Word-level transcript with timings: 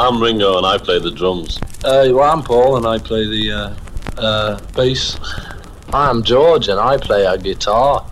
I'm 0.00 0.22
Ringo 0.22 0.58
and 0.58 0.64
I 0.64 0.78
play 0.78 1.00
the 1.00 1.10
drums. 1.10 1.58
Uh, 1.84 2.06
well, 2.14 2.30
I'm 2.30 2.44
Paul 2.44 2.76
and 2.76 2.86
I 2.86 2.98
play 2.98 3.26
the 3.26 3.50
uh, 3.50 3.74
uh, 4.16 4.60
bass. 4.76 5.18
I'm 5.92 6.22
George 6.22 6.68
and 6.68 6.78
I 6.78 6.96
play 6.98 7.26
a 7.26 7.36
guitar. 7.36 8.06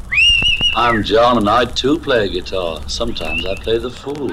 I'm 0.75 1.05
John 1.05 1.39
and 1.39 1.49
I 1.49 1.65
too 1.65 1.97
play 2.01 2.25
a 2.25 2.29
guitar. 2.29 2.81
Sometimes 2.89 3.47
I 3.47 3.55
play 3.63 3.79
the 3.79 3.91
fool. 3.91 4.33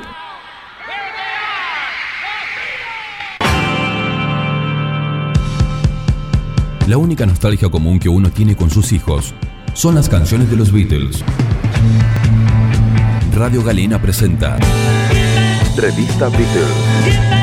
La 6.87 6.97
única 6.97 7.27
nostalgia 7.27 7.69
común 7.69 7.99
que 7.99 8.09
uno 8.09 8.31
tiene 8.31 8.55
con 8.55 8.71
sus 8.71 8.91
hijos 8.93 9.35
son 9.75 9.93
las 9.93 10.09
canciones 10.09 10.49
de 10.49 10.57
los 10.57 10.71
Beatles. 10.71 11.23
Radio 13.35 13.63
Galena 13.63 14.01
presenta 14.01 14.57
Revista 15.77 16.29
Beatles. 16.29 17.42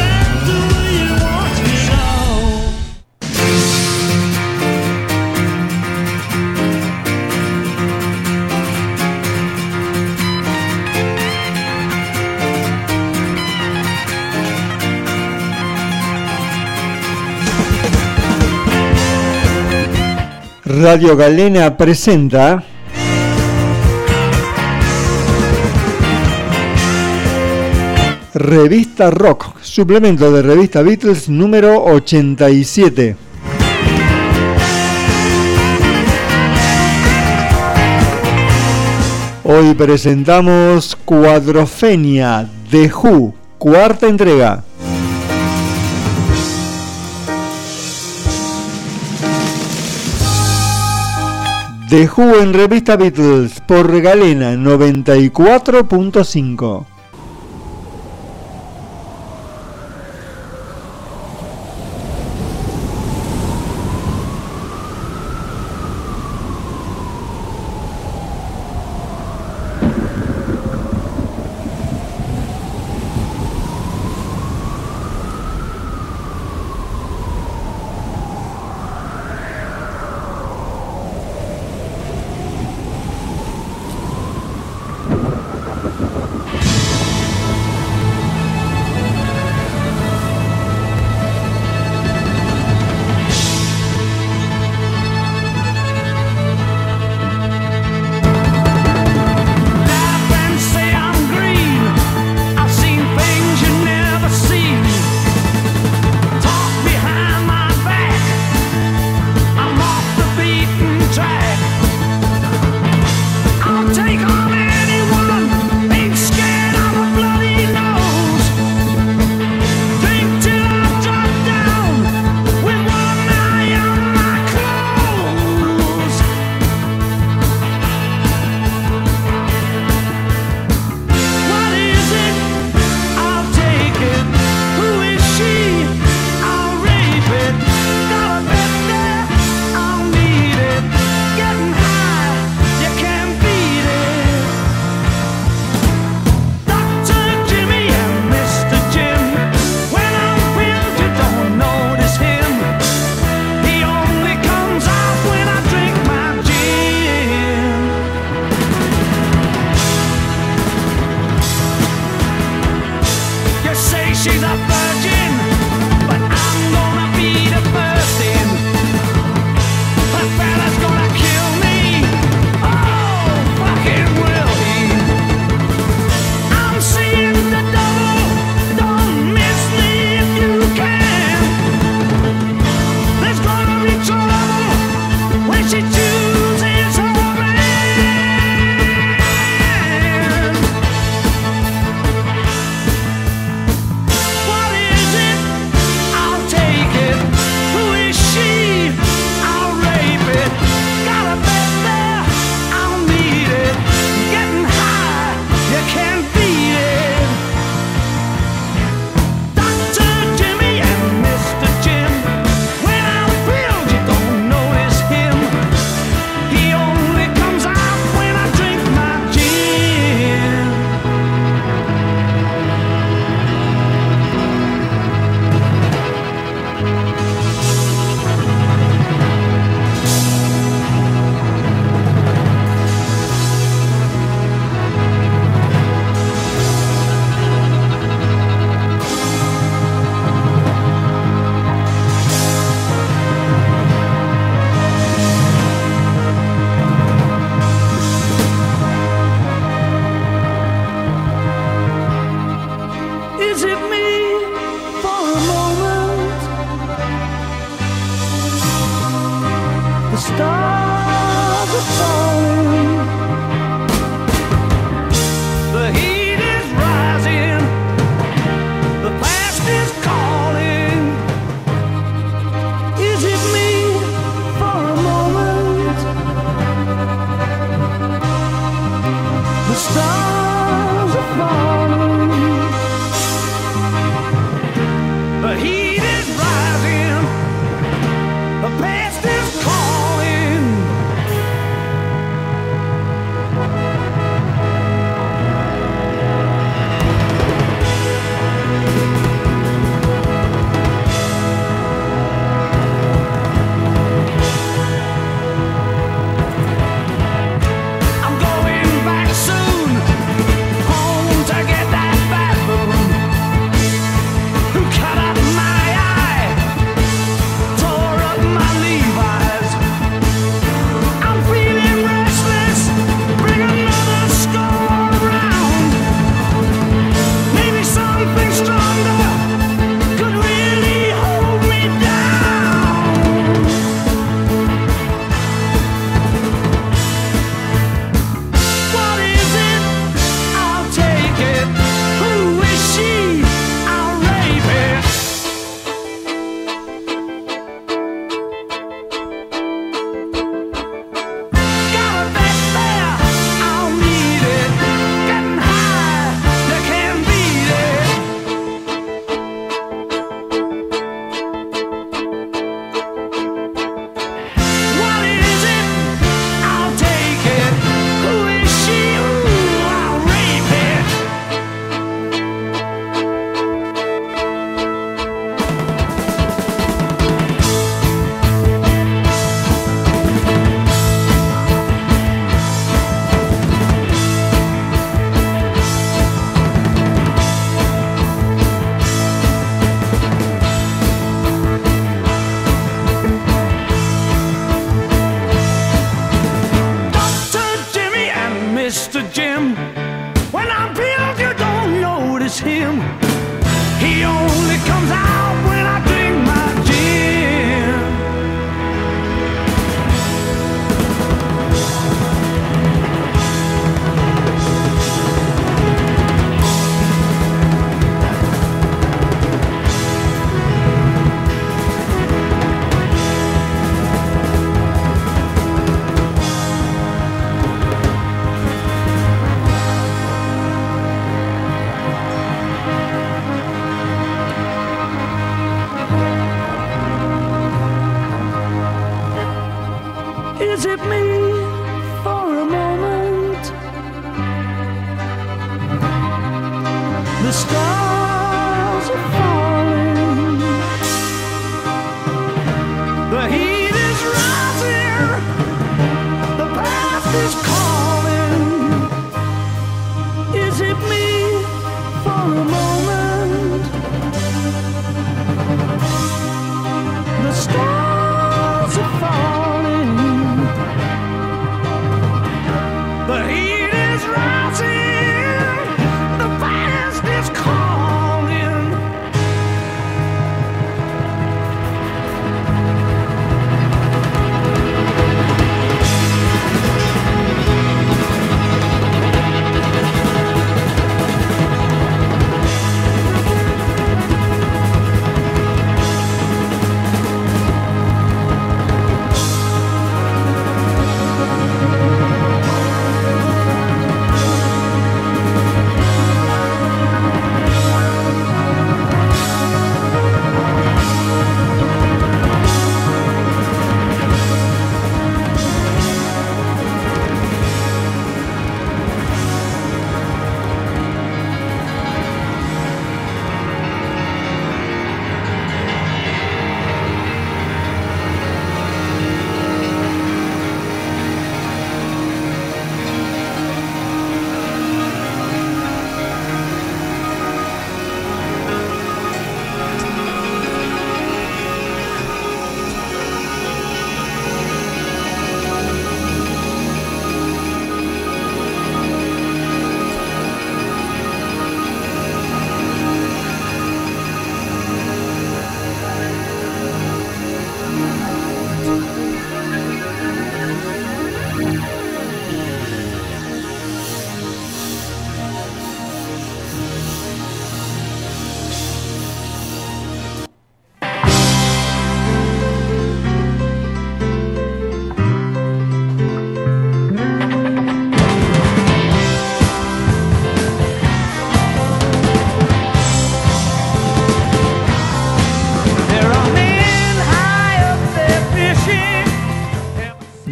Radio 20.79 21.17
Galena 21.17 21.75
presenta 21.75 22.63
Revista 28.33 29.09
Rock, 29.11 29.61
suplemento 29.61 30.31
de 30.31 30.41
revista 30.41 30.81
Beatles 30.81 31.27
número 31.27 31.83
87. 31.83 33.17
Hoy 39.43 39.73
presentamos 39.73 40.95
Cuadrofenia 41.03 42.47
de 42.71 42.89
Who, 42.89 43.33
cuarta 43.57 44.07
entrega. 44.07 44.63
The 51.91 52.09
Who 52.15 52.41
en 52.41 52.53
Revista 52.53 52.95
Beatles 52.95 53.59
por 53.67 54.01
Galena 54.01 54.53
94.5. 54.53 56.90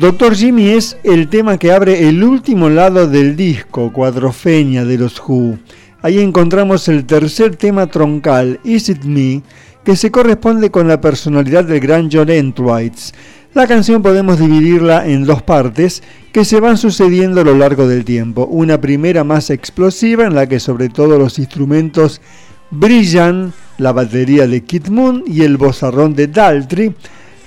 Doctor 0.10 0.34
Jimmy 0.34 0.70
es 0.70 0.98
el 1.04 1.28
tema 1.28 1.60
que 1.60 1.72
abre 1.72 2.10
el 2.10 2.24
último 2.24 2.68
lado 2.68 3.08
del 3.08 3.36
disco, 3.36 3.94
Cuadrofeña 3.94 4.84
de 4.84 4.98
los 4.98 5.22
Who. 5.22 5.60
Ahí 6.02 6.18
encontramos 6.18 6.88
el 6.88 7.06
tercer 7.06 7.56
tema 7.58 7.86
troncal, 7.86 8.60
Is 8.64 8.90
It 8.90 9.04
Me, 9.04 9.44
que 9.84 9.96
se 9.96 10.10
corresponde 10.10 10.72
con 10.72 10.88
la 10.88 11.00
personalidad 11.00 11.64
del 11.66 11.80
gran 11.80 12.10
John 12.12 12.32
Entwistle. 12.32 13.16
La 13.54 13.68
canción 13.68 14.02
podemos 14.02 14.40
dividirla 14.40 15.06
en 15.08 15.26
dos 15.26 15.44
partes 15.44 16.02
que 16.34 16.44
se 16.44 16.60
van 16.60 16.80
sucediendo 16.80 17.42
a 17.42 17.44
lo 17.44 17.56
largo 17.56 17.88
del 17.88 18.04
tiempo. 18.04 18.48
Una 18.48 18.82
primera 18.82 19.24
más 19.24 19.52
explosiva 19.52 20.26
en 20.26 20.34
la 20.34 20.50
que 20.50 20.60
sobre 20.60 20.90
todo 20.90 21.20
los 21.20 21.38
instrumentos 21.38 22.20
brillan, 22.72 23.54
la 23.78 23.92
batería 23.92 24.48
de 24.48 24.64
Kid 24.64 24.88
Moon 24.88 25.24
y 25.28 25.44
el 25.44 25.58
bozarrón 25.58 26.16
de 26.16 26.26
Daltrey, 26.26 26.96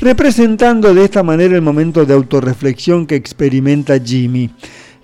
representando 0.03 0.93
de 0.93 1.05
esta 1.05 1.23
manera 1.23 1.55
el 1.55 1.63
momento 1.63 2.05
de 2.05 2.13
autorreflexión 2.13 3.07
que 3.07 3.15
experimenta 3.15 4.01
Jimmy. 4.01 4.51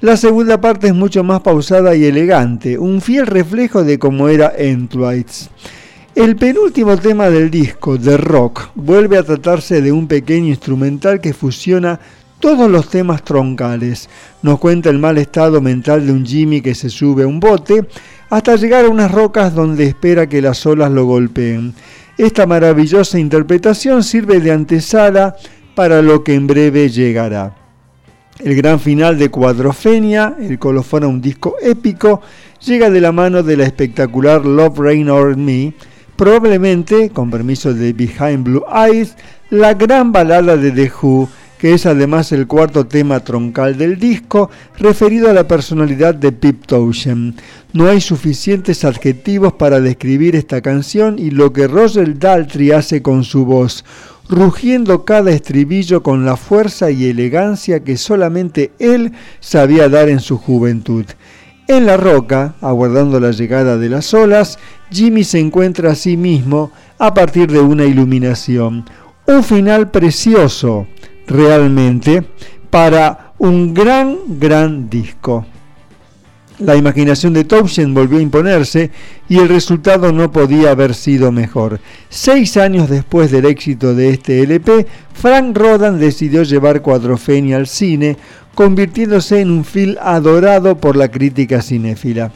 La 0.00 0.16
segunda 0.16 0.60
parte 0.60 0.88
es 0.88 0.94
mucho 0.94 1.22
más 1.22 1.40
pausada 1.40 1.94
y 1.94 2.04
elegante, 2.04 2.76
un 2.76 3.00
fiel 3.00 3.28
reflejo 3.28 3.84
de 3.84 4.00
cómo 4.00 4.28
era 4.28 4.52
Entwistle. 4.58 5.50
El 6.16 6.34
penúltimo 6.34 6.96
tema 6.96 7.30
del 7.30 7.48
disco, 7.48 7.96
The 7.96 8.16
Rock, 8.16 8.70
vuelve 8.74 9.18
a 9.18 9.22
tratarse 9.22 9.80
de 9.80 9.92
un 9.92 10.08
pequeño 10.08 10.48
instrumental 10.48 11.20
que 11.20 11.32
fusiona 11.32 12.00
todos 12.40 12.68
los 12.68 12.88
temas 12.88 13.22
troncales. 13.22 14.08
Nos 14.42 14.58
cuenta 14.58 14.90
el 14.90 14.98
mal 14.98 15.16
estado 15.18 15.60
mental 15.60 16.06
de 16.06 16.12
un 16.12 16.26
Jimmy 16.26 16.60
que 16.60 16.74
se 16.74 16.90
sube 16.90 17.22
a 17.22 17.28
un 17.28 17.38
bote 17.38 17.86
hasta 18.30 18.56
llegar 18.56 18.84
a 18.84 18.88
unas 18.88 19.12
rocas 19.12 19.54
donde 19.54 19.84
espera 19.84 20.28
que 20.28 20.42
las 20.42 20.66
olas 20.66 20.90
lo 20.90 21.04
golpeen. 21.04 21.72
Esta 22.18 22.46
maravillosa 22.46 23.20
interpretación 23.20 24.02
sirve 24.02 24.40
de 24.40 24.50
antesala 24.50 25.36
para 25.76 26.02
lo 26.02 26.24
que 26.24 26.34
en 26.34 26.48
breve 26.48 26.88
llegará. 26.88 27.54
El 28.40 28.56
gran 28.56 28.80
final 28.80 29.16
de 29.16 29.28
Cuadrofenia, 29.28 30.34
el 30.40 30.58
colofón 30.58 31.04
a 31.04 31.06
un 31.06 31.20
disco 31.20 31.54
épico, 31.62 32.20
llega 32.66 32.90
de 32.90 33.00
la 33.00 33.12
mano 33.12 33.44
de 33.44 33.56
la 33.56 33.64
espectacular 33.64 34.44
Love 34.44 34.78
Rain 34.78 35.08
on 35.08 35.44
Me, 35.44 35.74
probablemente, 36.16 37.10
con 37.10 37.30
permiso 37.30 37.72
de 37.72 37.92
Behind 37.92 38.42
Blue 38.42 38.64
Eyes, 38.74 39.14
la 39.50 39.74
gran 39.74 40.10
balada 40.10 40.56
de 40.56 40.72
The 40.72 40.90
Who, 41.00 41.28
que 41.58 41.74
es 41.74 41.86
además 41.86 42.32
el 42.32 42.46
cuarto 42.46 42.86
tema 42.86 43.20
troncal 43.20 43.76
del 43.76 43.98
disco, 43.98 44.50
referido 44.78 45.28
a 45.28 45.32
la 45.32 45.48
personalidad 45.48 46.14
de 46.14 46.32
Pip 46.32 46.66
Townshend. 46.66 47.40
No 47.72 47.88
hay 47.88 48.00
suficientes 48.00 48.84
adjetivos 48.84 49.52
para 49.54 49.80
describir 49.80 50.36
esta 50.36 50.60
canción 50.60 51.18
y 51.18 51.30
lo 51.30 51.52
que 51.52 51.66
Roger 51.66 52.18
Daltrey 52.18 52.70
hace 52.70 53.02
con 53.02 53.24
su 53.24 53.44
voz, 53.44 53.84
rugiendo 54.28 55.04
cada 55.04 55.30
estribillo 55.30 56.02
con 56.02 56.24
la 56.24 56.36
fuerza 56.36 56.90
y 56.90 57.06
elegancia 57.06 57.80
que 57.80 57.96
solamente 57.96 58.72
él 58.78 59.12
sabía 59.40 59.88
dar 59.88 60.08
en 60.08 60.20
su 60.20 60.38
juventud. 60.38 61.04
En 61.66 61.84
la 61.84 61.98
roca, 61.98 62.54
aguardando 62.62 63.20
la 63.20 63.30
llegada 63.30 63.76
de 63.76 63.90
las 63.90 64.14
olas, 64.14 64.58
Jimmy 64.90 65.22
se 65.22 65.38
encuentra 65.38 65.92
a 65.92 65.94
sí 65.94 66.16
mismo 66.16 66.72
a 66.98 67.12
partir 67.12 67.52
de 67.52 67.60
una 67.60 67.84
iluminación. 67.84 68.86
Un 69.26 69.44
final 69.44 69.90
precioso, 69.90 70.86
realmente, 71.28 72.24
para 72.70 73.32
un 73.38 73.72
gran, 73.72 74.16
gran 74.40 74.90
disco. 74.90 75.46
La 76.58 76.74
imaginación 76.74 77.34
de 77.34 77.44
Townshend 77.44 77.94
volvió 77.94 78.18
a 78.18 78.22
imponerse 78.22 78.90
y 79.28 79.38
el 79.38 79.48
resultado 79.48 80.10
no 80.10 80.32
podía 80.32 80.72
haber 80.72 80.92
sido 80.92 81.30
mejor. 81.30 81.78
Seis 82.08 82.56
años 82.56 82.90
después 82.90 83.30
del 83.30 83.44
éxito 83.44 83.94
de 83.94 84.10
este 84.10 84.42
LP, 84.42 84.84
Frank 85.14 85.56
Rodan 85.56 86.00
decidió 86.00 86.42
llevar 86.42 86.82
Cuadrofenia 86.82 87.58
al 87.58 87.68
cine, 87.68 88.16
convirtiéndose 88.56 89.40
en 89.40 89.52
un 89.52 89.64
film 89.64 89.94
adorado 90.00 90.78
por 90.78 90.96
la 90.96 91.08
crítica 91.08 91.62
cinéfila. 91.62 92.32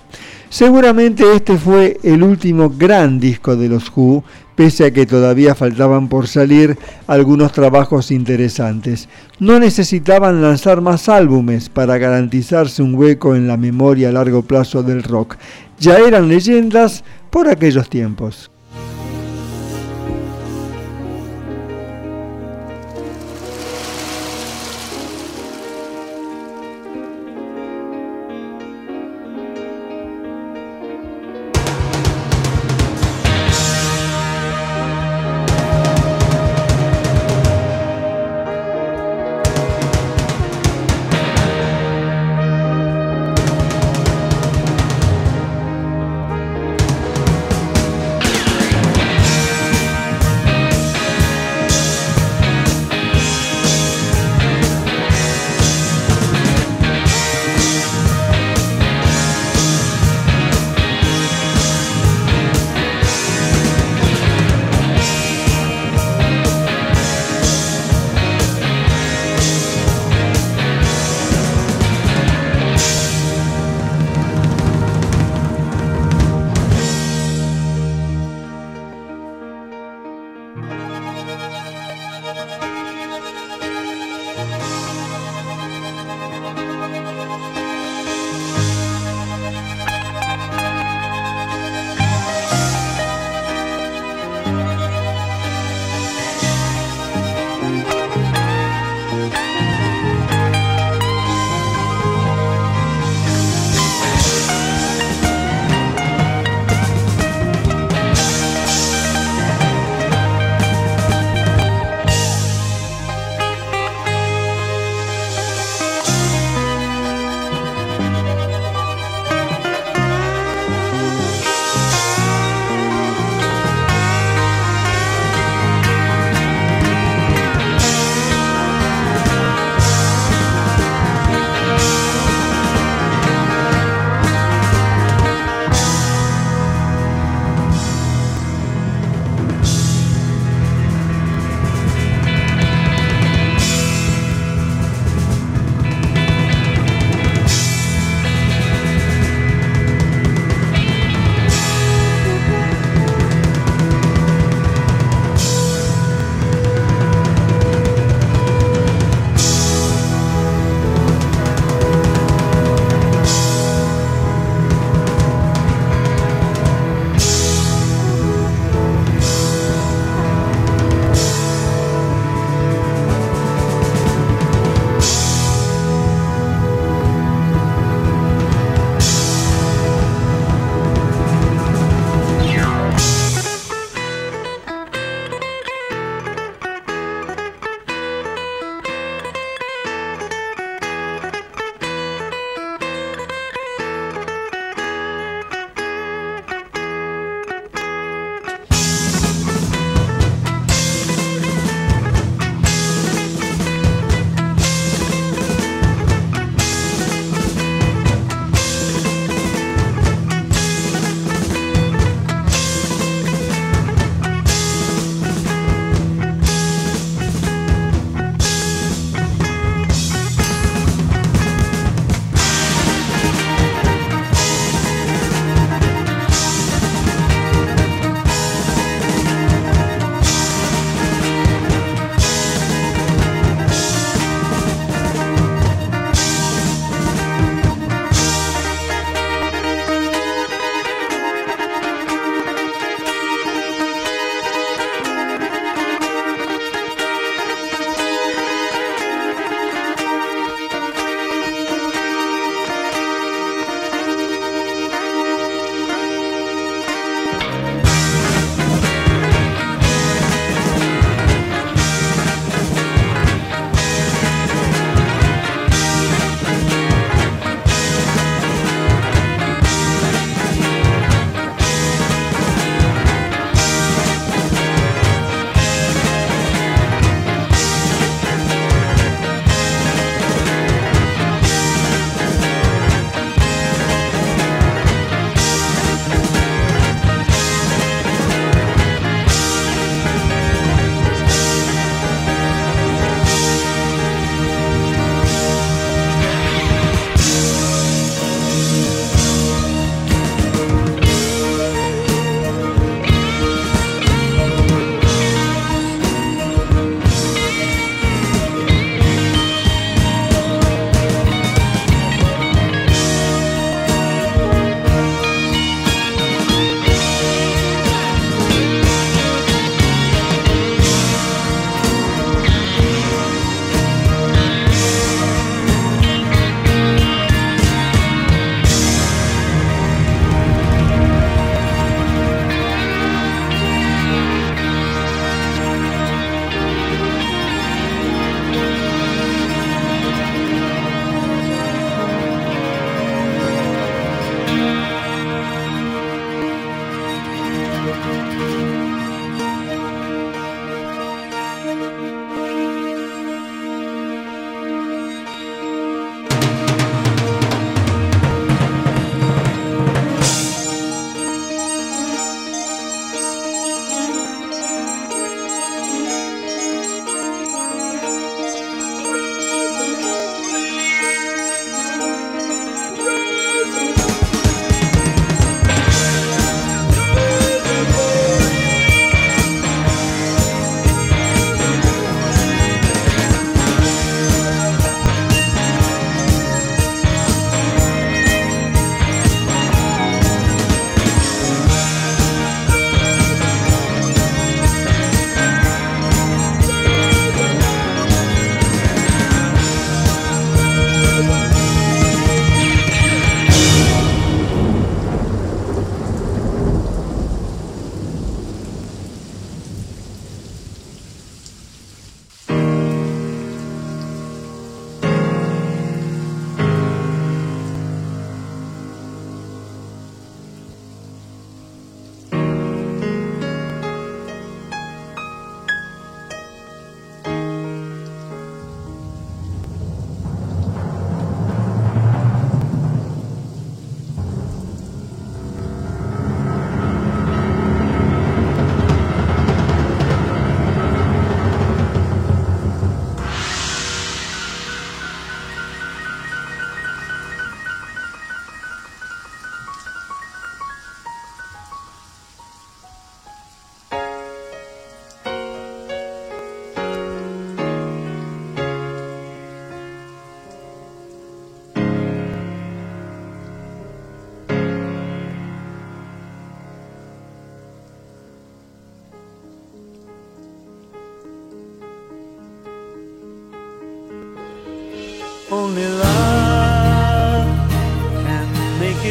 Seguramente 0.52 1.24
este 1.34 1.56
fue 1.56 1.98
el 2.02 2.22
último 2.22 2.68
gran 2.68 3.18
disco 3.18 3.56
de 3.56 3.70
los 3.70 3.90
Who, 3.96 4.22
pese 4.54 4.84
a 4.84 4.90
que 4.90 5.06
todavía 5.06 5.54
faltaban 5.54 6.08
por 6.10 6.28
salir 6.28 6.76
algunos 7.06 7.52
trabajos 7.52 8.10
interesantes. 8.10 9.08
No 9.38 9.58
necesitaban 9.58 10.42
lanzar 10.42 10.82
más 10.82 11.08
álbumes 11.08 11.70
para 11.70 11.96
garantizarse 11.96 12.82
un 12.82 12.94
hueco 12.94 13.34
en 13.34 13.48
la 13.48 13.56
memoria 13.56 14.10
a 14.10 14.12
largo 14.12 14.42
plazo 14.42 14.82
del 14.82 15.04
rock. 15.04 15.36
Ya 15.78 15.96
eran 15.96 16.28
leyendas 16.28 17.02
por 17.30 17.48
aquellos 17.48 17.88
tiempos. 17.88 18.51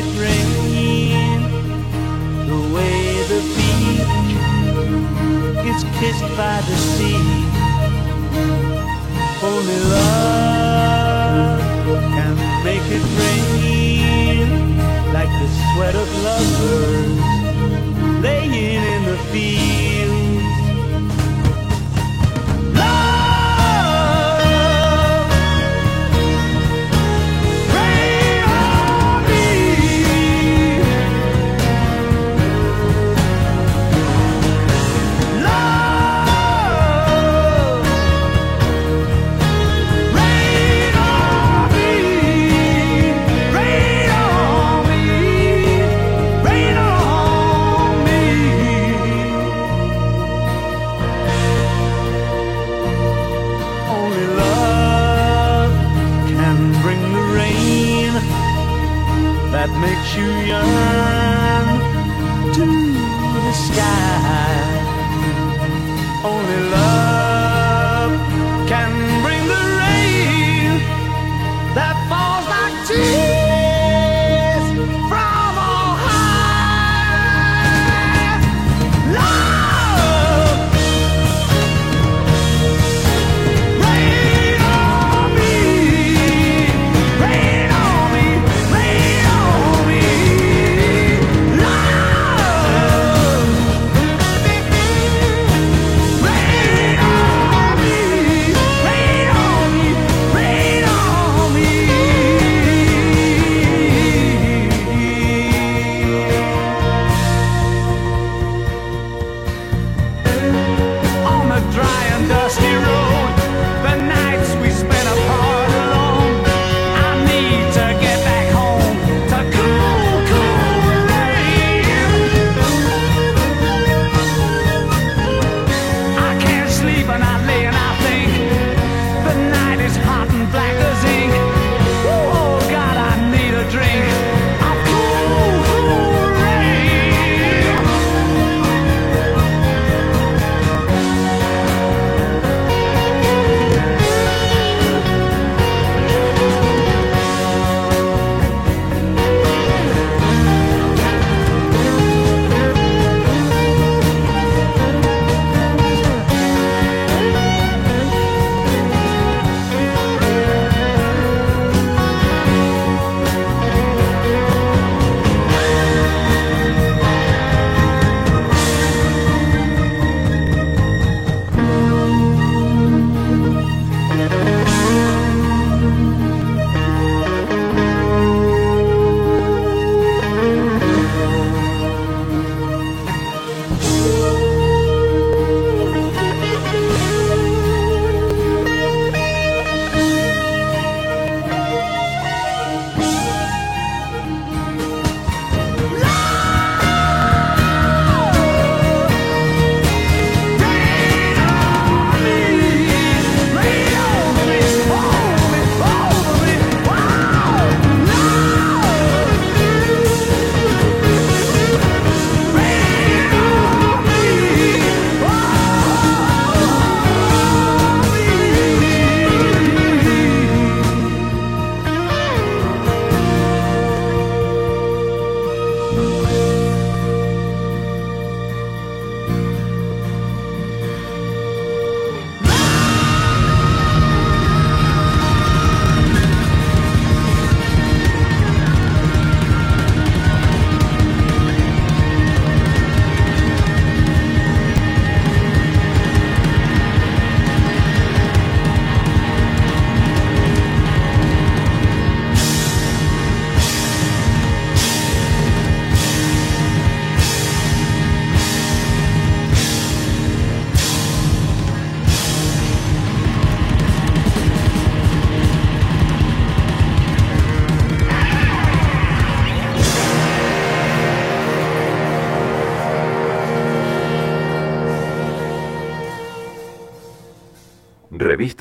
It 0.02 0.10
rain 0.20 1.42
the 2.48 2.60
way 2.74 3.02
the 3.32 3.42
beach 3.56 4.34
is 5.72 5.82
kissed 6.00 6.30
by 6.38 6.58
the 6.62 6.76
sea. 6.76 7.01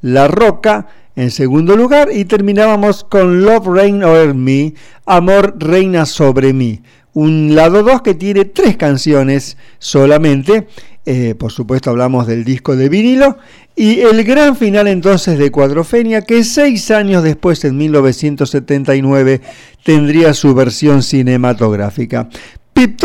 La 0.02 0.28
Roca, 0.28 0.86
en 1.16 1.30
segundo 1.30 1.76
lugar 1.76 2.08
y 2.12 2.24
terminábamos 2.24 3.04
con 3.04 3.42
Love 3.42 3.66
Reign 3.66 4.02
Over 4.02 4.34
Me, 4.34 4.74
Amor 5.06 5.54
Reina 5.58 6.06
Sobre 6.06 6.52
Mí, 6.52 6.80
un 7.12 7.54
lado 7.54 7.82
2 7.82 8.02
que 8.02 8.14
tiene 8.14 8.44
tres 8.44 8.76
canciones 8.76 9.56
solamente, 9.78 10.66
eh, 11.06 11.34
por 11.38 11.52
supuesto 11.52 11.90
hablamos 11.90 12.26
del 12.26 12.44
disco 12.44 12.76
de 12.76 12.88
vinilo, 12.88 13.38
y 13.76 14.00
el 14.00 14.24
gran 14.24 14.56
final 14.56 14.88
entonces 14.88 15.38
de 15.38 15.50
Cuadrofenia 15.50 16.22
que 16.22 16.44
seis 16.44 16.90
años 16.90 17.22
después, 17.22 17.64
en 17.64 17.76
1979, 17.76 19.40
tendría 19.82 20.32
su 20.32 20.54
versión 20.54 21.02
cinematográfica. 21.02 22.28
Pip 22.72 23.00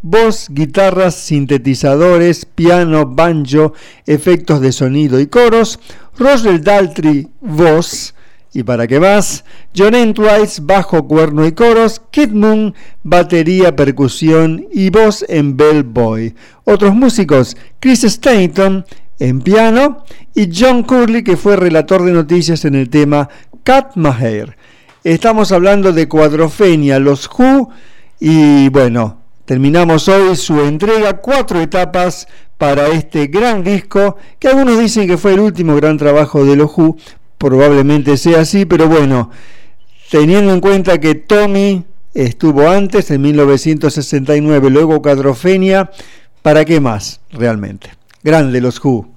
voz, 0.00 0.46
guitarras, 0.50 1.14
sintetizadores, 1.16 2.46
piano, 2.46 3.04
banjo, 3.06 3.74
efectos 4.06 4.62
de 4.62 4.72
sonido 4.72 5.20
y 5.20 5.26
coros. 5.26 5.78
Roger 6.18 6.62
Daltrey, 6.62 7.28
voz. 7.40 8.14
Y 8.52 8.62
para 8.62 8.86
qué 8.86 8.98
más, 8.98 9.44
John 9.76 9.94
Entwise, 9.94 10.62
bajo, 10.62 11.06
cuerno 11.06 11.46
y 11.46 11.52
coros, 11.52 12.00
Kid 12.10 12.30
Moon, 12.30 12.74
batería, 13.02 13.76
percusión 13.76 14.66
y 14.72 14.88
voz 14.88 15.26
en 15.28 15.58
Bellboy. 15.58 16.34
Otros 16.64 16.94
músicos, 16.94 17.54
Chris 17.80 18.04
Stanton 18.04 18.86
en 19.18 19.40
piano 19.40 20.04
y 20.34 20.50
John 20.54 20.82
Curley 20.82 21.22
que 21.22 21.36
fue 21.36 21.56
relator 21.56 22.04
de 22.04 22.12
noticias 22.12 22.64
en 22.64 22.74
el 22.74 22.88
tema 22.88 23.28
Cat 23.62 23.96
Maher. 23.96 24.56
Estamos 25.04 25.52
hablando 25.52 25.92
de 25.92 26.08
Cuadrofenia, 26.08 26.98
los 26.98 27.28
Who 27.28 27.70
y 28.18 28.68
bueno, 28.70 29.20
terminamos 29.44 30.08
hoy 30.08 30.34
su 30.36 30.60
entrega, 30.62 31.18
cuatro 31.18 31.60
etapas 31.60 32.26
para 32.58 32.88
este 32.88 33.26
gran 33.26 33.62
disco, 33.62 34.16
que 34.38 34.48
algunos 34.48 34.78
dicen 34.78 35.06
que 35.06 35.18
fue 35.18 35.34
el 35.34 35.40
último 35.40 35.76
gran 35.76 35.98
trabajo 35.98 36.44
de 36.44 36.56
los 36.56 36.70
Who, 36.76 36.96
probablemente 37.38 38.16
sea 38.16 38.40
así, 38.40 38.64
pero 38.64 38.88
bueno, 38.88 39.30
teniendo 40.10 40.52
en 40.52 40.60
cuenta 40.60 40.98
que 40.98 41.14
Tommy 41.14 41.84
estuvo 42.14 42.68
antes, 42.68 43.10
en 43.10 43.20
1969, 43.22 44.70
luego 44.70 45.02
Cuadrofenia, 45.02 45.90
¿para 46.42 46.64
qué 46.64 46.80
más 46.80 47.20
realmente? 47.30 47.90
Grande 48.22 48.60
los 48.60 48.82
Who. 48.82 49.08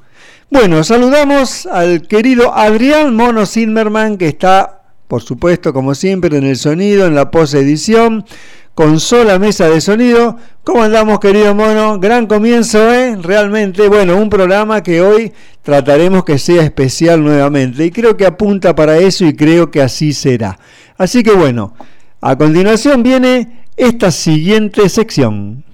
Bueno, 0.52 0.84
saludamos 0.84 1.66
al 1.68 2.02
querido 2.08 2.54
Adrián 2.54 3.16
Mono 3.16 3.46
Zimmerman, 3.46 4.18
que 4.18 4.28
está, 4.28 4.82
por 5.08 5.22
supuesto, 5.22 5.74
como 5.74 5.96
siempre, 5.96 6.38
en 6.38 6.44
el 6.44 6.58
sonido, 6.58 7.06
en 7.06 7.16
la 7.16 7.32
post 7.32 7.54
edición 7.54 8.26
con 8.80 9.02
sola 9.02 9.38
mesa 9.40 9.68
de 9.68 9.82
sonido. 9.82 10.38
¿Cómo 10.64 10.84
andamos, 10.84 11.20
querido 11.20 11.54
mono? 11.54 12.00
Gran 12.00 12.28
comienzo, 12.28 12.94
¿eh? 12.94 13.18
Realmente, 13.22 13.90
bueno, 13.90 14.16
un 14.16 14.30
programa 14.30 14.82
que 14.82 15.02
hoy 15.02 15.34
trataremos 15.64 16.24
que 16.24 16.38
sea 16.40 16.64
especial 16.64 17.22
nuevamente. 17.22 17.84
Y 17.84 17.92
creo 17.92 18.16
que 18.16 18.26
apunta 18.26 18.74
para 18.76 18.98
eso 18.98 19.26
y 19.26 19.36
creo 19.36 19.70
que 19.70 19.82
así 19.82 20.14
será. 20.14 20.58
Así 20.98 21.24
que 21.24 21.34
bueno, 21.34 21.74
a 22.22 22.38
continuación 22.38 23.04
viene 23.04 23.66
esta 23.76 24.12
siguiente 24.12 24.88
sección. 24.88 25.66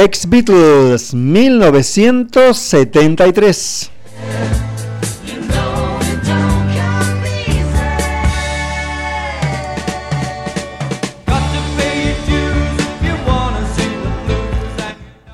Ex 0.00 0.28
Beatles 0.28 1.12
1973. 1.12 3.90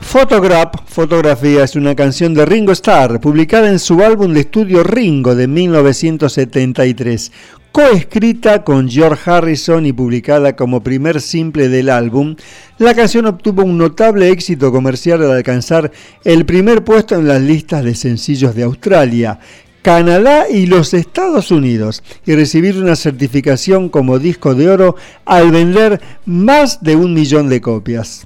Photograph, 0.00 0.76
Fotografía 0.86 1.64
es 1.64 1.76
una 1.76 1.94
canción 1.94 2.32
de 2.32 2.46
Ringo 2.46 2.72
Starr, 2.72 3.20
publicada 3.20 3.68
en 3.68 3.78
su 3.78 4.02
álbum 4.02 4.32
de 4.32 4.40
estudio 4.40 4.82
Ringo 4.82 5.34
de 5.34 5.46
1973, 5.46 7.32
coescrita 7.74 8.62
con 8.62 8.88
George 8.88 9.28
Harrison 9.28 9.84
y 9.84 9.92
publicada 9.92 10.54
como 10.54 10.84
primer 10.84 11.20
simple 11.20 11.68
del 11.68 11.90
álbum, 11.90 12.36
la 12.78 12.94
canción 12.94 13.26
obtuvo 13.26 13.64
un 13.64 13.78
notable 13.78 14.30
éxito 14.30 14.70
comercial 14.70 15.24
al 15.24 15.32
alcanzar 15.32 15.90
el 16.22 16.46
primer 16.46 16.84
puesto 16.84 17.16
en 17.16 17.26
las 17.26 17.42
listas 17.42 17.82
de 17.82 17.96
sencillos 17.96 18.54
de 18.54 18.62
Australia, 18.62 19.40
Canadá 19.82 20.48
y 20.48 20.66
los 20.66 20.94
Estados 20.94 21.50
Unidos 21.50 22.04
y 22.24 22.36
recibir 22.36 22.80
una 22.80 22.94
certificación 22.94 23.88
como 23.88 24.20
disco 24.20 24.54
de 24.54 24.68
oro 24.68 24.94
al 25.24 25.50
vender 25.50 26.00
más 26.26 26.80
de 26.80 26.94
un 26.94 27.12
millón 27.12 27.48
de 27.48 27.60
copias. 27.60 28.24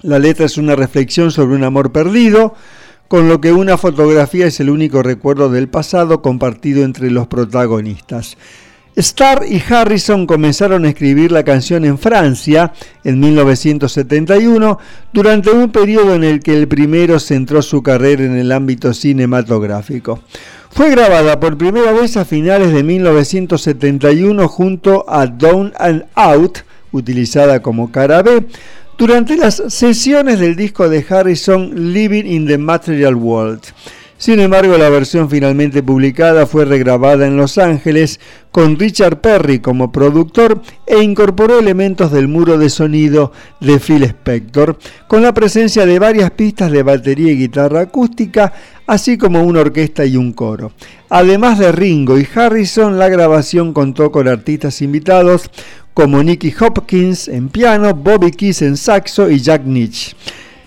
La 0.00 0.18
letra 0.18 0.46
es 0.46 0.56
una 0.56 0.74
reflexión 0.74 1.30
sobre 1.30 1.54
un 1.54 1.64
amor 1.64 1.92
perdido, 1.92 2.54
con 3.08 3.28
lo 3.28 3.40
que 3.40 3.52
una 3.52 3.76
fotografía 3.76 4.46
es 4.46 4.60
el 4.60 4.70
único 4.70 5.02
recuerdo 5.02 5.48
del 5.50 5.68
pasado 5.68 6.22
compartido 6.22 6.84
entre 6.84 7.10
los 7.10 7.26
protagonistas. 7.26 8.36
Starr 8.96 9.44
y 9.48 9.60
Harrison 9.68 10.24
comenzaron 10.24 10.84
a 10.84 10.88
escribir 10.88 11.32
la 11.32 11.42
canción 11.42 11.84
en 11.84 11.98
Francia 11.98 12.72
en 13.02 13.18
1971, 13.18 14.78
durante 15.12 15.50
un 15.50 15.72
periodo 15.72 16.14
en 16.14 16.22
el 16.22 16.40
que 16.40 16.56
el 16.56 16.68
primero 16.68 17.18
centró 17.18 17.60
su 17.60 17.82
carrera 17.82 18.24
en 18.24 18.36
el 18.36 18.52
ámbito 18.52 18.94
cinematográfico. 18.94 20.20
Fue 20.70 20.90
grabada 20.90 21.40
por 21.40 21.58
primera 21.58 21.92
vez 21.92 22.16
a 22.16 22.24
finales 22.24 22.72
de 22.72 22.84
1971 22.84 24.46
junto 24.48 25.04
a 25.08 25.26
Down 25.26 25.72
and 25.76 26.04
Out, 26.14 26.58
utilizada 26.92 27.62
como 27.62 27.90
cara 27.90 28.22
B, 28.22 28.46
durante 28.96 29.36
las 29.36 29.62
sesiones 29.68 30.38
del 30.38 30.56
disco 30.56 30.88
de 30.88 31.04
Harrison 31.08 31.92
Living 31.92 32.24
in 32.24 32.46
the 32.46 32.58
Material 32.58 33.14
World. 33.14 33.62
Sin 34.16 34.38
embargo, 34.40 34.78
la 34.78 34.88
versión 34.88 35.28
finalmente 35.28 35.82
publicada 35.82 36.46
fue 36.46 36.64
regrabada 36.64 37.26
en 37.26 37.36
Los 37.36 37.58
Ángeles 37.58 38.20
con 38.52 38.78
Richard 38.78 39.20
Perry 39.20 39.58
como 39.58 39.90
productor 39.90 40.62
e 40.86 41.02
incorporó 41.02 41.58
elementos 41.58 42.12
del 42.12 42.28
muro 42.28 42.56
de 42.56 42.70
sonido 42.70 43.32
de 43.60 43.80
Phil 43.80 44.04
Spector, 44.04 44.78
con 45.08 45.20
la 45.22 45.34
presencia 45.34 45.84
de 45.84 45.98
varias 45.98 46.30
pistas 46.30 46.70
de 46.70 46.84
batería 46.84 47.32
y 47.32 47.36
guitarra 47.38 47.80
acústica, 47.80 48.52
así 48.86 49.18
como 49.18 49.42
una 49.42 49.60
orquesta 49.60 50.06
y 50.06 50.16
un 50.16 50.32
coro. 50.32 50.72
Además 51.10 51.58
de 51.58 51.72
Ringo 51.72 52.18
y 52.18 52.26
Harrison, 52.34 52.98
la 52.98 53.08
grabación 53.08 53.72
contó 53.72 54.12
con 54.12 54.28
artistas 54.28 54.80
invitados 54.80 55.50
como 55.94 56.22
Nicky 56.22 56.52
Hopkins 56.60 57.28
en 57.28 57.48
piano, 57.48 57.94
Bobby 57.94 58.32
Keys 58.32 58.62
en 58.62 58.76
saxo 58.76 59.30
y 59.30 59.38
Jack 59.38 59.64
Nitch. 59.64 60.14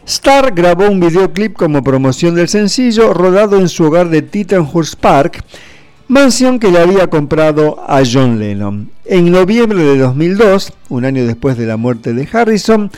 Starr 0.06 0.54
grabó 0.56 0.88
un 0.88 1.02
videoclip 1.02 1.54
como 1.54 1.84
promoción 1.84 2.34
del 2.34 2.48
sencillo 2.48 3.14
rodado 3.14 3.60
en 3.60 3.68
su 3.68 3.84
hogar 3.84 4.10
de 4.10 4.22
Tittenhurst 4.22 4.96
Park, 4.96 5.44
mansión 6.08 6.60
que 6.60 6.72
le 6.72 6.80
había 6.80 7.08
comprado 7.08 7.84
a 7.86 8.02
John 8.10 8.40
Lennon. 8.40 8.90
En 9.04 9.30
noviembre 9.30 9.84
de 9.84 9.98
2002, 9.98 10.72
un 10.88 11.04
año 11.04 11.26
después 11.26 11.58
de 11.58 11.66
la 11.66 11.76
muerte 11.76 12.14
de 12.14 12.28
Harrison, 12.32 12.90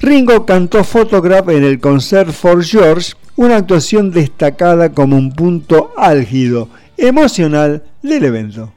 Ringo 0.00 0.46
cantó 0.46 0.82
Photograph 0.82 1.50
en 1.50 1.62
el 1.62 1.78
Concert 1.78 2.32
for 2.32 2.64
George, 2.64 3.12
una 3.36 3.56
actuación 3.56 4.10
destacada 4.10 4.92
como 4.92 5.16
un 5.18 5.32
punto 5.32 5.92
álgido, 5.98 6.70
emocional 6.96 7.82
del 8.02 8.24
evento. 8.24 8.72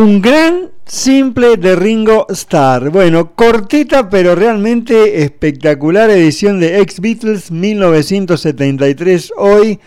Un 0.00 0.22
gran 0.22 0.70
Simple 0.86 1.58
de 1.58 1.76
Ringo 1.76 2.24
Starr. 2.30 2.88
Bueno, 2.88 3.34
cortita 3.34 4.08
pero 4.08 4.34
realmente 4.34 5.22
espectacular 5.22 6.08
edición 6.08 6.58
de 6.58 6.80
Ex 6.80 7.00
Beatles 7.00 7.50
1973 7.50 9.34
hoy, 9.36 9.78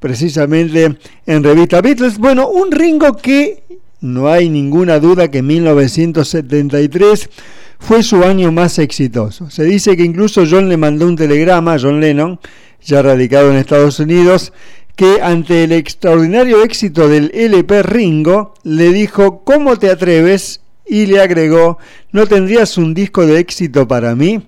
precisamente 0.00 0.96
en 1.24 1.44
revista 1.44 1.80
Beatles. 1.80 2.18
Bueno, 2.18 2.48
un 2.48 2.72
Ringo 2.72 3.16
que 3.16 3.62
no 4.00 4.28
hay 4.28 4.48
ninguna 4.48 4.98
duda 4.98 5.30
que 5.30 5.40
1973 5.40 7.30
fue 7.78 8.02
su 8.02 8.24
año 8.24 8.50
más 8.50 8.76
exitoso. 8.80 9.50
Se 9.50 9.62
dice 9.62 9.96
que 9.96 10.02
incluso 10.02 10.42
John 10.50 10.68
le 10.68 10.78
mandó 10.78 11.06
un 11.06 11.14
telegrama 11.14 11.74
a 11.74 11.78
John 11.78 12.00
Lennon, 12.00 12.40
ya 12.82 13.02
radicado 13.02 13.52
en 13.52 13.56
Estados 13.56 14.00
Unidos, 14.00 14.52
que 14.96 15.20
ante 15.22 15.64
el 15.64 15.72
extraordinario 15.72 16.62
éxito 16.62 17.08
del 17.08 17.30
LP 17.34 17.82
Ringo, 17.82 18.54
le 18.62 18.92
dijo, 18.92 19.42
¿cómo 19.44 19.76
te 19.78 19.90
atreves? 19.90 20.60
Y 20.86 21.06
le 21.06 21.20
agregó, 21.20 21.78
¿no 22.12 22.26
tendrías 22.26 22.76
un 22.76 22.94
disco 22.94 23.24
de 23.24 23.38
éxito 23.38 23.86
para 23.86 24.14
mí? 24.14 24.42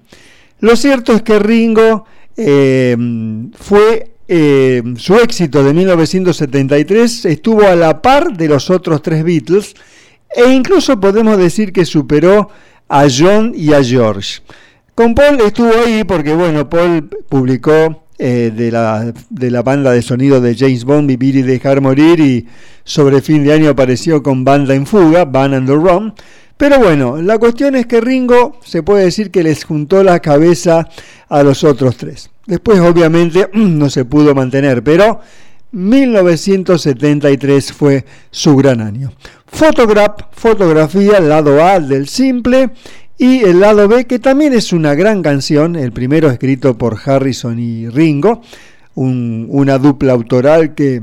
Lo 0.61 0.77
cierto 0.77 1.13
es 1.13 1.23
que 1.23 1.39
Ringo 1.39 2.05
eh, 2.37 2.97
fue 3.55 4.13
eh, 4.29 4.83
su 4.97 5.17
éxito 5.17 5.63
de 5.63 5.75
1973 5.75 7.27
estuvo 7.27 7.67
a 7.67 7.75
la 7.75 8.01
par 8.01 8.35
de 8.37 8.49
los 8.49 8.71
otros 8.71 9.03
tres 9.03 9.25
Beatles 9.25 9.75
e 10.35 10.51
incluso 10.51 10.99
podemos 10.99 11.37
decir 11.37 11.73
que 11.73 11.85
superó 11.85 12.49
a 12.89 13.07
John 13.15 13.53
y 13.55 13.73
a 13.73 13.83
George. 13.83 14.41
Con 14.95 15.15
Paul 15.15 15.41
estuvo 15.41 15.73
ahí 15.85 16.05
porque, 16.05 16.35
bueno, 16.35 16.71
Paul 16.71 17.09
publicó 17.29 18.05
eh, 18.25 18.53
de, 18.55 18.71
la, 18.71 19.13
de, 19.31 19.51
la, 19.51 19.63
banda 19.63 19.91
de 19.91 20.01
sonido 20.01 20.41
de 20.41 20.55
James 20.55 20.85
Bond, 20.85 21.09
Vivir 21.09 21.35
y 21.35 21.43
Dejar 21.43 21.81
Morir, 21.81 22.21
y 22.21 22.47
sobre 22.85 23.21
fin 23.21 23.43
de 23.43 23.53
año 23.53 23.71
apareció 23.71 24.23
con 24.23 24.45
Banda 24.45 24.77
en 24.77 24.87
Fuga, 24.87 25.25
Band 25.25 25.55
and 25.55 25.67
the 25.67 25.75
Run. 25.75 26.15
Pero 26.57 26.79
bueno, 26.79 27.21
la 27.21 27.39
cuestión 27.39 27.75
es 27.75 27.87
que 27.87 28.01
Ringo 28.01 28.61
se 28.65 28.85
puede 28.85 29.07
decir 29.07 29.33
que 29.33 29.43
les 29.43 29.65
juntó 29.65 30.05
la 30.05 30.21
cabeza 30.21 30.89
a 31.29 31.43
los 31.43 31.65
otros 31.65 31.97
tres. 31.97 32.31
Después 32.47 32.79
obviamente 32.79 33.49
no 33.55 33.91
se 33.91 34.05
pudo 34.05 34.37
mantener, 34.37 34.85
pero 34.85 35.19
1973 35.73 37.73
fue 37.73 38.05
su 38.31 38.55
gran 38.55 38.81
año. 38.81 39.13
Photograph, 39.47 40.27
fotografía, 40.31 41.19
lado 41.19 41.61
A 41.65 41.81
del 41.81 42.09
simple, 42.09 42.71
y 43.19 43.41
el 43.41 43.61
lado 43.61 43.89
B, 43.89 44.07
que 44.07 44.19
también 44.19 44.53
es 44.53 44.73
una 44.73 44.95
gran 44.95 45.23
canción, 45.23 45.77
el 45.77 45.93
primero 45.93 46.31
escrito 46.31 46.77
por 46.77 46.99
Harrison 47.05 47.59
y 47.59 47.89
Ringo, 47.89 48.43
una 48.95 49.79
dupla 49.79 50.13
autoral 50.13 50.75
que 50.75 51.03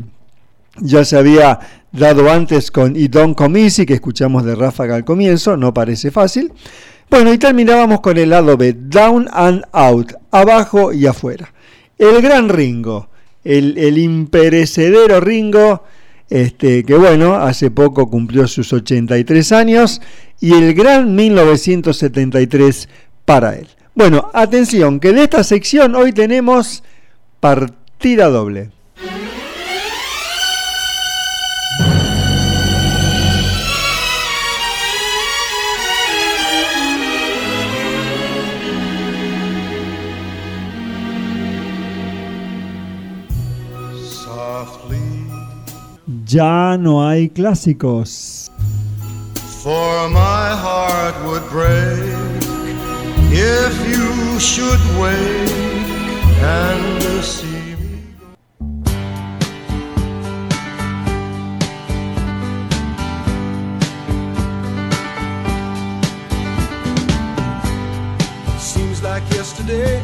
ya 0.77 1.03
se 1.05 1.17
había 1.17 1.59
dado 1.91 2.29
antes 2.29 2.71
con 2.71 2.95
Y 2.95 3.07
Don't 3.07 3.35
Come 3.35 3.63
Easy, 3.63 3.85
que 3.85 3.95
escuchamos 3.95 4.45
de 4.45 4.55
Ráfaga 4.55 4.95
al 4.95 5.05
comienzo, 5.05 5.57
no 5.57 5.73
parece 5.73 6.11
fácil. 6.11 6.51
Bueno, 7.09 7.33
y 7.33 7.37
terminábamos 7.37 8.01
con 8.01 8.17
el 8.17 8.29
lado 8.29 8.55
B, 8.55 8.73
Down 8.73 9.27
and 9.31 9.63
Out, 9.71 10.13
abajo 10.31 10.93
y 10.93 11.07
afuera. 11.07 11.51
El 11.97 12.21
gran 12.21 12.49
Ringo, 12.49 13.09
el, 13.43 13.77
el 13.77 13.97
imperecedero 13.97 15.19
Ringo, 15.19 15.83
este, 16.29 16.83
que 16.83 16.95
bueno, 16.95 17.35
hace 17.35 17.71
poco 17.71 18.09
cumplió 18.09 18.47
sus 18.47 18.71
83 18.71 19.51
años 19.51 20.01
y 20.39 20.53
el 20.53 20.73
gran 20.73 21.15
1973 21.15 22.89
para 23.25 23.55
él. 23.55 23.67
Bueno, 23.95 24.29
atención, 24.33 24.99
que 24.99 25.11
de 25.11 25.23
esta 25.23 25.43
sección 25.43 25.95
hoy 25.95 26.13
tenemos 26.13 26.83
partida 27.39 28.29
doble. 28.29 28.71
Ya 46.25 46.77
no 46.77 47.07
hay 47.07 47.29
clásicos. 47.29 48.51
For 49.69 50.09
my 50.09 50.49
heart 50.65 51.13
would 51.27 51.47
break 51.51 52.01
if 53.29 53.73
you 53.87 54.39
should 54.39 54.81
wake 54.99 55.13
and 56.41 57.23
see 57.23 57.75
me. 57.77 58.01
Seems 68.57 69.03
like 69.03 69.21
yesterday. 69.29 70.01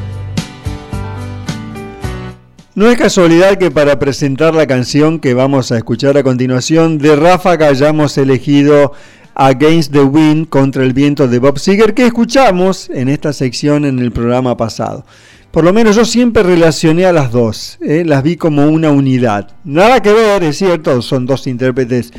No 2.76 2.91
es 2.91 2.99
casualidad 2.99 3.57
que 3.57 3.72
para 3.72 3.97
presentar 3.97 4.53
la 4.53 4.68
canción 4.68 5.20
que 5.20 5.34
vamos 5.34 5.72
a 5.72 5.78
escuchar 5.78 6.18
a 6.18 6.24
continuación 6.24 6.99
de 6.99 7.16
Ráfaga 7.16 7.70
hayamos 7.70 8.16
elegido 8.20 8.93
Against 9.36 9.92
the 9.92 10.02
Wind 10.02 10.48
contra 10.48 10.84
el 10.84 10.94
viento 10.94 11.28
de 11.28 11.40
Bob 11.40 11.60
Seger 11.60 11.94
que 11.94 12.06
escuchamos 12.06 12.90
en 12.90 13.10
esta 13.10 13.34
sección 13.34 13.86
en 13.86 14.00
el 14.00 14.12
programa 14.12 14.56
pasado. 14.56 15.06
Por 15.52 15.64
lo 15.64 15.74
menos 15.74 15.96
yo 15.96 16.06
siempre 16.06 16.44
relacioné 16.44 17.06
a 17.06 17.14
las 17.14 17.32
dos, 17.32 17.78
¿eh? 17.82 18.04
las 18.06 18.24
vi 18.24 18.38
como 18.38 18.68
una 18.68 18.92
unidad. 18.92 19.52
Nada 19.64 20.02
que 20.02 20.12
ver, 20.14 20.44
es 20.44 20.58
cierto, 20.58 21.02
son 21.02 21.26
dos 21.26 21.48
intérpretes 21.48 22.12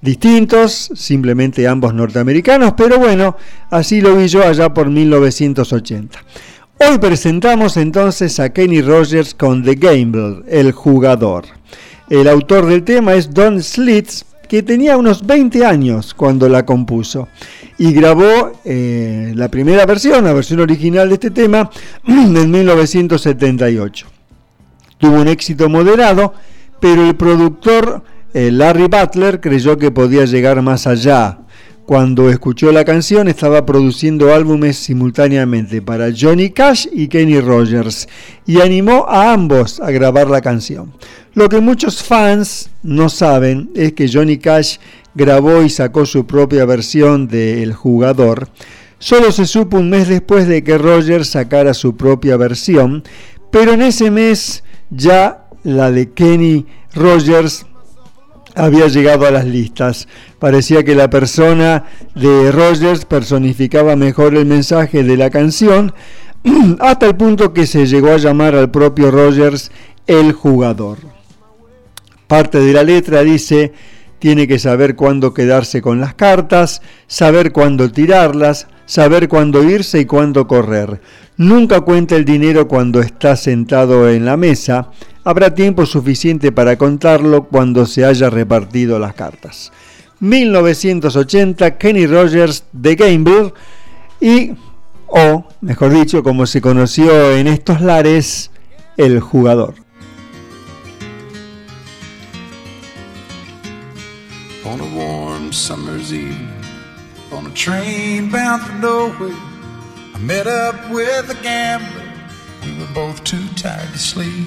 distintos, 0.00 0.90
simplemente 0.94 1.68
ambos 1.68 1.94
norteamericanos, 1.94 2.74
pero 2.76 2.98
bueno, 2.98 3.36
así 3.70 4.00
lo 4.00 4.16
vi 4.16 4.28
yo 4.28 4.42
allá 4.42 4.72
por 4.72 4.90
1980. 4.90 6.18
Hoy 6.78 6.98
presentamos 6.98 7.76
entonces 7.76 8.40
a 8.40 8.52
Kenny 8.52 8.80
Rogers 8.80 9.34
con 9.34 9.62
The 9.62 9.74
Gambler, 9.74 10.44
el 10.48 10.72
jugador. 10.72 11.44
El 12.08 12.26
autor 12.26 12.66
del 12.66 12.82
tema 12.82 13.14
es 13.14 13.34
Don 13.34 13.62
Slits, 13.62 14.24
que 14.50 14.64
tenía 14.64 14.96
unos 14.96 15.24
20 15.24 15.64
años 15.64 16.12
cuando 16.12 16.48
la 16.48 16.66
compuso 16.66 17.28
y 17.78 17.92
grabó 17.92 18.50
eh, 18.64 19.32
la 19.36 19.48
primera 19.48 19.86
versión, 19.86 20.24
la 20.24 20.32
versión 20.32 20.58
original 20.58 21.08
de 21.08 21.14
este 21.14 21.30
tema, 21.30 21.70
en 22.04 22.50
1978. 22.50 24.08
Tuvo 24.98 25.20
un 25.20 25.28
éxito 25.28 25.68
moderado, 25.68 26.34
pero 26.80 27.06
el 27.06 27.14
productor 27.14 28.02
eh, 28.34 28.50
Larry 28.50 28.88
Butler 28.88 29.40
creyó 29.40 29.78
que 29.78 29.92
podía 29.92 30.24
llegar 30.24 30.60
más 30.62 30.88
allá 30.88 31.38
cuando 31.90 32.30
escuchó 32.30 32.70
la 32.70 32.84
canción 32.84 33.26
estaba 33.26 33.66
produciendo 33.66 34.32
álbumes 34.32 34.76
simultáneamente 34.76 35.82
para 35.82 36.12
Johnny 36.16 36.50
Cash 36.50 36.86
y 36.92 37.08
Kenny 37.08 37.40
Rogers 37.40 38.08
y 38.46 38.60
animó 38.60 39.06
a 39.08 39.32
ambos 39.32 39.80
a 39.80 39.90
grabar 39.90 40.30
la 40.30 40.40
canción. 40.40 40.92
Lo 41.34 41.48
que 41.48 41.58
muchos 41.58 42.00
fans 42.00 42.70
no 42.84 43.08
saben 43.08 43.72
es 43.74 43.94
que 43.94 44.08
Johnny 44.08 44.38
Cash 44.38 44.76
grabó 45.16 45.62
y 45.62 45.68
sacó 45.68 46.06
su 46.06 46.28
propia 46.28 46.64
versión 46.64 47.26
de 47.26 47.60
El 47.64 47.72
Jugador. 47.72 48.50
Solo 49.00 49.32
se 49.32 49.44
supo 49.44 49.78
un 49.78 49.90
mes 49.90 50.06
después 50.06 50.46
de 50.46 50.62
que 50.62 50.78
Rogers 50.78 51.30
sacara 51.30 51.74
su 51.74 51.96
propia 51.96 52.36
versión, 52.36 53.02
pero 53.50 53.72
en 53.72 53.82
ese 53.82 54.12
mes 54.12 54.62
ya 54.90 55.48
la 55.64 55.90
de 55.90 56.12
Kenny 56.12 56.66
Rogers 56.94 57.66
había 58.54 58.86
llegado 58.88 59.26
a 59.26 59.30
las 59.30 59.44
listas. 59.44 60.08
Parecía 60.40 60.82
que 60.82 60.94
la 60.94 61.10
persona 61.10 61.84
de 62.14 62.50
Rogers 62.50 63.04
personificaba 63.04 63.94
mejor 63.94 64.34
el 64.34 64.46
mensaje 64.46 65.04
de 65.04 65.16
la 65.18 65.28
canción, 65.28 65.92
hasta 66.80 67.06
el 67.06 67.14
punto 67.14 67.52
que 67.52 67.66
se 67.66 67.86
llegó 67.86 68.10
a 68.10 68.16
llamar 68.16 68.54
al 68.54 68.70
propio 68.70 69.10
Rogers 69.10 69.70
el 70.06 70.32
jugador. 70.32 70.98
Parte 72.26 72.58
de 72.58 72.72
la 72.72 72.82
letra 72.82 73.22
dice, 73.22 73.74
tiene 74.18 74.48
que 74.48 74.58
saber 74.58 74.96
cuándo 74.96 75.34
quedarse 75.34 75.82
con 75.82 76.00
las 76.00 76.14
cartas, 76.14 76.80
saber 77.06 77.52
cuándo 77.52 77.90
tirarlas, 77.92 78.66
saber 78.86 79.28
cuándo 79.28 79.62
irse 79.62 80.00
y 80.00 80.04
cuándo 80.06 80.46
correr. 80.46 81.02
Nunca 81.36 81.82
cuenta 81.82 82.16
el 82.16 82.24
dinero 82.24 82.66
cuando 82.66 83.00
está 83.00 83.36
sentado 83.36 84.08
en 84.08 84.24
la 84.24 84.36
mesa, 84.36 84.90
habrá 85.22 85.54
tiempo 85.54 85.84
suficiente 85.84 86.50
para 86.50 86.76
contarlo 86.76 87.44
cuando 87.44 87.84
se 87.84 88.04
haya 88.04 88.30
repartido 88.30 88.98
las 88.98 89.14
cartas. 89.14 89.70
1980, 90.20 91.78
Kenny 91.78 92.06
Rogers 92.06 92.64
de 92.72 92.94
Gamble 92.94 93.52
y, 94.20 94.52
o 95.06 95.44
mejor 95.60 95.92
dicho, 95.92 96.22
como 96.22 96.46
se 96.46 96.60
conoció 96.60 97.36
en 97.36 97.46
estos 97.46 97.80
lares, 97.80 98.50
el 98.96 99.20
jugador. 99.20 99.74
On 104.64 104.80
a 104.80 104.84
warm 104.94 105.52
summer's 105.52 106.12
eve, 106.12 106.36
on 107.32 107.46
a 107.46 107.54
train 107.54 108.30
bound 108.30 108.62
for 108.62 108.74
nowhere, 108.74 109.34
I 110.14 110.18
met 110.18 110.46
up 110.46 110.76
with 110.90 111.30
a 111.30 111.42
gambler. 111.42 112.04
We 112.62 112.78
were 112.78 112.92
both 112.94 113.24
too 113.24 113.48
tired 113.56 113.90
to 113.92 113.98
sleep. 113.98 114.46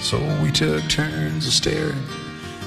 So 0.00 0.18
we 0.42 0.50
took 0.50 0.82
turns 0.88 1.46
of 1.46 1.52
staring 1.52 2.02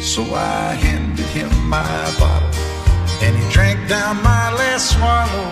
So 0.00 0.24
I 0.34 0.72
handed 0.74 1.26
him 1.26 1.50
my 1.68 1.84
bottle 2.18 2.48
and 3.22 3.36
he 3.36 3.48
drank 3.52 3.86
down 3.86 4.16
my 4.22 4.50
last 4.52 4.96
swallow. 4.96 5.48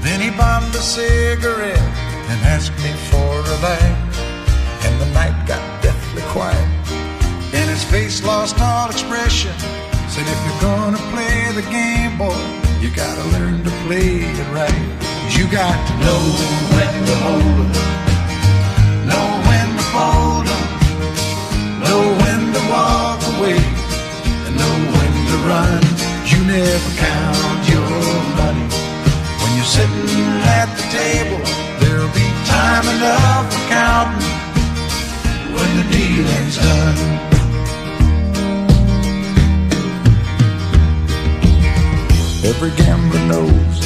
Then 0.00 0.20
he 0.20 0.30
bummed 0.30 0.74
a 0.74 0.80
cigarette 0.80 1.78
and 2.30 2.38
asked 2.54 2.76
me 2.82 2.92
for 3.10 3.32
a 3.54 3.56
light. 3.60 3.96
And 4.84 5.00
the 5.00 5.10
night 5.12 5.46
got 5.46 5.62
deathly 5.82 6.22
quiet. 6.32 6.68
And 7.52 7.68
his 7.70 7.84
face 7.84 8.24
lost 8.24 8.58
all 8.60 8.90
expression. 8.90 9.52
Said, 10.08 10.26
if 10.26 10.40
you're 10.46 10.60
gonna 10.60 11.02
play 11.12 11.52
the 11.52 11.66
game, 11.70 12.16
boy, 12.16 12.40
you 12.80 12.90
gotta 12.90 13.24
learn 13.36 13.62
to 13.62 13.70
play 13.86 14.24
it 14.24 14.48
right. 14.52 14.84
You 15.36 15.44
got 15.50 15.76
to 15.88 15.94
know 16.04 16.22
when 16.74 16.94
to 17.08 17.16
hold 17.26 17.58
'em, 17.60 19.06
know 19.08 19.26
when 19.48 19.68
to 19.78 19.84
fold 19.94 20.46
'em, 20.56 20.64
know 21.84 22.02
when 22.22 22.40
to 22.54 22.62
walk 22.72 23.13
away, 23.38 23.58
and 24.46 24.54
know 24.56 24.74
when 24.94 25.12
to 25.30 25.36
run. 25.48 25.82
You 26.30 26.38
never 26.44 26.90
count 26.98 27.60
your 27.68 27.90
money 28.40 28.68
when 29.40 29.50
you're 29.56 29.72
sitting 29.76 30.42
at 30.58 30.68
the 30.78 30.86
table. 30.98 31.42
There'll 31.80 32.14
be 32.14 32.28
time 32.46 32.86
enough 32.96 33.44
for 33.52 33.64
counting 33.68 34.28
when 35.54 35.70
the 35.78 35.86
dealing's 35.96 36.56
done. 36.58 36.98
Every 42.50 42.72
gambler 42.76 43.24
knows 43.26 43.80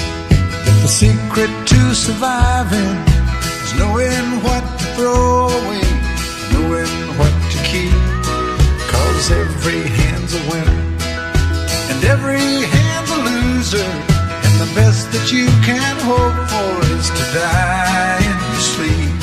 that 0.65 0.79
the 0.83 0.89
secret 0.89 1.51
to 1.71 1.95
surviving 1.95 2.95
is 3.65 3.73
knowing 3.79 4.43
what 4.43 4.65
to 4.79 4.85
throw 4.97 5.49
away, 5.49 5.98
Cause 9.19 9.33
every 9.33 9.81
hand's 9.81 10.33
a 10.33 10.43
winner 10.49 10.81
and 11.91 12.05
every 12.05 12.39
hand's 12.39 13.11
a 13.11 13.19
loser. 13.27 13.91
And 14.47 14.55
the 14.63 14.71
best 14.79 15.11
that 15.11 15.33
you 15.33 15.47
can 15.67 15.97
hope 16.07 16.39
for 16.47 16.73
is 16.95 17.11
to 17.11 17.25
die 17.35 18.23
in 18.23 18.39
your 18.47 18.63
sleep. 18.63 19.19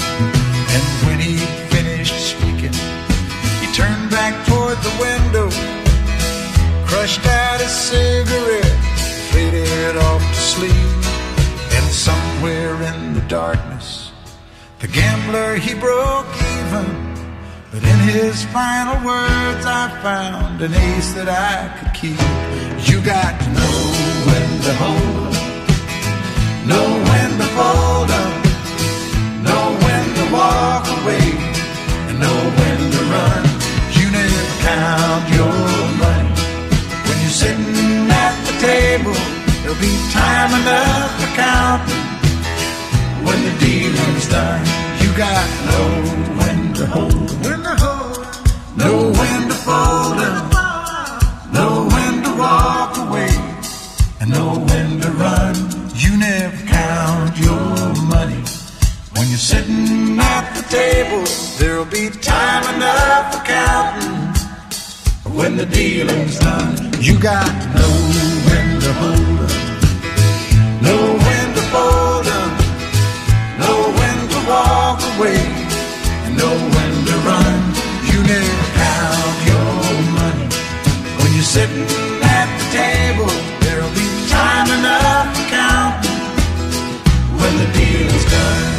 And 0.76 0.84
when 1.08 1.20
he 1.24 1.38
finished 1.72 2.12
speaking, 2.12 2.76
he 3.64 3.72
turned 3.72 4.12
back 4.12 4.36
toward 4.46 4.76
the 4.84 4.96
window, 5.00 5.48
crushed 6.86 7.26
out 7.26 7.62
his 7.62 7.72
cigarette, 7.72 8.76
faded 9.32 9.96
off 9.96 10.20
to 10.20 10.42
sleep. 10.42 10.92
And 11.72 11.86
somewhere 11.88 12.76
in 12.84 13.14
the 13.14 13.24
darkness, 13.30 14.12
the 14.80 14.90
gambler 14.90 15.56
he 15.56 15.74
broke 15.74 16.28
even. 16.36 17.15
But 17.76 17.84
in 17.84 18.00
his 18.08 18.46
final 18.56 18.96
words, 19.04 19.66
I 19.68 19.92
found 20.02 20.62
an 20.62 20.74
ace 20.74 21.12
that 21.20 21.28
I 21.28 21.76
could 21.76 21.94
keep. 21.94 22.24
You 22.88 23.04
got 23.04 23.36
to 23.36 23.48
know 23.52 23.80
when 24.28 24.50
to 24.66 24.74
hold 24.80 25.36
'em, 25.36 26.68
know 26.72 26.88
when 27.10 27.30
to 27.42 27.48
fold 27.58 28.10
'em, 28.20 28.32
know 29.44 29.66
when 29.84 30.06
to 30.20 30.26
walk 30.32 30.86
away, 31.00 31.28
and 32.08 32.18
know 32.24 32.40
when 32.60 32.80
to 32.96 33.02
run. 33.12 33.44
You 33.98 34.08
never 34.20 34.44
count 34.64 35.24
your 35.36 35.60
money 36.00 36.32
when 37.06 37.18
you're 37.24 37.40
sitting 37.44 38.08
at 38.24 38.36
the 38.48 38.56
table. 38.72 39.20
There'll 39.62 39.84
be 39.92 39.96
time 40.16 40.52
enough 40.62 41.12
to 41.22 41.28
counting 41.44 42.04
when 43.26 43.40
the 43.48 43.54
dealing's 43.60 44.28
done. 44.32 44.64
You 45.02 45.10
got 45.12 45.44
to 45.44 45.60
know 45.68 45.92
when 46.40 46.58
to 46.76 46.86
hold 46.88 47.14
'em, 47.14 47.42
when 47.44 47.64
to 47.64 47.76
hold 47.84 48.18
'em, 48.18 48.78
know 48.78 48.98
when 49.20 49.48
to 49.48 49.56
fold 49.66 50.20
'em, 50.20 50.50
know 51.54 51.88
when 51.94 52.22
to 52.24 52.32
walk 52.36 52.98
away, 52.98 53.34
and 54.20 54.30
know 54.30 54.52
when 54.70 55.00
to 55.00 55.10
run. 55.12 55.56
You 55.96 56.18
never 56.18 56.58
count 56.68 57.38
your 57.38 57.94
money 58.14 58.44
when 59.14 59.26
you're 59.30 59.48
sitting 59.54 60.20
at 60.20 60.46
the 60.56 60.64
table. 60.64 61.24
There'll 61.60 61.86
be 61.86 62.10
time 62.10 62.66
enough 62.76 63.24
for 63.32 63.42
counting 63.46 64.18
when 65.38 65.56
the 65.56 65.66
dealing's 65.66 66.38
done. 66.40 66.76
You 67.00 67.18
got 67.18 67.52
know 67.78 67.96
when 68.48 68.68
to 68.86 68.92
hold 69.02 69.40
'em, 69.52 70.82
know 70.82 71.04
when 71.26 71.48
to 71.58 71.62
fold 71.74 72.26
fold 72.26 72.28
'em, 72.28 72.52
know 73.60 73.80
when 74.00 74.18
to 74.34 74.40
walk 74.50 75.00
away, 75.12 75.55
know 76.38 76.56
when 76.76 76.92
to 77.06 77.16
run. 77.28 77.60
You 78.12 78.20
count 78.76 79.38
your 79.50 79.72
money 80.20 80.48
when 81.20 81.30
you're 81.34 81.44
sitting 81.44 81.88
at 82.24 82.48
the 82.60 82.68
table. 82.72 83.32
There'll 83.62 83.96
be 83.96 84.08
time 84.30 84.70
enough 84.80 85.36
for 85.36 85.46
counting 85.50 86.22
when 87.40 87.54
the 87.58 87.68
dealing's 87.74 88.26
done. 88.32 88.74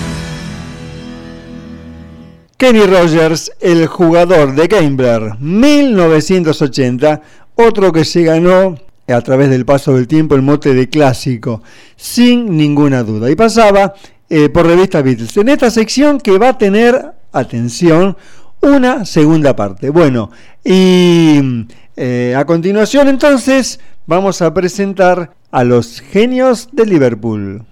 Kenny 2.58 2.86
Rogers, 2.86 3.52
el 3.60 3.86
jugador 3.86 4.54
de 4.54 4.66
Gambler 4.66 5.36
1980, 5.40 7.22
otro 7.54 7.92
que 7.92 8.04
se 8.04 8.22
ganó 8.22 8.76
a 9.08 9.20
través 9.20 9.50
del 9.50 9.64
paso 9.64 9.94
del 9.94 10.08
tiempo 10.08 10.34
el 10.34 10.42
mote 10.42 10.74
de 10.74 10.88
clásico, 10.88 11.62
sin 11.96 12.56
ninguna 12.56 13.02
duda. 13.02 13.30
Y 13.30 13.36
pasaba 13.36 13.94
eh, 14.28 14.48
por 14.48 14.66
revista 14.66 15.02
Beatles. 15.02 15.36
En 15.36 15.48
esta 15.48 15.70
sección 15.70 16.18
que 16.18 16.38
va 16.38 16.50
a 16.50 16.58
tener, 16.58 17.12
atención, 17.38 18.16
una 18.60 19.04
segunda 19.04 19.54
parte. 19.54 19.90
Bueno, 19.90 20.30
y 20.64 21.66
eh, 21.96 22.34
a 22.36 22.44
continuación 22.44 23.08
entonces 23.08 23.80
vamos 24.06 24.42
a 24.42 24.52
presentar 24.52 25.36
a 25.50 25.64
los 25.64 26.00
genios 26.00 26.68
de 26.72 26.86
Liverpool. 26.86 27.64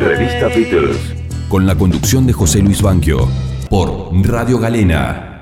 Revista 0.00 0.48
Beatles. 0.48 0.96
Con 1.48 1.66
la 1.66 1.74
conducción 1.74 2.26
de 2.26 2.32
José 2.32 2.60
Luis 2.60 2.82
Banquio. 2.82 3.28
Por 3.68 4.10
Radio 4.26 4.58
Galena. 4.58 5.33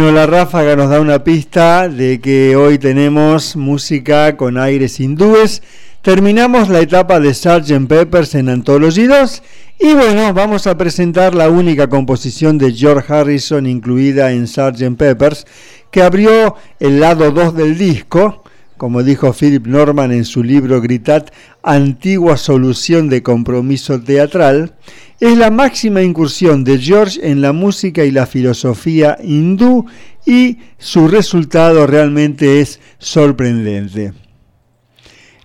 Bueno, 0.00 0.16
la 0.16 0.24
ráfaga 0.24 0.76
nos 0.76 0.88
da 0.88 0.98
una 0.98 1.24
pista 1.24 1.86
de 1.86 2.22
que 2.22 2.56
hoy 2.56 2.78
tenemos 2.78 3.54
música 3.54 4.34
con 4.34 4.56
aires 4.56 4.98
hindúes. 4.98 5.62
Terminamos 6.00 6.70
la 6.70 6.80
etapa 6.80 7.20
de 7.20 7.34
Sgt. 7.34 7.86
Peppers 7.86 8.34
en 8.34 8.48
Anthology 8.48 9.04
2 9.04 9.42
y 9.78 9.92
bueno, 9.92 10.32
vamos 10.32 10.66
a 10.66 10.78
presentar 10.78 11.34
la 11.34 11.50
única 11.50 11.90
composición 11.90 12.56
de 12.56 12.72
George 12.72 13.12
Harrison 13.12 13.66
incluida 13.66 14.32
en 14.32 14.46
Sgt. 14.46 14.96
Peppers 14.96 15.46
que 15.90 16.02
abrió 16.02 16.56
el 16.78 16.98
lado 16.98 17.30
2 17.30 17.54
del 17.54 17.76
disco, 17.76 18.42
como 18.80 19.02
dijo 19.02 19.34
Philip 19.34 19.66
Norman 19.66 20.10
en 20.10 20.24
su 20.24 20.42
libro 20.42 20.80
Gritat, 20.80 21.34
antigua 21.62 22.38
solución 22.38 23.10
de 23.10 23.22
compromiso 23.22 24.00
teatral, 24.00 24.74
es 25.20 25.36
la 25.36 25.50
máxima 25.50 26.00
incursión 26.00 26.64
de 26.64 26.78
George 26.78 27.20
en 27.22 27.42
la 27.42 27.52
música 27.52 28.06
y 28.06 28.10
la 28.10 28.24
filosofía 28.24 29.18
hindú 29.22 29.84
y 30.24 30.60
su 30.78 31.08
resultado 31.08 31.86
realmente 31.86 32.62
es 32.62 32.80
sorprendente. 32.98 34.14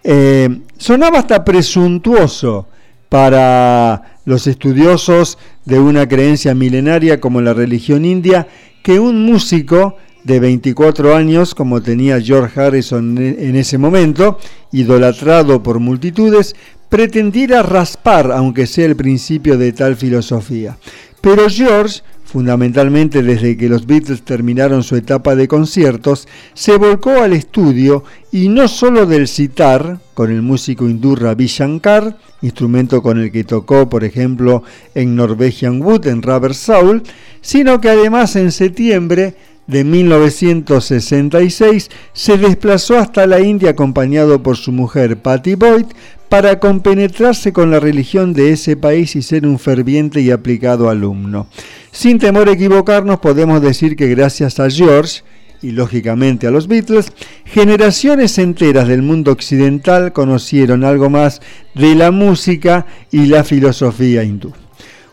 Eh, 0.01 0.61
sonaba 0.77 1.19
hasta 1.19 1.43
presuntuoso 1.43 2.69
para 3.09 4.19
los 4.23 4.47
estudiosos 4.47 5.38
de 5.65 5.77
una 5.77 6.07
creencia 6.07 6.55
milenaria 6.55 7.19
como 7.19 7.41
la 7.41 7.53
religión 7.53 8.05
india 8.05 8.47
que 8.81 8.97
un 8.97 9.25
músico 9.25 9.97
de 10.26 10.39
24 10.39 11.15
años, 11.15 11.55
como 11.55 11.82
tenía 11.82 12.19
George 12.19 12.59
Harrison 12.59 13.17
en 13.17 13.55
ese 13.55 13.78
momento, 13.78 14.39
idolatrado 14.71 15.61
por 15.61 15.80
multitudes, 15.80 16.55
pretendiera 16.89 17.61
raspar, 17.61 18.32
aunque 18.32 18.65
sea 18.65 18.88
el 18.88 18.95
principio 18.95 19.57
de 19.57 19.71
tal 19.71 19.95
filosofía. 19.95 20.78
Pero 21.21 21.47
George, 21.47 22.01
fundamentalmente 22.23 23.21
desde 23.21 23.55
que 23.55 23.69
los 23.69 23.86
Beatles 23.86 24.23
terminaron 24.23 24.82
su 24.82 24.95
etapa 24.95 25.36
de 25.36 25.47
conciertos, 25.47 26.28
se 26.55 26.76
volcó 26.78 27.21
al 27.21 27.34
estudio 27.34 28.03
y 28.32 28.49
no 28.49 28.67
solo 28.67 29.05
del 29.05 29.28
citar, 29.28 29.99
con 30.15 30.32
el 30.32 30.41
músico 30.41 30.89
hindú 30.89 31.15
Ravi 31.15 31.45
Shankar, 31.45 32.17
instrumento 32.41 33.03
con 33.03 33.19
el 33.19 33.32
que 33.32 33.43
tocó, 33.43 33.89
por 33.89 34.03
ejemplo, 34.03 34.63
en 34.95 35.15
Norwegian 35.15 35.82
Wood, 35.82 36.07
en 36.07 36.23
Rubber 36.23 36.55
Soul, 36.55 37.03
sino 37.41 37.80
que 37.80 37.89
además 37.89 38.36
en 38.36 38.51
septiembre 38.51 39.36
de 39.68 39.84
1966 39.84 41.89
se 42.13 42.38
desplazó 42.38 42.97
hasta 42.97 43.26
la 43.26 43.41
India 43.41 43.72
acompañado 43.72 44.43
por 44.43 44.57
su 44.57 44.72
mujer 44.72 45.18
Patty 45.18 45.55
Boyd 45.55 45.86
para 46.30 46.59
compenetrarse 46.59 47.53
con 47.53 47.72
la 47.72 47.80
religión 47.80 48.34
de 48.34 48.51
ese 48.51 48.78
país 48.78 49.16
y 49.16 49.22
ser 49.22 49.45
un 49.45 49.59
ferviente 49.59 50.22
y 50.22 50.32
aplicado 50.32 50.89
alumno. 50.89 51.47
Sin 51.91 52.20
temor 52.20 52.49
a 52.49 52.53
equivocarnos, 52.53 53.20
podemos 53.20 53.61
decir 53.61 53.95
que 53.95 54.07
gracias 54.07 54.59
a 54.59 54.70
George, 54.70 55.22
y 55.61 55.72
lógicamente 55.72 56.45
a 56.45 56.51
los 56.51 56.68
Beatles, 56.68 57.11
generaciones 57.45 58.38
enteras 58.38 58.88
del 58.88 59.01
mundo 59.01 59.32
occidental 59.32 60.13
conocieron 60.13 60.84
algo 60.84 61.09
más 61.09 61.41
de 61.74 61.95
la 61.95 62.11
música 62.11 62.86
y 63.11 63.26
la 63.26 63.43
filosofía 63.43 64.24
hindú. 64.24 64.53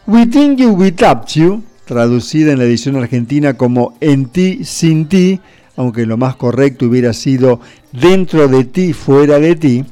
Within 0.06 0.56
You, 0.56 0.72
Without 0.72 1.26
You, 1.28 1.62
traducida 1.92 2.52
en 2.52 2.58
la 2.58 2.64
edición 2.64 2.96
argentina 2.96 3.54
como 3.54 3.94
En 4.00 4.26
ti, 4.26 4.64
sin 4.64 5.08
ti, 5.08 5.40
aunque 5.76 6.06
lo 6.06 6.16
más 6.16 6.36
correcto 6.36 6.86
hubiera 6.86 7.12
sido 7.12 7.60
Dentro 7.92 8.48
de 8.48 8.64
ti, 8.64 8.94
fuera 8.94 9.38
de 9.38 9.54
ti, 9.56 9.84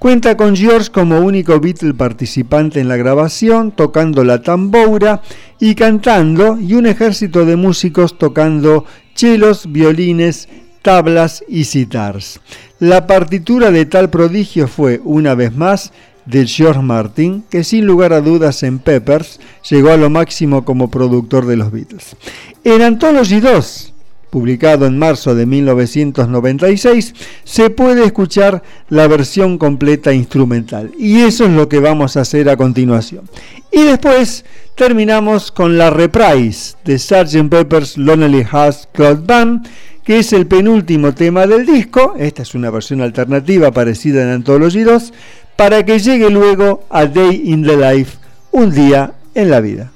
Cuenta 0.00 0.36
con 0.36 0.54
George 0.54 0.90
como 0.90 1.20
único 1.20 1.60
Beatle 1.60 1.94
participante 1.94 2.78
en 2.78 2.88
la 2.88 2.96
grabación, 2.96 3.72
tocando 3.72 4.22
la 4.22 4.42
tamboura 4.42 5.22
y 5.58 5.74
cantando, 5.76 6.58
y 6.60 6.74
un 6.74 6.84
ejército 6.84 7.46
de 7.46 7.56
músicos 7.56 8.18
tocando 8.18 8.84
chelos, 9.14 9.72
violines, 9.72 10.48
tablas 10.82 11.42
y 11.48 11.64
citars. 11.64 12.40
La 12.80 13.06
partitura 13.06 13.70
de 13.70 13.86
tal 13.86 14.10
prodigio 14.10 14.68
fue, 14.68 15.00
una 15.04 15.34
vez 15.34 15.56
más, 15.56 15.90
de 16.26 16.46
George 16.46 16.80
Martin, 16.80 17.44
que 17.50 17.64
sin 17.64 17.86
lugar 17.86 18.12
a 18.12 18.20
dudas 18.20 18.62
en 18.62 18.78
Peppers 18.78 19.40
llegó 19.68 19.90
a 19.90 19.96
lo 19.96 20.10
máximo 20.10 20.64
como 20.64 20.90
productor 20.90 21.46
de 21.46 21.56
los 21.56 21.70
Beatles. 21.70 22.16
En 22.64 22.82
Anthology 22.82 23.40
2, 23.40 23.94
publicado 24.34 24.86
en 24.86 24.98
marzo 24.98 25.34
de 25.36 25.46
1996, 25.46 27.14
se 27.44 27.70
puede 27.70 28.04
escuchar 28.04 28.64
la 28.88 29.06
versión 29.06 29.58
completa 29.58 30.12
instrumental. 30.12 30.90
Y 30.98 31.20
eso 31.20 31.44
es 31.44 31.52
lo 31.52 31.68
que 31.68 31.78
vamos 31.78 32.16
a 32.16 32.22
hacer 32.22 32.48
a 32.48 32.56
continuación. 32.56 33.28
Y 33.70 33.82
después 33.84 34.44
terminamos 34.74 35.52
con 35.52 35.78
la 35.78 35.90
reprise 35.90 36.74
de 36.84 36.98
Sgt. 36.98 37.48
Pepper's 37.48 37.96
Lonely 37.96 38.44
Hearts 38.44 38.88
Club 38.92 39.24
Band, 39.24 39.68
que 40.04 40.18
es 40.18 40.32
el 40.32 40.46
penúltimo 40.46 41.14
tema 41.14 41.46
del 41.46 41.64
disco. 41.64 42.14
Esta 42.18 42.42
es 42.42 42.56
una 42.56 42.70
versión 42.70 43.02
alternativa 43.02 43.70
parecida 43.70 44.22
en 44.22 44.30
Anthology 44.30 44.82
2, 44.82 45.12
para 45.56 45.84
que 45.84 45.98
llegue 45.98 46.30
luego 46.30 46.84
a 46.90 47.06
Day 47.06 47.42
in 47.44 47.62
the 47.64 47.76
Life, 47.76 48.18
un 48.52 48.70
día 48.70 49.12
en 49.34 49.50
la 49.50 49.60
vida. 49.60 49.90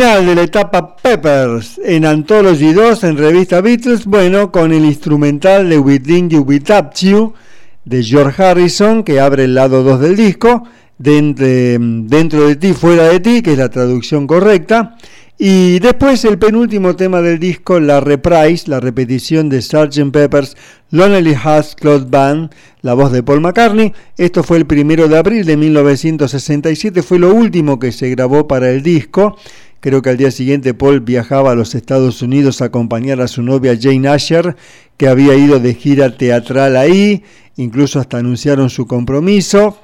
Final 0.00 0.24
de 0.24 0.34
la 0.34 0.42
etapa 0.44 0.96
Peppers 0.96 1.78
en 1.84 2.06
Anthology 2.06 2.72
2 2.72 3.04
en 3.04 3.18
revista 3.18 3.60
Beatles, 3.60 4.06
bueno, 4.06 4.50
con 4.50 4.72
el 4.72 4.86
instrumental 4.86 5.68
de 5.68 5.78
Within 5.78 6.30
You 6.30 6.40
Without 6.40 6.94
You 7.00 7.34
de 7.84 8.02
George 8.02 8.42
Harrison 8.42 9.04
que 9.04 9.20
abre 9.20 9.44
el 9.44 9.54
lado 9.54 9.82
2 9.82 10.00
del 10.00 10.16
disco, 10.16 10.62
dentro, 10.96 11.44
dentro 11.46 12.48
de 12.48 12.56
ti, 12.56 12.72
fuera 12.72 13.08
de 13.08 13.20
ti, 13.20 13.42
que 13.42 13.52
es 13.52 13.58
la 13.58 13.68
traducción 13.68 14.26
correcta. 14.26 14.96
Y 15.36 15.78
después 15.80 16.24
el 16.24 16.38
penúltimo 16.38 16.96
tema 16.96 17.20
del 17.20 17.38
disco, 17.38 17.78
la 17.78 18.00
reprise, 18.00 18.70
la 18.70 18.80
repetición 18.80 19.50
de 19.50 19.60
Sgt. 19.60 20.12
Pepper's 20.12 20.56
Lonely 20.90 21.34
Hearts 21.34 21.74
Club 21.74 22.08
Band, 22.08 22.50
la 22.80 22.94
voz 22.94 23.12
de 23.12 23.22
Paul 23.22 23.40
McCartney. 23.42 23.92
Esto 24.16 24.42
fue 24.42 24.56
el 24.56 24.66
primero 24.66 25.08
de 25.08 25.18
abril 25.18 25.44
de 25.44 25.58
1967, 25.58 27.02
fue 27.02 27.18
lo 27.18 27.34
último 27.34 27.78
que 27.78 27.92
se 27.92 28.08
grabó 28.08 28.48
para 28.48 28.70
el 28.70 28.82
disco. 28.82 29.36
Creo 29.80 30.02
que 30.02 30.10
al 30.10 30.18
día 30.18 30.30
siguiente 30.30 30.74
Paul 30.74 31.00
viajaba 31.00 31.52
a 31.52 31.54
los 31.54 31.74
Estados 31.74 32.20
Unidos 32.20 32.60
a 32.60 32.66
acompañar 32.66 33.22
a 33.22 33.28
su 33.28 33.42
novia 33.42 33.78
Jane 33.80 34.08
Asher, 34.08 34.54
que 34.98 35.08
había 35.08 35.34
ido 35.34 35.58
de 35.58 35.74
gira 35.74 36.16
teatral 36.16 36.76
ahí, 36.76 37.24
incluso 37.56 37.98
hasta 37.98 38.18
anunciaron 38.18 38.68
su 38.68 38.86
compromiso 38.86 39.78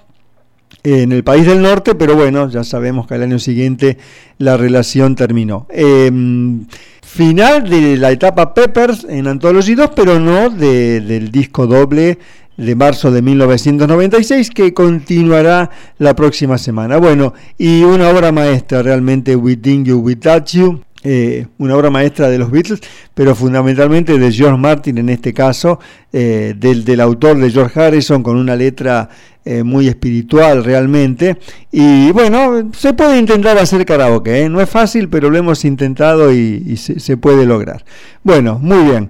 en 0.83 1.13
el 1.13 1.25
país 1.25 1.47
del 1.47 1.63
norte, 1.63 1.95
pero 1.95 2.15
bueno, 2.15 2.51
ya 2.51 2.63
sabemos 2.63 3.07
que 3.07 3.15
al 3.15 3.23
año 3.23 3.39
siguiente 3.39 3.97
la 4.37 4.59
relación 4.59 5.17
terminó. 5.17 5.67
Em, 5.71 6.67
final 7.01 7.69
de 7.69 7.97
la 7.97 8.11
etapa 8.11 8.53
Peppers 8.53 9.07
en 9.09 9.27
Anthology 9.27 9.75
2, 9.75 9.91
pero 9.97 10.21
no 10.21 10.51
del 10.51 11.31
disco 11.31 11.67
doble 11.67 12.19
de 12.57 12.75
marzo 12.75 13.11
de 13.11 13.23
1996 13.23 14.51
que 14.51 14.73
continuará 14.73 15.71
la 15.99 16.17
próxima 16.17 16.59
semana. 16.59 16.97
Bueno, 16.97 17.35
y 17.59 17.83
una 17.83 18.09
obra 18.09 18.33
maestra 18.33 18.83
realmente, 18.83 19.37
Within 19.37 19.85
You, 19.85 19.99
Without 19.99 20.47
You, 20.47 20.86
eh, 21.09 21.47
una 21.59 21.77
obra 21.77 21.89
maestra 21.89 22.29
de 22.29 22.37
los 22.37 22.51
Beatles, 22.51 22.81
pero 23.15 23.37
fundamentalmente 23.37 24.19
de 24.19 24.33
George 24.33 24.59
Martin 24.59 24.99
en 24.99 25.09
este 25.09 25.33
caso, 25.33 25.79
eh, 26.13 26.53
del, 26.57 26.85
del, 26.85 27.01
autor 27.01 27.39
de 27.39 27.49
George 27.49 27.81
Harrison, 27.81 28.25
con 28.25 28.37
una 28.37 28.57
letra 28.57 29.09
eh, 29.45 29.63
muy 29.63 29.87
espiritual 29.87 30.65
realmente. 30.65 31.39
Y 31.71 32.11
bueno, 32.11 32.73
se 32.77 32.93
puede 32.93 33.21
intentar 33.21 33.57
hacer 33.57 33.87
karaoke, 33.87 34.49
no 34.49 34.61
es 34.61 34.69
fácil, 34.69 35.09
pero 35.09 35.31
lo 35.31 35.39
hemos 35.39 35.65
intentado 35.65 36.33
y, 36.33 36.77
se, 36.77 36.99
se, 36.99 37.17
puede 37.17 37.47
lograr. 37.47 37.85
Bueno, 38.25 38.59
muy 38.61 38.83
bien. 38.91 39.09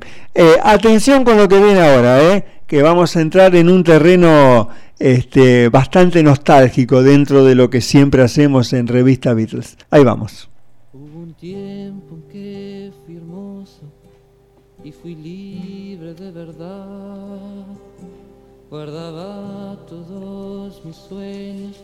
atención 0.65 1.25
con 1.25 1.39
lo 1.39 1.49
que 1.49 1.59
viene 1.59 1.81
ahora, 1.81 2.45
que 2.67 2.83
vamos 2.83 3.17
a 3.17 3.23
entrar 3.23 3.57
en 3.57 3.71
un 3.71 3.85
terreno 3.85 4.69
este, 4.99 5.71
bastante 5.71 6.23
nostálgico 6.23 7.03
dentro 7.03 7.43
de 7.43 7.55
lo 7.55 7.71
que 7.71 7.81
siempre 7.81 8.23
hacemos 8.23 8.75
en 8.75 8.87
Revista 8.87 9.33
Beatles. 9.33 9.79
Ahí 9.91 10.05
vamos. 10.05 10.51
Tiempo 11.41 12.14
en 12.14 12.22
que 12.32 12.93
fui 13.05 13.16
hermoso 13.16 13.82
y 14.82 14.91
fui 14.91 15.14
libre 15.14 16.14
de 16.14 16.30
verdad. 16.30 17.66
Guardaba 18.70 19.76
todos 19.87 20.82
mis 20.82 20.97
sueños 20.97 21.76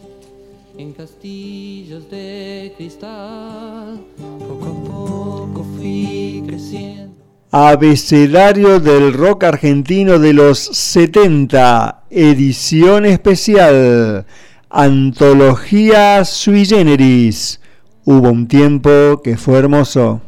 en 0.78 0.94
castillos 0.94 2.10
de 2.10 2.72
cristal. 2.78 4.00
Poco 4.48 4.64
a 4.64 4.84
poco 4.90 5.66
fui 5.76 6.42
creciendo. 6.46 7.14
Abecedario 7.50 8.80
del 8.80 9.12
rock 9.12 9.44
argentino 9.44 10.18
de 10.18 10.32
los 10.32 10.58
70, 10.60 12.04
edición 12.08 13.04
especial, 13.04 14.24
antología 14.70 16.24
sui 16.24 16.64
generis. 16.64 17.60
Hubo 18.04 18.30
un 18.30 18.48
tiempo 18.48 19.20
que 19.22 19.36
fue 19.36 19.58
hermoso. 19.58 20.20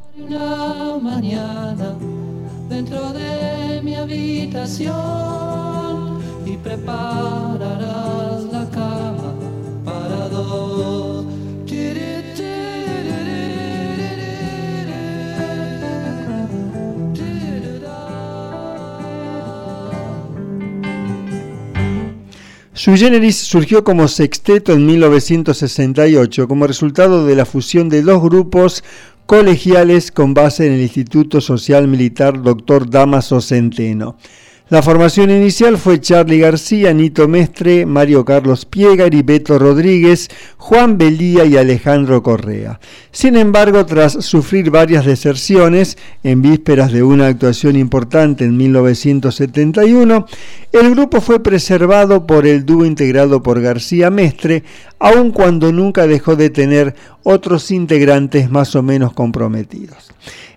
Sui 22.84 22.98
Generis 22.98 23.38
surgió 23.38 23.82
como 23.82 24.08
sexteto 24.08 24.74
en 24.74 24.84
1968 24.84 26.46
como 26.46 26.66
resultado 26.66 27.24
de 27.24 27.34
la 27.34 27.46
fusión 27.46 27.88
de 27.88 28.02
dos 28.02 28.22
grupos 28.22 28.84
colegiales 29.24 30.12
con 30.12 30.34
base 30.34 30.66
en 30.66 30.74
el 30.74 30.82
Instituto 30.82 31.40
Social 31.40 31.88
Militar 31.88 32.42
Dr. 32.42 32.90
Damaso 32.90 33.40
Centeno. 33.40 34.18
La 34.74 34.82
formación 34.82 35.30
inicial 35.30 35.78
fue 35.78 36.00
Charlie 36.00 36.40
García, 36.40 36.92
Nito 36.92 37.28
Mestre, 37.28 37.86
Mario 37.86 38.24
Carlos 38.24 38.64
Piegari, 38.64 39.22
Beto 39.22 39.56
Rodríguez, 39.56 40.28
Juan 40.56 40.98
Belía 40.98 41.44
y 41.44 41.56
Alejandro 41.56 42.24
Correa. 42.24 42.80
Sin 43.12 43.36
embargo, 43.36 43.86
tras 43.86 44.14
sufrir 44.14 44.72
varias 44.72 45.04
deserciones 45.04 45.96
en 46.24 46.42
vísperas 46.42 46.90
de 46.90 47.04
una 47.04 47.28
actuación 47.28 47.76
importante 47.76 48.42
en 48.42 48.56
1971, 48.56 50.26
el 50.72 50.90
grupo 50.90 51.20
fue 51.20 51.40
preservado 51.40 52.26
por 52.26 52.44
el 52.44 52.66
dúo 52.66 52.84
integrado 52.84 53.44
por 53.44 53.60
García 53.60 54.10
Mestre, 54.10 54.64
aun 54.98 55.30
cuando 55.30 55.70
nunca 55.70 56.08
dejó 56.08 56.34
de 56.34 56.50
tener 56.50 56.96
otros 57.22 57.70
integrantes 57.70 58.50
más 58.50 58.74
o 58.74 58.82
menos 58.82 59.12
comprometidos. 59.12 60.10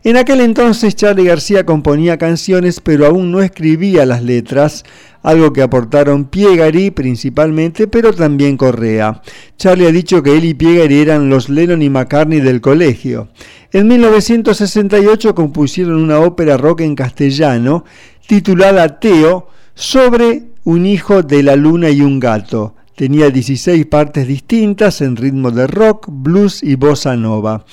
En 0.04 0.16
aquel 0.16 0.42
entonces 0.42 0.96
Charlie 0.96 1.26
García 1.26 1.66
componía 1.66 2.18
canciones 2.18 2.80
pero 2.80 3.08
aún 3.08 3.32
no 3.32 3.42
escribía 3.42 4.06
las 4.06 4.24
letras, 4.24 4.86
algo 5.24 5.52
que 5.54 5.64
aportaron 5.64 6.26
Piegari 6.26 6.92
principalmente, 6.92 7.88
pero 7.88 8.14
también 8.14 8.58
Correa. 8.58 9.22
Charlie 9.58 9.88
ha 9.88 9.92
dicho 9.92 10.22
que 10.22 10.38
él 10.38 10.46
y 10.46 10.54
Piegari 10.54 11.00
eran 11.00 11.30
los 11.30 11.50
Lennon 11.50 11.82
y 11.82 11.90
McCartney 11.90 12.40
del 12.40 12.62
colegio. 12.62 13.30
En 13.74 13.88
1968 13.88 15.34
compusieron 15.34 15.96
una 15.96 16.20
ópera 16.20 16.58
rock 16.58 16.82
en 16.82 16.96
castellano 16.96 17.84
titulada 18.28 19.00
Teo 19.00 19.48
sobre 19.74 20.44
un 20.64 20.86
hijo 20.86 21.24
de 21.24 21.44
la 21.44 21.56
luna 21.56 21.90
y 21.90 22.02
un 22.02 22.20
gato. 22.20 22.76
Tenía 22.96 23.30
16 23.30 23.86
partes 23.86 24.28
distintas 24.28 25.02
en 25.02 25.16
ritmo 25.16 25.52
de 25.52 25.68
rock, 25.68 26.08
blues 26.10 26.64
y 26.64 26.76
bossa 26.76 27.16
nova. 27.16 27.66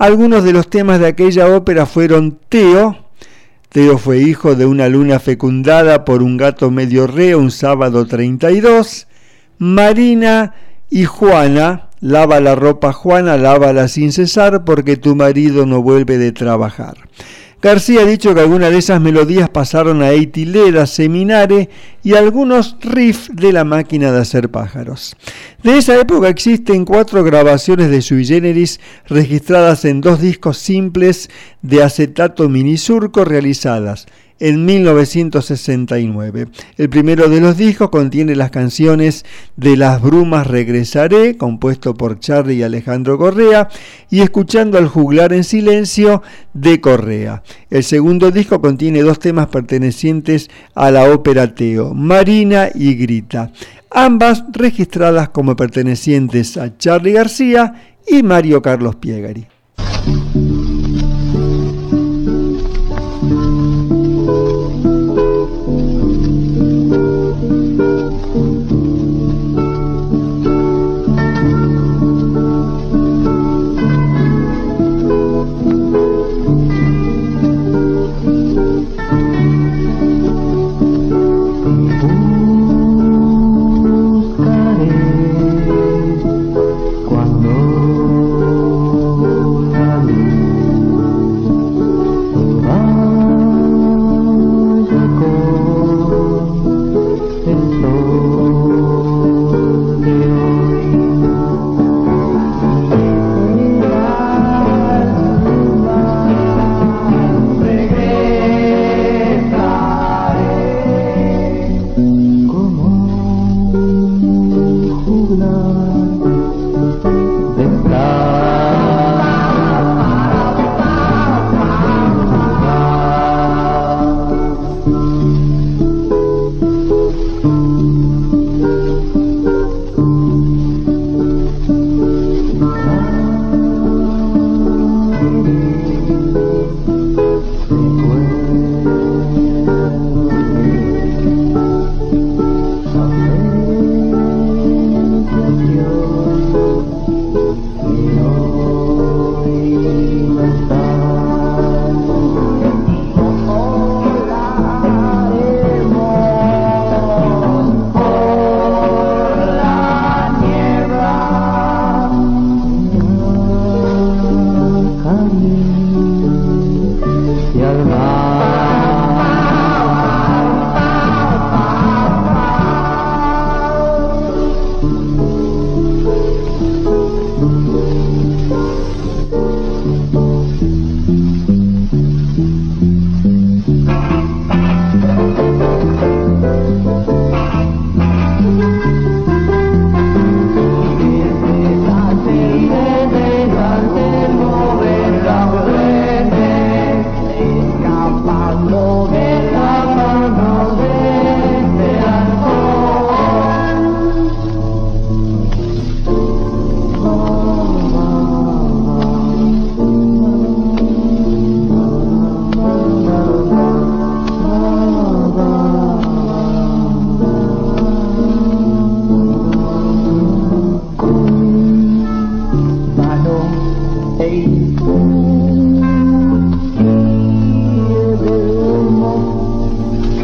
Algunos 0.00 0.44
de 0.44 0.54
los 0.54 0.70
temas 0.70 0.98
de 0.98 1.08
aquella 1.08 1.54
ópera 1.54 1.84
fueron 1.84 2.38
Teo. 2.48 2.96
Teo 3.68 3.98
fue 3.98 4.16
hijo 4.16 4.54
de 4.54 4.64
una 4.64 4.88
luna 4.88 5.20
fecundada 5.20 6.06
por 6.06 6.22
un 6.22 6.38
gato 6.38 6.70
medio 6.70 7.06
reo 7.06 7.38
un 7.38 7.50
sábado 7.50 8.06
32. 8.06 9.06
Marina 9.58 10.54
y 10.88 11.04
Juana. 11.04 11.90
Lava 12.00 12.40
la 12.40 12.54
ropa 12.54 12.94
Juana, 12.94 13.36
lávala 13.36 13.88
sin 13.88 14.10
cesar 14.10 14.64
porque 14.64 14.96
tu 14.96 15.14
marido 15.14 15.66
no 15.66 15.82
vuelve 15.82 16.16
de 16.16 16.32
trabajar. 16.32 16.96
García 17.62 18.00
ha 18.00 18.06
dicho 18.06 18.34
que 18.34 18.40
algunas 18.40 18.70
de 18.70 18.78
esas 18.78 19.02
melodías 19.02 19.50
pasaron 19.50 20.00
a 20.00 20.12
Eitileda, 20.12 20.86
Seminare 20.86 21.68
y 22.02 22.14
algunos 22.14 22.76
riffs 22.80 23.28
de 23.34 23.52
la 23.52 23.64
máquina 23.64 24.10
de 24.10 24.20
hacer 24.20 24.50
pájaros. 24.50 25.14
De 25.62 25.76
esa 25.76 26.00
época 26.00 26.28
existen 26.28 26.86
cuatro 26.86 27.22
grabaciones 27.22 27.90
de 27.90 28.00
sui 28.00 28.24
generis 28.24 28.80
registradas 29.06 29.84
en 29.84 30.00
dos 30.00 30.22
discos 30.22 30.56
simples 30.56 31.28
de 31.60 31.82
acetato 31.82 32.48
minisurco 32.48 33.26
realizadas 33.26 34.06
en 34.40 34.64
1969. 34.64 36.48
El 36.76 36.88
primero 36.88 37.28
de 37.28 37.40
los 37.40 37.56
discos 37.56 37.90
contiene 37.90 38.34
las 38.34 38.50
canciones 38.50 39.24
De 39.56 39.76
las 39.76 40.00
brumas 40.02 40.46
regresaré, 40.46 41.36
compuesto 41.36 41.94
por 41.94 42.18
Charlie 42.18 42.56
y 42.56 42.62
Alejandro 42.62 43.18
Correa, 43.18 43.68
y 44.10 44.20
Escuchando 44.20 44.78
al 44.78 44.88
juglar 44.88 45.32
en 45.32 45.44
silencio 45.44 46.22
de 46.54 46.80
Correa. 46.80 47.42
El 47.68 47.84
segundo 47.84 48.30
disco 48.30 48.60
contiene 48.60 49.02
dos 49.02 49.18
temas 49.18 49.48
pertenecientes 49.48 50.50
a 50.74 50.90
la 50.90 51.10
ópera 51.10 51.54
Teo, 51.54 51.94
Marina 51.94 52.68
y 52.74 52.94
Grita, 52.94 53.52
ambas 53.90 54.44
registradas 54.52 55.28
como 55.28 55.56
pertenecientes 55.56 56.56
a 56.56 56.76
Charlie 56.78 57.12
García 57.12 57.94
y 58.06 58.22
Mario 58.22 58.62
Carlos 58.62 58.96
Piegari. 58.96 59.46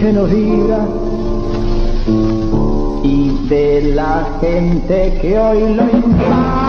que 0.00 0.12
nos 0.12 0.30
diga 0.30 0.86
y 3.02 3.30
de 3.48 3.92
la 3.94 4.38
gente 4.40 5.18
que 5.22 5.38
hoy 5.38 5.74
lo 5.74 5.82
invade. 5.84 6.65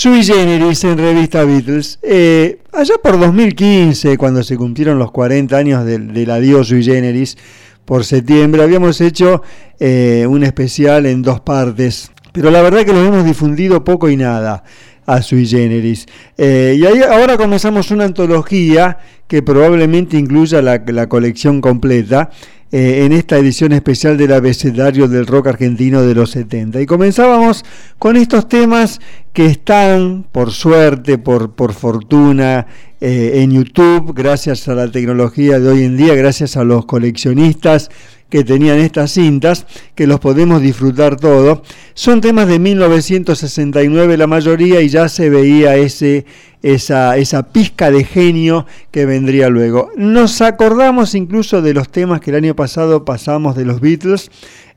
Sui 0.00 0.22
Generis 0.22 0.84
en 0.84 0.96
revista 0.96 1.42
Beatles. 1.42 1.98
Eh, 2.02 2.60
allá 2.72 2.94
por 3.02 3.18
2015, 3.18 4.16
cuando 4.16 4.44
se 4.44 4.56
cumplieron 4.56 4.96
los 4.96 5.10
40 5.10 5.56
años 5.56 5.84
del, 5.84 6.14
del 6.14 6.30
adiós 6.30 6.68
Sui 6.68 6.84
Generis, 6.84 7.36
por 7.84 8.04
septiembre, 8.04 8.62
habíamos 8.62 9.00
hecho 9.00 9.42
eh, 9.80 10.24
un 10.28 10.44
especial 10.44 11.04
en 11.06 11.22
dos 11.22 11.40
partes. 11.40 12.12
Pero 12.32 12.52
la 12.52 12.62
verdad 12.62 12.84
que 12.84 12.92
lo 12.92 13.04
hemos 13.04 13.24
difundido 13.24 13.82
poco 13.82 14.08
y 14.08 14.16
nada 14.16 14.62
a 15.04 15.20
Sui 15.20 15.44
Generis. 15.48 16.06
Eh, 16.36 16.76
y 16.78 16.86
ahí 16.86 17.02
ahora 17.02 17.36
comenzamos 17.36 17.90
una 17.90 18.04
antología 18.04 18.98
que 19.26 19.42
probablemente 19.42 20.16
incluya 20.16 20.62
la, 20.62 20.80
la 20.86 21.08
colección 21.08 21.60
completa 21.60 22.30
eh, 22.70 23.04
en 23.04 23.12
esta 23.12 23.38
edición 23.38 23.72
especial 23.72 24.18
del 24.18 24.32
abecedario 24.32 25.08
del 25.08 25.26
rock 25.26 25.48
argentino 25.48 26.02
de 26.02 26.14
los 26.14 26.32
70. 26.32 26.80
Y 26.80 26.86
comenzábamos 26.86 27.64
con 27.98 28.16
estos 28.16 28.48
temas 28.48 29.00
que 29.32 29.46
están, 29.46 30.26
por 30.30 30.50
suerte, 30.50 31.16
por, 31.16 31.52
por 31.52 31.72
fortuna, 31.72 32.66
eh, 33.00 33.42
en 33.42 33.52
YouTube, 33.52 34.12
gracias 34.12 34.68
a 34.68 34.74
la 34.74 34.90
tecnología 34.90 35.60
de 35.60 35.68
hoy 35.68 35.84
en 35.84 35.96
día, 35.96 36.14
gracias 36.14 36.56
a 36.56 36.64
los 36.64 36.84
coleccionistas 36.84 37.90
que 38.28 38.44
tenían 38.44 38.78
estas 38.78 39.12
cintas, 39.12 39.66
que 39.94 40.06
los 40.06 40.20
podemos 40.20 40.60
disfrutar 40.60 41.16
todos. 41.16 41.60
Son 41.94 42.20
temas 42.20 42.48
de 42.48 42.58
1969 42.58 44.16
la 44.16 44.26
mayoría 44.26 44.80
y 44.80 44.88
ya 44.88 45.08
se 45.08 45.30
veía 45.30 45.76
ese, 45.76 46.26
esa, 46.62 47.16
esa 47.16 47.44
pizca 47.44 47.90
de 47.90 48.04
genio 48.04 48.66
que 48.90 49.06
vendría 49.06 49.48
luego. 49.48 49.90
Nos 49.96 50.40
acordamos 50.42 51.14
incluso 51.14 51.62
de 51.62 51.74
los 51.74 51.88
temas 51.88 52.20
que 52.20 52.30
el 52.30 52.36
año 52.36 52.54
pasado 52.54 53.04
pasamos 53.04 53.56
de 53.56 53.64
los 53.64 53.80
Beatles, 53.80 54.30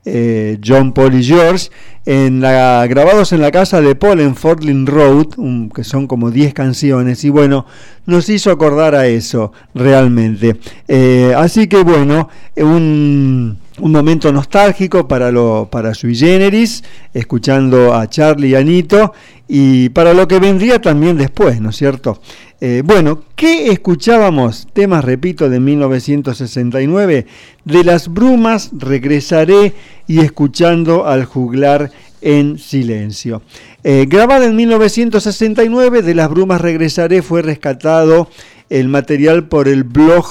eh, 0.04 0.58
John, 0.64 0.92
Paul 0.92 1.14
y 1.14 1.22
George, 1.22 1.70
en 2.06 2.40
la, 2.40 2.84
grabados 2.88 3.32
en 3.32 3.40
la 3.40 3.52
casa 3.52 3.80
de 3.80 3.94
Paul 3.94 4.20
en 4.20 4.34
Fort 4.34 4.64
Road, 4.64 5.26
que 5.72 5.84
son 5.84 6.08
como 6.08 6.32
10 6.32 6.54
canciones, 6.54 7.22
y 7.24 7.30
bueno, 7.30 7.66
nos 8.06 8.28
hizo 8.28 8.50
acordar 8.50 8.94
a 8.94 9.06
eso 9.06 9.52
realmente. 9.74 10.56
Eh, 10.88 11.34
así 11.36 11.66
que 11.68 11.82
bueno, 11.82 12.28
eh, 12.56 12.62
un, 12.64 13.58
momento 13.78 14.32
nostálgico 14.32 15.08
para, 15.08 15.32
lo, 15.32 15.68
para 15.70 15.94
Sui 15.94 16.14
Generis, 16.14 16.84
escuchando 17.12 17.94
a 17.94 18.08
Charlie 18.08 18.50
y 18.50 18.54
Anito, 18.54 19.12
y 19.48 19.88
para 19.90 20.14
lo 20.14 20.28
que 20.28 20.38
vendría 20.38 20.80
también 20.80 21.16
después, 21.16 21.60
¿no 21.60 21.70
es 21.70 21.76
cierto? 21.76 22.20
Eh, 22.60 22.82
bueno, 22.84 23.24
¿qué 23.34 23.72
escuchábamos? 23.72 24.68
Temas, 24.72 25.04
repito, 25.04 25.50
de 25.50 25.58
1969. 25.58 27.26
De 27.64 27.84
las 27.84 28.06
brumas 28.06 28.70
regresaré 28.72 29.74
y 30.06 30.20
escuchando 30.20 31.06
al 31.06 31.24
juglar 31.24 31.90
en 32.22 32.58
silencio. 32.58 33.42
Eh, 33.84 34.06
grabada 34.08 34.46
en 34.46 34.56
1969, 34.56 36.02
de 36.02 36.14
las 36.14 36.30
brumas 36.30 36.60
regresaré 36.60 37.20
fue 37.22 37.42
rescatado 37.42 38.28
el 38.70 38.88
material 38.88 39.48
por 39.48 39.68
el 39.68 39.84
blog 39.84 40.24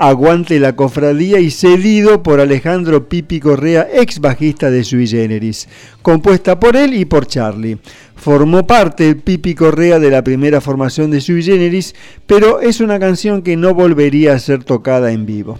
Aguante 0.00 0.60
la 0.60 0.76
Cofradía 0.76 1.40
y 1.40 1.50
cedido 1.50 2.22
por 2.22 2.38
Alejandro 2.38 3.08
Pipi 3.08 3.40
Correa, 3.40 3.88
ex 3.92 4.20
bajista 4.20 4.70
de 4.70 4.84
Sui 4.84 5.08
Generis, 5.08 5.68
compuesta 6.02 6.60
por 6.60 6.76
él 6.76 6.94
y 6.94 7.04
por 7.04 7.26
Charlie. 7.26 7.78
Formó 8.14 8.64
parte 8.64 9.16
Pipi 9.16 9.56
Correa 9.56 9.98
de 9.98 10.12
la 10.12 10.22
primera 10.22 10.60
formación 10.60 11.10
de 11.10 11.20
Sui 11.20 11.42
Generis, 11.42 11.96
pero 12.28 12.60
es 12.60 12.80
una 12.80 13.00
canción 13.00 13.42
que 13.42 13.56
no 13.56 13.74
volvería 13.74 14.34
a 14.34 14.38
ser 14.38 14.62
tocada 14.62 15.10
en 15.10 15.26
vivo. 15.26 15.58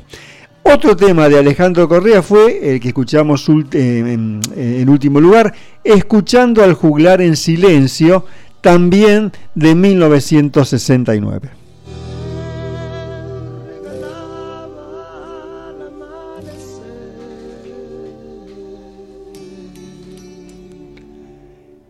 Otro 0.70 0.94
tema 0.96 1.28
de 1.28 1.38
Alejandro 1.38 1.88
Correa 1.88 2.22
fue 2.22 2.74
el 2.74 2.80
que 2.80 2.88
escuchamos 2.88 3.48
ult- 3.48 3.74
eh, 3.74 4.00
en, 4.00 4.88
último 4.88 5.20
lugar, 5.20 5.54
Escuchando 5.82 6.62
al 6.62 6.74
juglar 6.74 7.22
en 7.22 7.36
silencio, 7.36 8.26
también 8.60 9.32
de 9.54 9.74
1969. 9.74 11.50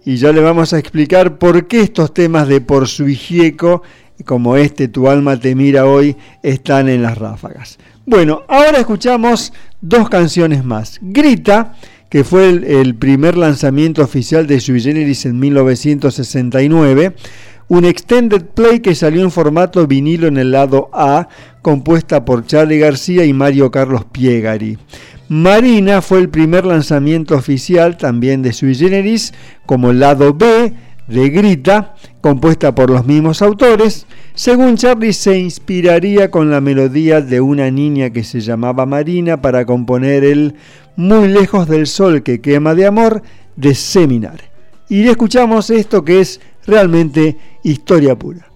y 0.04 0.16
ya 0.16 0.32
le 0.32 0.40
vamos 0.40 0.72
a 0.72 0.78
explicar 0.78 1.38
por 1.38 1.66
qué 1.66 1.80
estos 1.82 2.14
temas 2.14 2.48
de 2.48 2.60
Por 2.60 2.88
su 2.88 3.08
como 4.24 4.56
este 4.56 4.88
Tu 4.88 5.08
alma 5.08 5.38
te 5.38 5.54
mira 5.54 5.86
hoy, 5.86 6.16
están 6.42 6.88
en 6.88 7.02
las 7.02 7.18
ráfagas. 7.18 7.78
Bueno, 8.10 8.44
ahora 8.48 8.78
escuchamos 8.78 9.52
dos 9.82 10.08
canciones 10.08 10.64
más. 10.64 10.98
Grita, 11.02 11.74
que 12.08 12.24
fue 12.24 12.48
el, 12.48 12.64
el 12.64 12.94
primer 12.94 13.36
lanzamiento 13.36 14.02
oficial 14.02 14.46
de 14.46 14.60
Sui 14.60 14.80
Generis 14.80 15.26
en 15.26 15.38
1969, 15.38 17.14
un 17.68 17.84
extended 17.84 18.46
play 18.46 18.80
que 18.80 18.94
salió 18.94 19.22
en 19.22 19.30
formato 19.30 19.86
vinilo 19.86 20.26
en 20.26 20.38
el 20.38 20.52
lado 20.52 20.88
A, 20.94 21.28
compuesta 21.60 22.24
por 22.24 22.46
Charlie 22.46 22.78
García 22.78 23.26
y 23.26 23.34
Mario 23.34 23.70
Carlos 23.70 24.06
Piegari. 24.10 24.78
Marina 25.28 26.00
fue 26.00 26.20
el 26.20 26.30
primer 26.30 26.64
lanzamiento 26.64 27.34
oficial 27.34 27.98
también 27.98 28.40
de 28.40 28.54
Sui 28.54 28.74
Generis 28.74 29.34
como 29.66 29.92
lado 29.92 30.32
B 30.32 30.72
de 31.08 31.30
Grita, 31.30 31.94
compuesta 32.20 32.74
por 32.74 32.90
los 32.90 33.06
mismos 33.06 33.42
autores. 33.42 34.06
Según 34.34 34.76
Charlie, 34.76 35.12
se 35.12 35.38
inspiraría 35.38 36.30
con 36.30 36.50
la 36.50 36.60
melodía 36.60 37.20
de 37.20 37.40
una 37.40 37.70
niña 37.70 38.10
que 38.10 38.24
se 38.24 38.40
llamaba 38.40 38.86
Marina 38.86 39.40
para 39.40 39.64
componer 39.64 40.24
el 40.24 40.54
Muy 40.96 41.28
lejos 41.28 41.68
del 41.68 41.86
sol 41.86 42.22
que 42.22 42.40
quema 42.40 42.74
de 42.74 42.86
amor 42.86 43.22
de 43.56 43.74
Seminar. 43.74 44.40
Y 44.88 45.06
escuchamos 45.08 45.70
esto 45.70 46.04
que 46.04 46.20
es 46.20 46.40
realmente 46.66 47.36
historia 47.62 48.18
pura. 48.18 48.47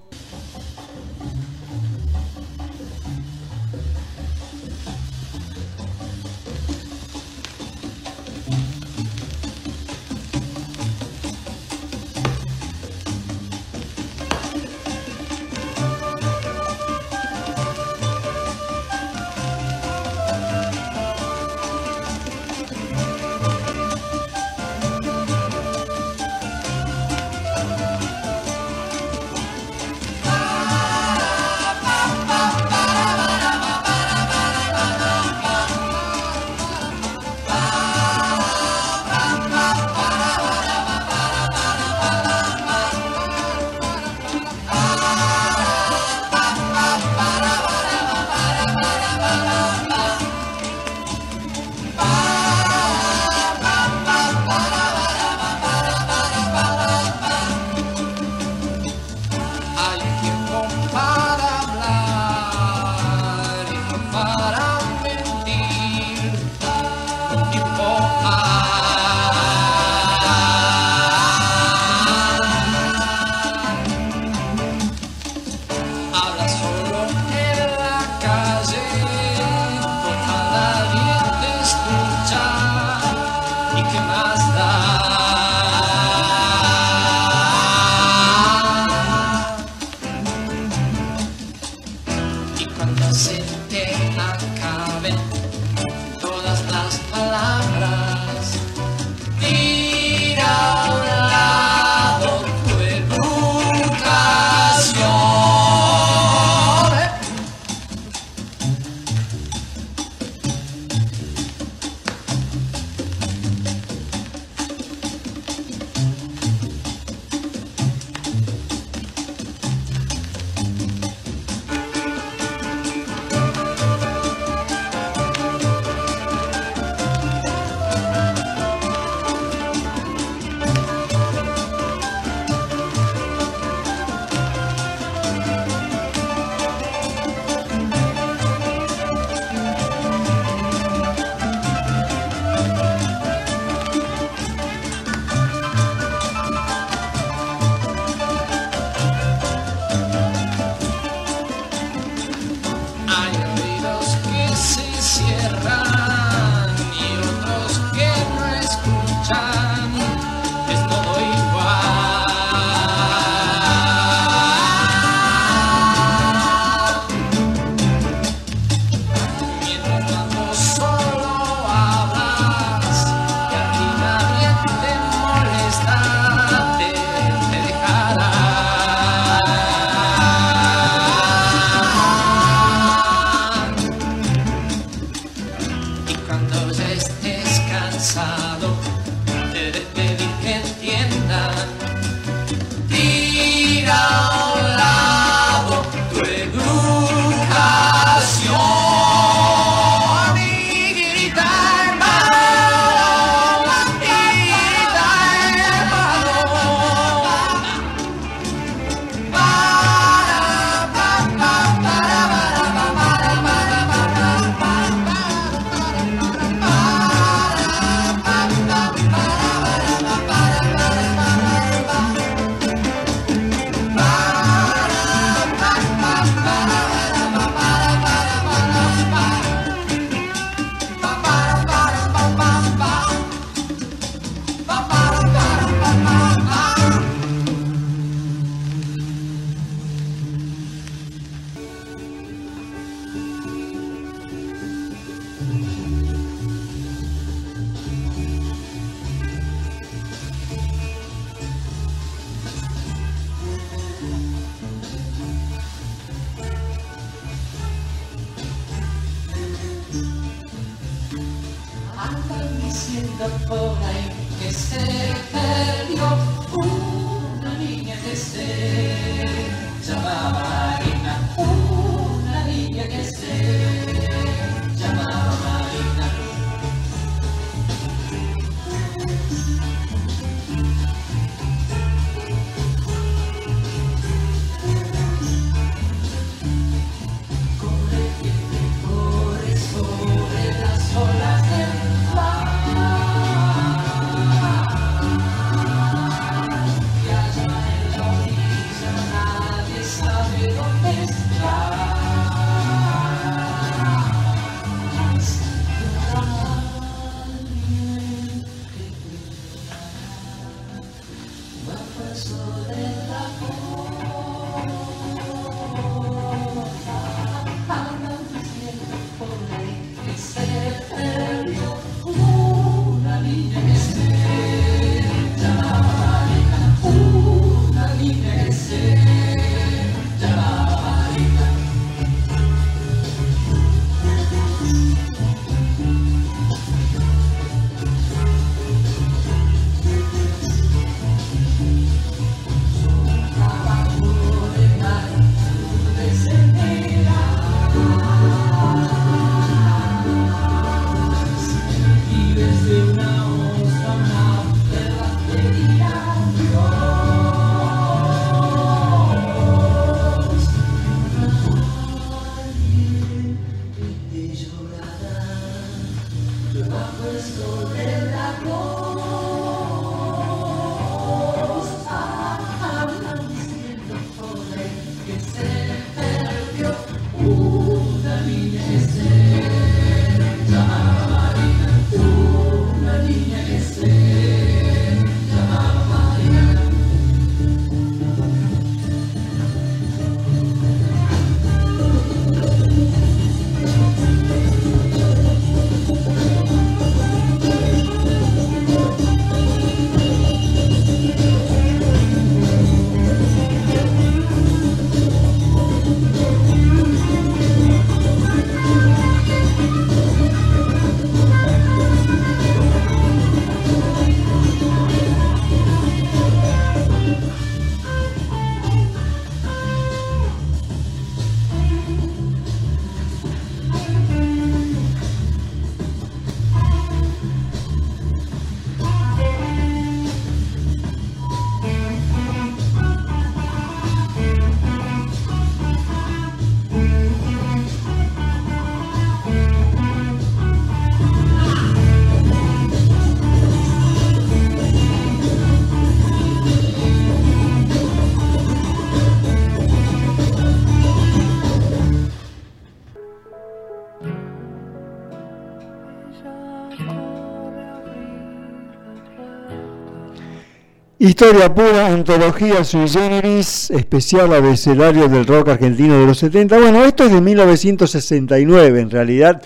Historia 461.03 461.53
pura, 461.53 461.89
antología 461.89 462.63
sui 462.63 462.89
generis, 462.89 463.73
especial 463.73 464.33
abecedario 464.33 465.09
del 465.09 465.27
rock 465.27 465.49
argentino 465.49 465.99
de 465.99 466.07
los 466.07 466.19
70. 466.19 466.57
Bueno, 466.57 466.85
esto 466.85 467.03
es 467.03 467.11
de 467.11 467.21
1969 467.21 468.79
en 468.79 468.89
realidad. 468.89 469.43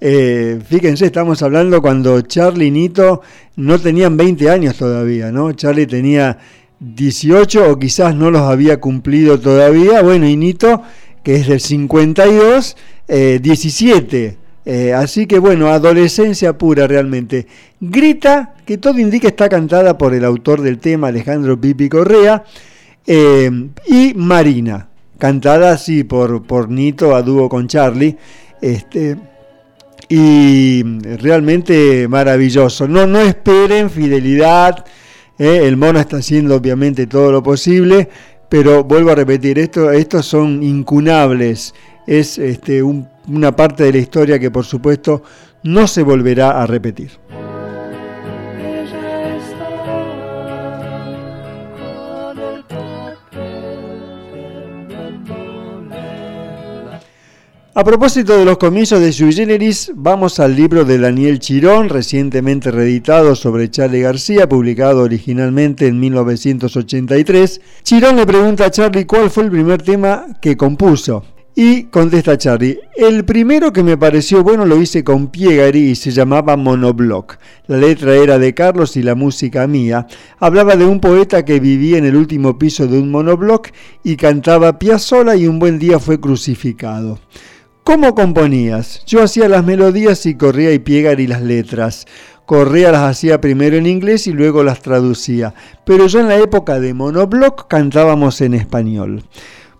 Eh, 0.00 0.58
fíjense, 0.66 1.04
estamos 1.04 1.42
hablando 1.42 1.82
cuando 1.82 2.22
Charlie 2.22 2.68
y 2.68 2.70
Nito 2.70 3.20
no 3.56 3.78
tenían 3.78 4.16
20 4.16 4.48
años 4.48 4.76
todavía, 4.76 5.30
¿no? 5.30 5.52
Charlie 5.52 5.86
tenía 5.86 6.38
18 6.80 7.70
o 7.70 7.78
quizás 7.78 8.14
no 8.14 8.30
los 8.30 8.40
había 8.40 8.80
cumplido 8.80 9.38
todavía. 9.38 10.00
Bueno, 10.00 10.26
y 10.26 10.38
Nito, 10.38 10.80
que 11.22 11.36
es 11.36 11.48
del 11.48 11.60
52, 11.60 12.78
eh, 13.08 13.40
17. 13.42 14.38
Eh, 14.66 14.94
así 14.94 15.26
que 15.26 15.38
bueno, 15.38 15.68
adolescencia 15.68 16.56
pura 16.56 16.86
realmente. 16.86 17.46
Grita, 17.80 18.54
que 18.64 18.78
todo 18.78 18.98
indica 18.98 19.28
está 19.28 19.48
cantada 19.48 19.98
por 19.98 20.14
el 20.14 20.24
autor 20.24 20.62
del 20.62 20.78
tema, 20.78 21.08
Alejandro 21.08 21.60
Pipi 21.60 21.88
Correa, 21.88 22.44
eh, 23.06 23.50
y 23.86 24.14
Marina, 24.14 24.88
cantada 25.18 25.72
así 25.72 26.04
por, 26.04 26.42
por 26.44 26.70
Nito 26.70 27.14
a 27.14 27.22
dúo 27.22 27.48
con 27.48 27.68
Charlie. 27.68 28.16
Este, 28.62 29.16
y 30.08 30.82
realmente 31.18 32.08
maravilloso. 32.08 32.86
No, 32.88 33.06
no 33.06 33.20
esperen 33.20 33.90
fidelidad. 33.90 34.84
eh, 35.38 35.60
El 35.64 35.76
mono 35.76 35.98
está 35.98 36.18
haciendo 36.18 36.56
obviamente 36.56 37.06
todo 37.06 37.32
lo 37.32 37.42
posible, 37.42 38.08
pero 38.48 38.84
vuelvo 38.84 39.10
a 39.10 39.14
repetir, 39.14 39.58
esto, 39.58 39.90
estos 39.90 40.26
son 40.26 40.62
incunables. 40.62 41.74
Es 42.06 42.38
este, 42.38 42.82
un- 42.82 43.08
una 43.28 43.54
parte 43.56 43.84
de 43.84 43.92
la 43.92 43.98
historia 43.98 44.38
que 44.38 44.50
por 44.50 44.64
supuesto 44.64 45.22
no 45.62 45.86
se 45.86 46.02
volverá 46.02 46.62
a 46.62 46.66
repetir. 46.66 47.10
A 57.76 57.82
propósito 57.82 58.38
de 58.38 58.44
los 58.44 58.58
comienzos 58.58 59.00
de 59.00 59.10
Sui 59.12 59.32
Generis, 59.32 59.90
vamos 59.96 60.38
al 60.38 60.54
libro 60.54 60.84
de 60.84 60.96
Daniel 60.96 61.40
Chirón, 61.40 61.88
recientemente 61.88 62.70
reeditado 62.70 63.34
sobre 63.34 63.68
Charlie 63.68 64.00
García, 64.02 64.48
publicado 64.48 65.02
originalmente 65.02 65.88
en 65.88 65.98
1983. 65.98 67.60
Chirón 67.82 68.14
le 68.14 68.26
pregunta 68.26 68.66
a 68.66 68.70
Charlie 68.70 69.06
cuál 69.06 69.28
fue 69.28 69.44
el 69.44 69.50
primer 69.50 69.82
tema 69.82 70.24
que 70.40 70.56
compuso. 70.56 71.24
Y 71.56 71.84
contesta 71.84 72.36
Charlie, 72.36 72.80
el 72.96 73.24
primero 73.24 73.72
que 73.72 73.84
me 73.84 73.96
pareció 73.96 74.42
bueno 74.42 74.66
lo 74.66 74.82
hice 74.82 75.04
con 75.04 75.28
Piegari 75.28 75.90
y 75.90 75.94
se 75.94 76.10
llamaba 76.10 76.56
Monoblock. 76.56 77.36
La 77.68 77.76
letra 77.76 78.16
era 78.16 78.40
de 78.40 78.54
Carlos 78.54 78.96
y 78.96 79.04
la 79.04 79.14
música 79.14 79.64
mía. 79.68 80.08
Hablaba 80.40 80.74
de 80.74 80.84
un 80.84 80.98
poeta 80.98 81.44
que 81.44 81.60
vivía 81.60 81.96
en 81.98 82.06
el 82.06 82.16
último 82.16 82.58
piso 82.58 82.88
de 82.88 82.98
un 82.98 83.12
monoblock 83.12 83.68
y 84.02 84.16
cantaba 84.16 84.80
Piazzolla 84.80 85.36
y 85.36 85.46
un 85.46 85.60
buen 85.60 85.78
día 85.78 86.00
fue 86.00 86.18
crucificado. 86.18 87.20
¿Cómo 87.84 88.16
componías? 88.16 89.04
Yo 89.06 89.22
hacía 89.22 89.48
las 89.48 89.64
melodías 89.64 90.26
y 90.26 90.34
corría 90.34 90.72
y 90.72 90.80
Piegari 90.80 91.28
las 91.28 91.42
letras. 91.42 92.06
Correa 92.46 92.90
las 92.90 93.02
hacía 93.02 93.40
primero 93.40 93.76
en 93.76 93.86
inglés 93.86 94.26
y 94.26 94.32
luego 94.32 94.64
las 94.64 94.82
traducía. 94.82 95.54
Pero 95.86 96.08
ya 96.08 96.18
en 96.18 96.28
la 96.28 96.36
época 96.36 96.80
de 96.80 96.94
Monoblock 96.94 97.68
cantábamos 97.68 98.40
en 98.40 98.54
español. 98.54 99.22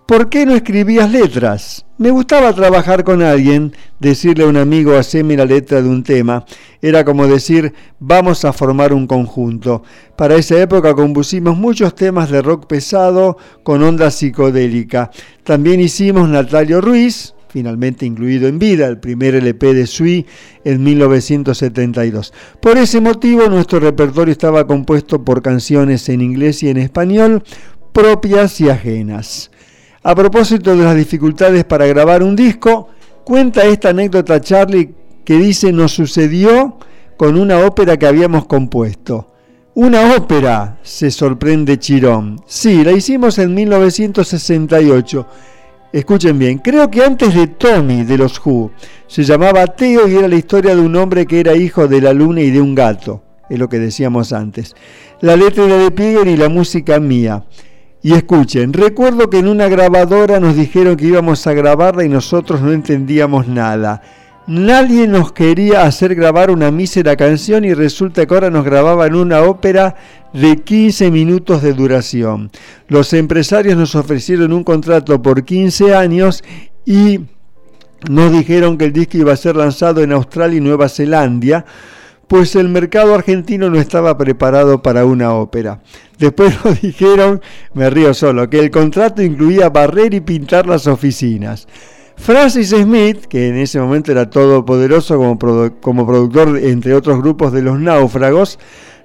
¿Por 0.06 0.28
qué 0.28 0.44
no 0.44 0.54
escribías 0.54 1.10
letras? 1.10 1.86
Me 1.96 2.10
gustaba 2.10 2.52
trabajar 2.52 3.04
con 3.04 3.22
alguien, 3.22 3.72
decirle 3.98 4.44
a 4.44 4.48
un 4.48 4.58
amigo, 4.58 4.98
haceme 4.98 5.34
la 5.34 5.46
letra 5.46 5.80
de 5.80 5.88
un 5.88 6.02
tema. 6.02 6.44
Era 6.82 7.06
como 7.06 7.26
decir, 7.26 7.72
vamos 8.00 8.44
a 8.44 8.52
formar 8.52 8.92
un 8.92 9.06
conjunto. 9.06 9.82
Para 10.14 10.34
esa 10.34 10.60
época 10.60 10.94
compusimos 10.94 11.56
muchos 11.56 11.94
temas 11.94 12.30
de 12.30 12.42
rock 12.42 12.66
pesado 12.66 13.38
con 13.62 13.82
onda 13.82 14.10
psicodélica. 14.10 15.10
También 15.42 15.80
hicimos 15.80 16.28
Natalio 16.28 16.82
Ruiz, 16.82 17.34
finalmente 17.48 18.04
incluido 18.04 18.46
en 18.46 18.58
vida, 18.58 18.86
el 18.86 18.98
primer 18.98 19.34
LP 19.34 19.72
de 19.72 19.86
Sui 19.86 20.26
en 20.66 20.84
1972. 20.84 22.34
Por 22.60 22.76
ese 22.76 23.00
motivo 23.00 23.48
nuestro 23.48 23.80
repertorio 23.80 24.32
estaba 24.32 24.66
compuesto 24.66 25.24
por 25.24 25.40
canciones 25.40 26.10
en 26.10 26.20
inglés 26.20 26.62
y 26.62 26.68
en 26.68 26.76
español, 26.76 27.42
propias 27.94 28.60
y 28.60 28.68
ajenas. 28.68 29.50
A 30.06 30.14
propósito 30.14 30.76
de 30.76 30.84
las 30.84 30.94
dificultades 30.94 31.64
para 31.64 31.86
grabar 31.86 32.22
un 32.22 32.36
disco, 32.36 32.88
cuenta 33.24 33.64
esta 33.64 33.88
anécdota 33.88 34.38
Charlie 34.38 34.94
que 35.24 35.38
dice 35.38 35.72
nos 35.72 35.92
sucedió 35.92 36.76
con 37.16 37.38
una 37.38 37.60
ópera 37.60 37.96
que 37.96 38.06
habíamos 38.06 38.44
compuesto. 38.44 39.32
Una 39.72 40.14
ópera, 40.14 40.78
se 40.82 41.10
sorprende 41.10 41.78
Chirón. 41.78 42.38
Sí, 42.46 42.84
la 42.84 42.92
hicimos 42.92 43.38
en 43.38 43.54
1968. 43.54 45.26
Escuchen 45.94 46.38
bien, 46.38 46.58
creo 46.58 46.90
que 46.90 47.02
antes 47.02 47.34
de 47.34 47.46
Tommy 47.46 48.04
de 48.04 48.18
los 48.18 48.38
Who, 48.44 48.72
se 49.06 49.24
llamaba 49.24 49.66
Teo 49.68 50.06
y 50.06 50.16
era 50.16 50.28
la 50.28 50.36
historia 50.36 50.76
de 50.76 50.82
un 50.82 50.96
hombre 50.96 51.24
que 51.24 51.40
era 51.40 51.56
hijo 51.56 51.88
de 51.88 52.02
la 52.02 52.12
luna 52.12 52.42
y 52.42 52.50
de 52.50 52.60
un 52.60 52.74
gato, 52.74 53.22
es 53.48 53.58
lo 53.58 53.70
que 53.70 53.78
decíamos 53.78 54.34
antes. 54.34 54.76
La 55.22 55.34
letra 55.34 55.64
de 55.64 55.90
Pieger 55.90 56.28
y 56.28 56.36
la 56.36 56.50
música 56.50 57.00
mía. 57.00 57.46
Y 58.04 58.12
escuchen, 58.12 58.74
recuerdo 58.74 59.30
que 59.30 59.38
en 59.38 59.48
una 59.48 59.66
grabadora 59.66 60.38
nos 60.38 60.56
dijeron 60.56 60.94
que 60.94 61.06
íbamos 61.06 61.46
a 61.46 61.54
grabarla 61.54 62.04
y 62.04 62.10
nosotros 62.10 62.60
no 62.60 62.70
entendíamos 62.70 63.48
nada. 63.48 64.02
Nadie 64.46 65.08
nos 65.08 65.32
quería 65.32 65.84
hacer 65.84 66.14
grabar 66.14 66.50
una 66.50 66.70
mísera 66.70 67.16
canción 67.16 67.64
y 67.64 67.72
resulta 67.72 68.26
que 68.26 68.34
ahora 68.34 68.50
nos 68.50 68.62
grababan 68.62 69.14
una 69.14 69.40
ópera 69.40 69.96
de 70.34 70.56
15 70.56 71.10
minutos 71.10 71.62
de 71.62 71.72
duración. 71.72 72.50
Los 72.88 73.14
empresarios 73.14 73.78
nos 73.78 73.94
ofrecieron 73.94 74.52
un 74.52 74.64
contrato 74.64 75.22
por 75.22 75.42
15 75.42 75.94
años 75.94 76.44
y 76.84 77.20
nos 78.10 78.32
dijeron 78.32 78.76
que 78.76 78.84
el 78.84 78.92
disco 78.92 79.16
iba 79.16 79.32
a 79.32 79.36
ser 79.36 79.56
lanzado 79.56 80.02
en 80.02 80.12
Australia 80.12 80.58
y 80.58 80.60
Nueva 80.60 80.90
Zelanda 80.90 81.64
pues 82.26 82.56
el 82.56 82.68
mercado 82.68 83.14
argentino 83.14 83.70
no 83.70 83.78
estaba 83.78 84.16
preparado 84.16 84.82
para 84.82 85.04
una 85.04 85.34
ópera. 85.34 85.80
Después 86.18 86.54
nos 86.64 86.80
dijeron, 86.80 87.40
me 87.74 87.90
río 87.90 88.14
solo, 88.14 88.48
que 88.48 88.58
el 88.58 88.70
contrato 88.70 89.22
incluía 89.22 89.68
barrer 89.68 90.14
y 90.14 90.20
pintar 90.20 90.66
las 90.66 90.86
oficinas. 90.86 91.66
Francis 92.16 92.70
Smith, 92.70 93.24
que 93.26 93.48
en 93.48 93.56
ese 93.56 93.80
momento 93.80 94.12
era 94.12 94.30
todopoderoso 94.30 95.16
como, 95.16 95.38
como 95.80 96.06
productor 96.06 96.58
entre 96.58 96.94
otros 96.94 97.18
grupos 97.20 97.52
de 97.52 97.62
los 97.62 97.78
náufragos, 97.80 98.58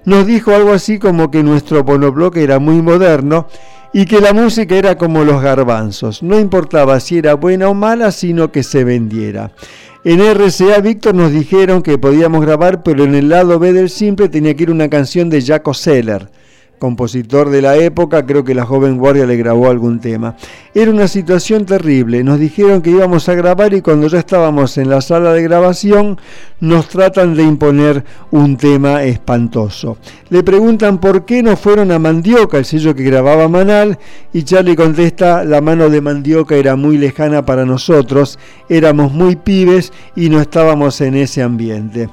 nos 0.05 0.25
dijo 0.25 0.53
algo 0.53 0.71
así 0.71 0.99
como 0.99 1.31
que 1.31 1.43
nuestro 1.43 1.83
monobloque 1.83 2.43
era 2.43 2.59
muy 2.59 2.81
moderno 2.81 3.47
y 3.93 4.05
que 4.05 4.21
la 4.21 4.33
música 4.33 4.75
era 4.75 4.97
como 4.97 5.23
los 5.23 5.41
garbanzos, 5.41 6.21
no 6.21 6.39
importaba 6.39 6.99
si 6.99 7.17
era 7.17 7.33
buena 7.33 7.69
o 7.69 7.73
mala, 7.73 8.11
sino 8.11 8.51
que 8.51 8.63
se 8.63 8.83
vendiera. 8.83 9.51
En 10.05 10.21
RCA 10.21 10.79
Víctor 10.79 11.13
nos 11.13 11.33
dijeron 11.33 11.81
que 11.81 11.97
podíamos 11.97 12.41
grabar, 12.45 12.83
pero 12.83 13.03
en 13.03 13.15
el 13.15 13.27
lado 13.27 13.59
B 13.59 13.73
del 13.73 13.89
simple 13.89 14.29
tenía 14.29 14.55
que 14.55 14.63
ir 14.63 14.71
una 14.71 14.89
canción 14.89 15.29
de 15.29 15.41
Jaco 15.41 15.73
Seller 15.73 16.29
compositor 16.79 17.49
de 17.49 17.61
la 17.61 17.75
época, 17.75 18.25
creo 18.25 18.43
que 18.43 18.55
la 18.55 18.65
joven 18.65 18.97
guardia 18.97 19.25
le 19.25 19.37
grabó 19.37 19.69
algún 19.69 19.99
tema. 19.99 20.35
Era 20.73 20.89
una 20.89 21.07
situación 21.07 21.65
terrible, 21.65 22.23
nos 22.23 22.39
dijeron 22.39 22.81
que 22.81 22.89
íbamos 22.89 23.29
a 23.29 23.35
grabar 23.35 23.73
y 23.73 23.81
cuando 23.81 24.07
ya 24.07 24.19
estábamos 24.19 24.77
en 24.77 24.89
la 24.89 25.01
sala 25.01 25.33
de 25.33 25.43
grabación 25.43 26.17
nos 26.59 26.87
tratan 26.87 27.35
de 27.35 27.43
imponer 27.43 28.03
un 28.31 28.57
tema 28.57 29.03
espantoso. 29.03 29.97
Le 30.29 30.41
preguntan 30.41 30.99
por 30.99 31.25
qué 31.25 31.43
no 31.43 31.55
fueron 31.57 31.91
a 31.91 31.99
Mandioca, 31.99 32.57
el 32.57 32.65
sello 32.65 32.95
que 32.95 33.03
grababa 33.03 33.47
Manal, 33.47 33.99
y 34.33 34.43
Charlie 34.43 34.75
contesta, 34.75 35.43
la 35.43 35.61
mano 35.61 35.89
de 35.89 36.01
Mandioca 36.01 36.55
era 36.55 36.75
muy 36.75 36.97
lejana 36.97 37.45
para 37.45 37.65
nosotros, 37.65 38.39
éramos 38.69 39.11
muy 39.11 39.35
pibes 39.35 39.91
y 40.15 40.29
no 40.29 40.39
estábamos 40.39 41.01
en 41.01 41.15
ese 41.15 41.43
ambiente. 41.43 42.09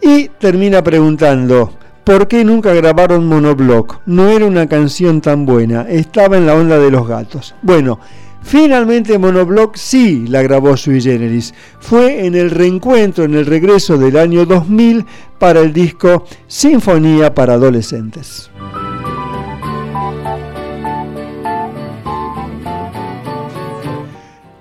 Y 0.00 0.28
termina 0.40 0.82
preguntando, 0.82 1.72
¿Por 2.04 2.26
qué 2.26 2.44
nunca 2.44 2.74
grabaron 2.74 3.28
Monoblock? 3.28 4.00
No 4.06 4.28
era 4.28 4.44
una 4.44 4.66
canción 4.66 5.20
tan 5.20 5.46
buena, 5.46 5.82
estaba 5.82 6.36
en 6.36 6.46
la 6.46 6.56
onda 6.56 6.76
de 6.80 6.90
los 6.90 7.06
gatos. 7.06 7.54
Bueno, 7.62 8.00
finalmente 8.42 9.18
Monoblock 9.18 9.76
sí 9.76 10.26
la 10.26 10.42
grabó 10.42 10.76
Sui 10.76 11.00
Generis. 11.00 11.54
Fue 11.78 12.26
en 12.26 12.34
el 12.34 12.50
reencuentro, 12.50 13.22
en 13.22 13.34
el 13.34 13.46
regreso 13.46 13.98
del 13.98 14.16
año 14.16 14.44
2000 14.46 15.06
para 15.38 15.60
el 15.60 15.72
disco 15.72 16.24
Sinfonía 16.48 17.34
para 17.34 17.54
Adolescentes. 17.54 18.50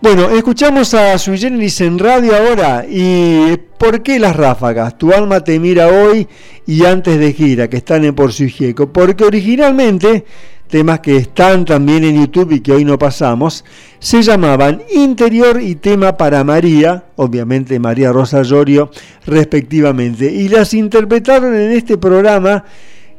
Bueno, 0.01 0.31
escuchamos 0.31 0.95
a 0.95 1.15
Sui 1.19 1.37
Generis 1.37 1.79
en 1.81 1.99
radio 1.99 2.35
ahora 2.35 2.87
y 2.89 3.55
¿por 3.77 4.01
qué 4.01 4.17
las 4.17 4.35
ráfagas? 4.35 4.97
Tu 4.97 5.13
alma 5.13 5.43
te 5.43 5.59
mira 5.59 5.89
hoy 5.89 6.27
y 6.65 6.85
antes 6.85 7.19
de 7.19 7.31
gira, 7.33 7.69
que 7.69 7.77
están 7.77 8.03
en 8.03 8.15
Por 8.15 8.33
su 8.33 8.47
Gieco. 8.47 8.91
Porque 8.91 9.25
originalmente, 9.25 10.25
temas 10.67 11.01
que 11.01 11.17
están 11.17 11.65
también 11.65 12.03
en 12.03 12.19
YouTube 12.19 12.53
y 12.53 12.61
que 12.61 12.71
hoy 12.71 12.83
no 12.83 12.97
pasamos, 12.97 13.63
se 13.99 14.23
llamaban 14.23 14.81
Interior 14.91 15.61
y 15.61 15.75
Tema 15.75 16.17
para 16.17 16.43
María, 16.43 17.05
obviamente 17.15 17.79
María 17.79 18.11
Rosa 18.11 18.41
Llorio, 18.41 18.89
respectivamente, 19.27 20.31
y 20.33 20.49
las 20.49 20.73
interpretaron 20.73 21.53
en 21.53 21.73
este 21.73 21.99
programa 21.99 22.65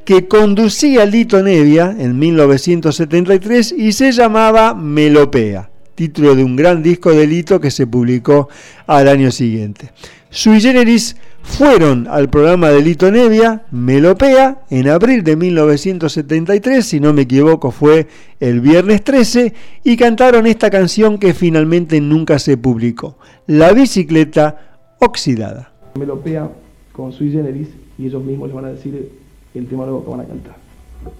que 0.04 0.26
conducía 0.26 1.06
Lito 1.06 1.44
Nevia 1.44 1.94
en 1.96 2.18
1973 2.18 3.70
y 3.70 3.92
se 3.92 4.10
llamaba 4.10 4.74
Melopea 4.74 5.71
título 5.94 6.34
de 6.34 6.44
un 6.44 6.56
gran 6.56 6.82
disco 6.82 7.10
de 7.10 7.26
Lito 7.26 7.60
que 7.60 7.70
se 7.70 7.86
publicó 7.86 8.48
al 8.86 9.08
año 9.08 9.30
siguiente. 9.30 9.90
Sui 10.30 10.60
Generis 10.60 11.16
fueron 11.42 12.06
al 12.08 12.30
programa 12.30 12.70
de 12.70 12.80
Lito 12.80 13.10
Nevia, 13.10 13.66
Melopea, 13.70 14.62
en 14.70 14.88
abril 14.88 15.22
de 15.24 15.36
1973, 15.36 16.84
si 16.84 17.00
no 17.00 17.12
me 17.12 17.22
equivoco 17.22 17.70
fue 17.70 18.06
el 18.40 18.60
viernes 18.60 19.04
13, 19.04 19.52
y 19.84 19.96
cantaron 19.96 20.46
esta 20.46 20.70
canción 20.70 21.18
que 21.18 21.34
finalmente 21.34 22.00
nunca 22.00 22.38
se 22.38 22.56
publicó, 22.56 23.18
La 23.46 23.72
bicicleta 23.72 24.78
oxidada. 25.00 25.72
Melopea 25.98 26.48
con 26.92 27.12
Sui 27.12 27.30
Generis 27.30 27.68
y 27.98 28.06
ellos 28.06 28.24
mismos 28.24 28.48
les 28.48 28.54
van 28.54 28.64
a 28.64 28.68
decir 28.68 29.10
el 29.54 29.66
tema 29.66 29.84
nuevo 29.84 30.04
que 30.04 30.10
van 30.10 30.20
a 30.20 30.24
cantar. 30.24 30.56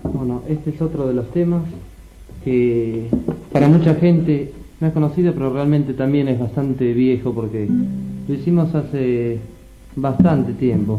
Bueno, 0.04 0.42
este 0.48 0.70
es 0.70 0.80
otro 0.80 1.06
de 1.06 1.14
los 1.14 1.30
temas 1.32 1.64
que 2.44 3.08
para 3.52 3.68
mucha 3.68 3.94
gente 3.96 4.52
no 4.82 4.88
es 4.88 4.94
conocido, 4.94 5.32
pero 5.32 5.52
realmente 5.52 5.94
también 5.94 6.26
es 6.26 6.40
bastante 6.40 6.92
viejo 6.92 7.32
porque 7.32 7.68
lo 8.26 8.34
hicimos 8.34 8.74
hace 8.74 9.38
bastante 9.94 10.54
tiempo. 10.54 10.98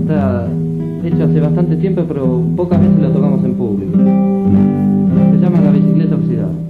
Está 0.00 0.48
hecho 1.04 1.24
hace 1.26 1.38
bastante 1.38 1.76
tiempo, 1.76 2.02
pero 2.08 2.42
pocas 2.56 2.80
veces 2.80 2.98
lo 2.98 3.10
tocamos 3.12 3.44
en 3.44 3.54
público. 3.54 3.96
Se 3.96 5.38
llama 5.40 5.60
La 5.60 5.70
bicicleta 5.70 6.16
oxidada. 6.16 6.69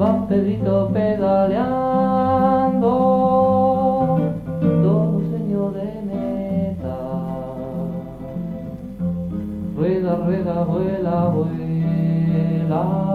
Va 0.00 0.26
Pedrito 0.26 0.90
pedaleando, 0.92 2.18
todo 4.60 5.20
sueño 5.30 5.70
de 5.70 6.02
meta. 6.02 6.96
Rueda, 9.76 10.16
rueda, 10.16 10.64
vuela, 10.64 11.28
vuela 11.28 13.13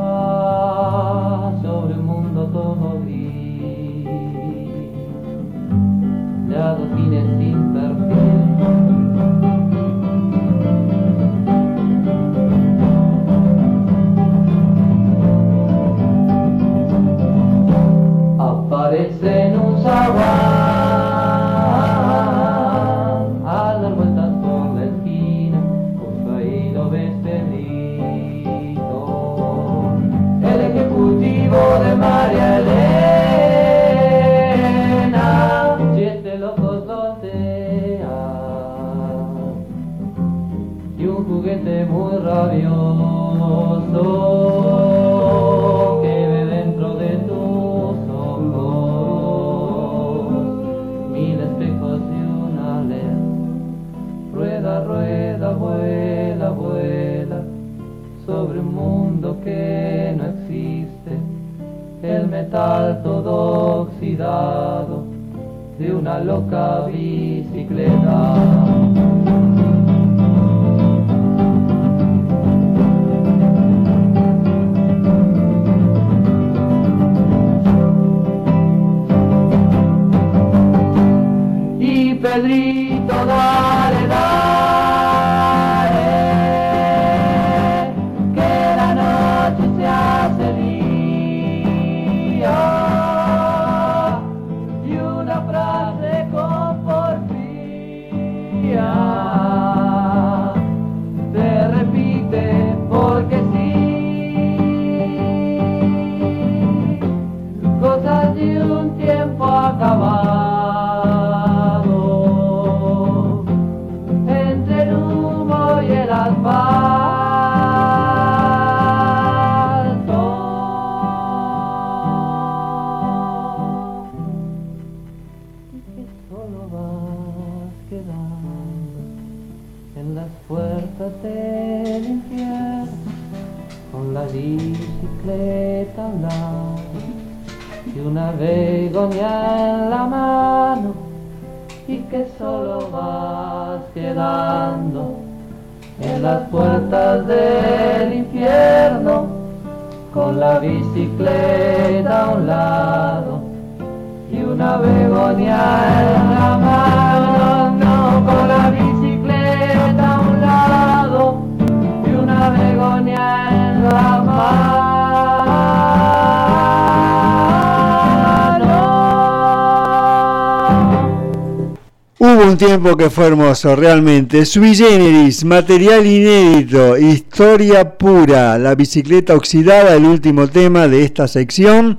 Que 172.80 173.10
fue 173.10 173.28
hermoso, 173.28 173.76
realmente. 173.76 174.46
Sui 174.46 174.74
generis, 174.74 175.44
material 175.44 176.08
inédito, 176.08 176.98
historia 176.98 177.98
pura, 177.98 178.58
la 178.58 178.74
bicicleta 178.74 179.36
oxidada, 179.36 179.96
el 179.96 180.06
último 180.06 180.48
tema 180.48 180.88
de 180.88 181.04
esta 181.04 181.28
sección. 181.28 181.98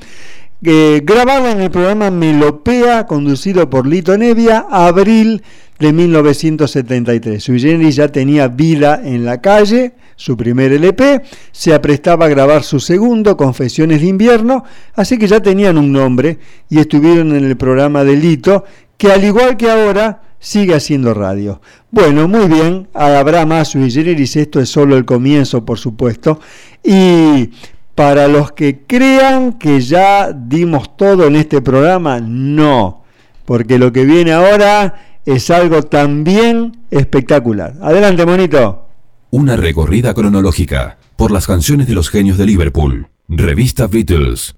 Eh, 0.65 1.02
grabada 1.05 1.52
en 1.52 1.61
el 1.61 1.70
programa 1.70 2.11
Melopea, 2.11 3.07
conducido 3.07 3.69
por 3.69 3.86
Lito 3.86 4.16
Nevia, 4.16 4.66
abril 4.70 5.43
de 5.78 5.93
1973. 5.93 7.44
Sui 7.44 7.61
generis 7.61 7.97
ya 7.97 8.09
tenía 8.09 8.48
vida 8.48 9.02
en 9.05 9.27
la 9.27 9.43
calle, 9.43 9.93
su 10.16 10.35
primer 10.35 10.73
LP, 10.73 11.20
se 11.52 11.74
aprestaba 11.74 12.24
a 12.24 12.28
grabar 12.28 12.62
su 12.62 12.81
segundo, 12.81 13.36
Confesiones 13.36 14.01
de 14.01 14.07
Invierno, 14.07 14.65
así 14.94 15.19
que 15.19 15.28
ya 15.28 15.40
tenían 15.40 15.77
un 15.77 15.93
nombre 15.93 16.39
y 16.70 16.78
estuvieron 16.78 17.36
en 17.36 17.44
el 17.44 17.57
programa 17.59 18.02
de 18.02 18.16
Lito, 18.16 18.65
que 18.97 19.12
al 19.12 19.23
igual 19.23 19.59
que 19.59 19.70
ahora 19.70 20.30
sigue 20.41 20.75
haciendo 20.75 21.15
radio. 21.15 21.61
Bueno, 21.93 22.27
muy 22.27 22.49
bien, 22.49 22.89
habrá 22.95 23.47
más 23.47 23.69
sui 23.69 23.91
generis, 23.91 24.35
esto 24.35 24.59
es 24.59 24.69
solo 24.69 24.97
el 24.97 25.05
comienzo, 25.05 25.65
por 25.65 25.79
supuesto. 25.79 26.41
Y 26.83 27.51
para 27.95 28.27
los 28.27 28.53
que 28.53 28.81
crean 28.87 29.53
que 29.53 29.81
ya 29.81 30.33
dimos 30.33 30.97
todo 30.97 31.27
en 31.27 31.37
este 31.37 31.61
programa, 31.61 32.19
no, 32.21 33.05
porque 33.45 33.79
lo 33.79 33.93
que 33.93 34.05
viene 34.05 34.33
ahora 34.33 35.21
es 35.27 35.51
algo 35.51 35.83
también 35.83 36.79
espectacular. 36.91 37.75
Adelante, 37.83 38.25
monito. 38.27 38.87
Una 39.31 39.57
recorrida 39.57 40.15
cronológica 40.15 40.99
por 41.17 41.31
las 41.31 41.47
canciones 41.47 41.87
de 41.87 41.95
los 41.95 42.09
genios 42.09 42.39
de 42.39 42.47
Liverpool. 42.47 43.09
Revista 43.29 43.87
Beatles. 43.87 44.57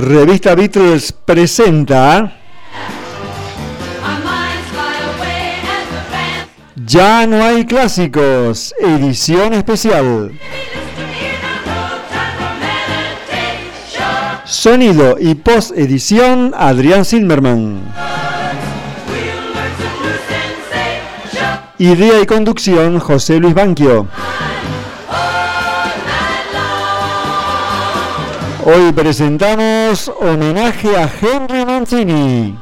Revista 0.00 0.54
Beatles 0.54 1.12
presenta 1.12 2.32
Ya 6.86 7.26
no 7.26 7.42
hay 7.42 7.66
clásicos, 7.66 8.74
edición 8.78 9.54
especial. 9.54 10.38
Sonido 14.44 15.16
y 15.18 15.34
post 15.34 15.76
edición 15.76 16.54
Adrián 16.56 17.04
Silmerman. 17.04 17.82
Idea 21.78 22.20
y 22.22 22.26
conducción 22.26 23.00
José 23.00 23.40
Luis 23.40 23.54
Banquio. 23.54 24.06
Hoy 28.70 28.92
presentamos 28.92 30.12
homenaje 30.20 30.94
a 30.94 31.10
Henry 31.22 31.64
Mancini. 31.64 32.54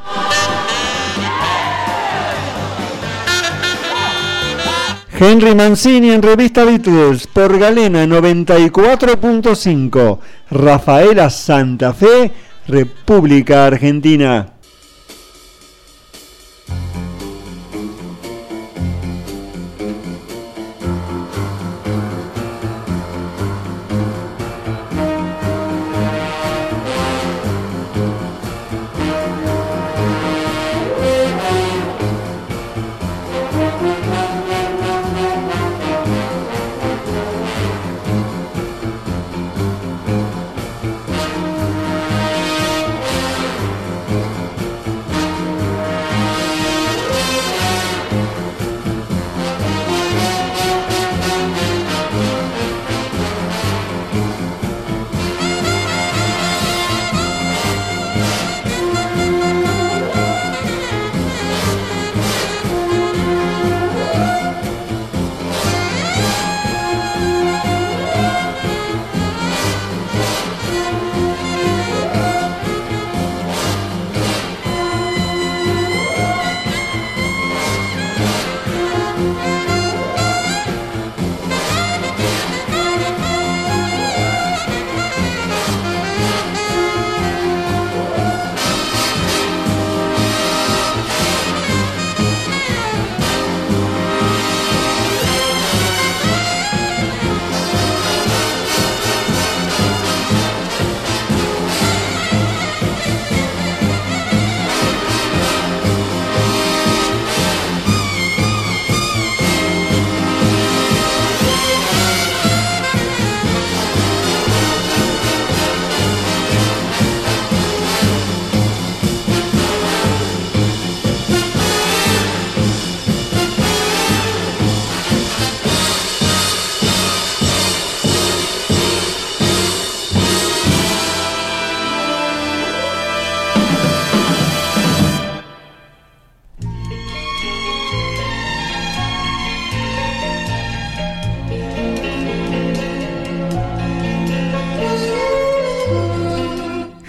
Henry 5.19 5.53
Mancini 5.53 6.11
en 6.11 6.21
revista 6.21 6.63
Beatles 6.63 7.27
por 7.27 7.59
Galena 7.59 8.05
94.5, 8.05 10.19
Rafaela 10.49 11.29
Santa 11.29 11.93
Fe, 11.93 12.31
República 12.69 13.65
Argentina. 13.65 14.53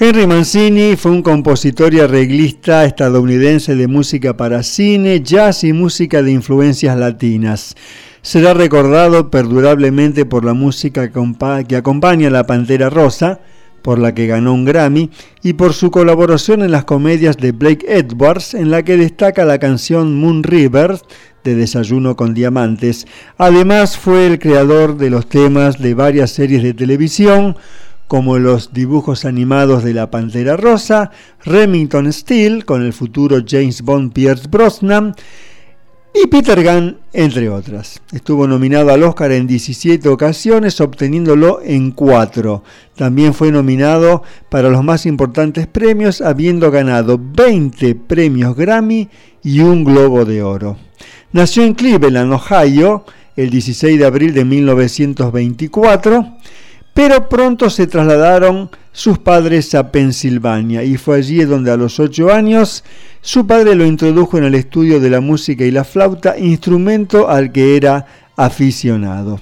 Henry 0.09 0.27
Mancini 0.27 0.97
fue 0.97 1.11
un 1.11 1.21
compositor 1.21 1.93
y 1.93 2.01
arreglista 2.01 2.87
estadounidense 2.87 3.77
de 3.77 3.89
música 3.89 4.39
para 4.39 4.63
cine, 4.63 5.21
jazz 5.21 5.65
y 5.65 5.75
música 5.75 6.23
de 6.23 6.33
influencias 6.33 6.97
latinas. 6.97 7.75
Será 8.23 8.55
recordado 8.55 9.31
perdurablemente 9.31 10.25
por 10.25 10.47
la 10.47 10.55
música 10.55 11.13
que 11.13 11.77
acompaña 11.77 12.29
a 12.29 12.31
La 12.31 12.47
Pantera 12.47 12.89
Rosa, 12.89 13.41
por 13.83 13.99
la 13.99 14.15
que 14.15 14.27
ganó 14.27 14.55
un 14.55 14.65
Grammy, 14.65 15.11
y 15.43 15.53
por 15.53 15.75
su 15.75 15.91
colaboración 15.91 16.63
en 16.63 16.71
las 16.71 16.85
comedias 16.85 17.37
de 17.37 17.53
Blake 17.53 17.85
Edwards, 17.87 18.55
en 18.55 18.71
la 18.71 18.83
que 18.85 18.97
destaca 18.97 19.45
la 19.45 19.59
canción 19.59 20.19
Moon 20.19 20.43
River 20.43 21.03
de 21.45 21.55
Desayuno 21.55 22.17
con 22.17 22.33
Diamantes. 22.33 23.07
Además 23.37 23.99
fue 23.99 24.27
el 24.27 24.39
creador 24.39 24.97
de 24.97 25.11
los 25.11 25.29
temas 25.29 25.79
de 25.79 25.93
varias 25.93 26.31
series 26.31 26.63
de 26.63 26.73
televisión, 26.73 27.57
como 28.09 28.39
los 28.39 28.73
dibujos 28.73 29.27
animados 29.27 29.85
de 29.85 29.95
la 29.95 30.11
Pantera 30.11 30.57
Rosa, 30.57 31.11
Remington 31.45 32.13
Steele 32.13 32.63
con 32.63 32.83
el 32.83 32.95
futuro 32.95 33.45
James 33.47 33.83
Bond 33.83 34.13
Pierce 34.15 34.49
Brosnan 34.49 35.15
y 36.15 36.27
Peter 36.27 36.65
Gunn, 36.65 36.99
entre 37.13 37.51
otras. 37.51 38.01
Estuvo 38.13 38.49
nominado 38.49 38.91
al 38.91 39.03
Oscar 39.03 39.31
en 39.33 39.47
17 39.47 40.09
ocasiones, 40.09 40.81
obteniéndolo 40.81 41.61
en 41.63 41.93
4. 41.93 42.65
También 42.97 43.35
fue 43.35 43.53
nominado 43.53 44.23
para 44.49 44.71
los 44.71 44.83
más 44.83 45.05
importantes 45.05 45.67
premios, 45.67 46.23
habiendo 46.23 46.71
ganado 46.71 47.21
20 47.23 47.95
premios 47.95 48.57
Grammy 48.57 49.11
y 49.45 49.61
un 49.61 49.85
Globo 49.85 50.25
de 50.25 50.43
Oro. 50.43 50.79
Nació 51.33 51.63
en 51.63 51.75
Cleveland, 51.75 52.33
Ohio, 52.33 53.05
el 53.37 53.51
16 53.51 53.99
de 53.99 54.07
abril 54.07 54.33
de 54.33 54.47
1924 54.47 56.39
pero 56.99 57.29
pronto 57.29 57.71
se 57.71 57.87
trasladaron 57.87 58.71
sus 58.91 59.19
padres 59.19 59.73
a 59.77 59.93
Pensilvania 59.93 60.83
y 60.83 60.97
fue 60.97 61.19
allí 61.19 61.45
donde 61.45 61.71
a 61.71 61.77
los 61.77 62.01
ocho 62.01 62.33
años 62.33 62.83
su 63.21 63.47
padre 63.47 63.77
lo 63.77 63.87
introdujo 63.87 64.37
en 64.37 64.43
el 64.43 64.57
estudio 64.57 64.99
de 64.99 65.09
la 65.09 65.21
música 65.21 65.65
y 65.65 65.71
la 65.71 65.85
flauta, 65.85 66.37
instrumento 66.37 67.29
al 67.29 67.53
que 67.53 67.77
era 67.77 68.05
aficionado. 68.35 69.39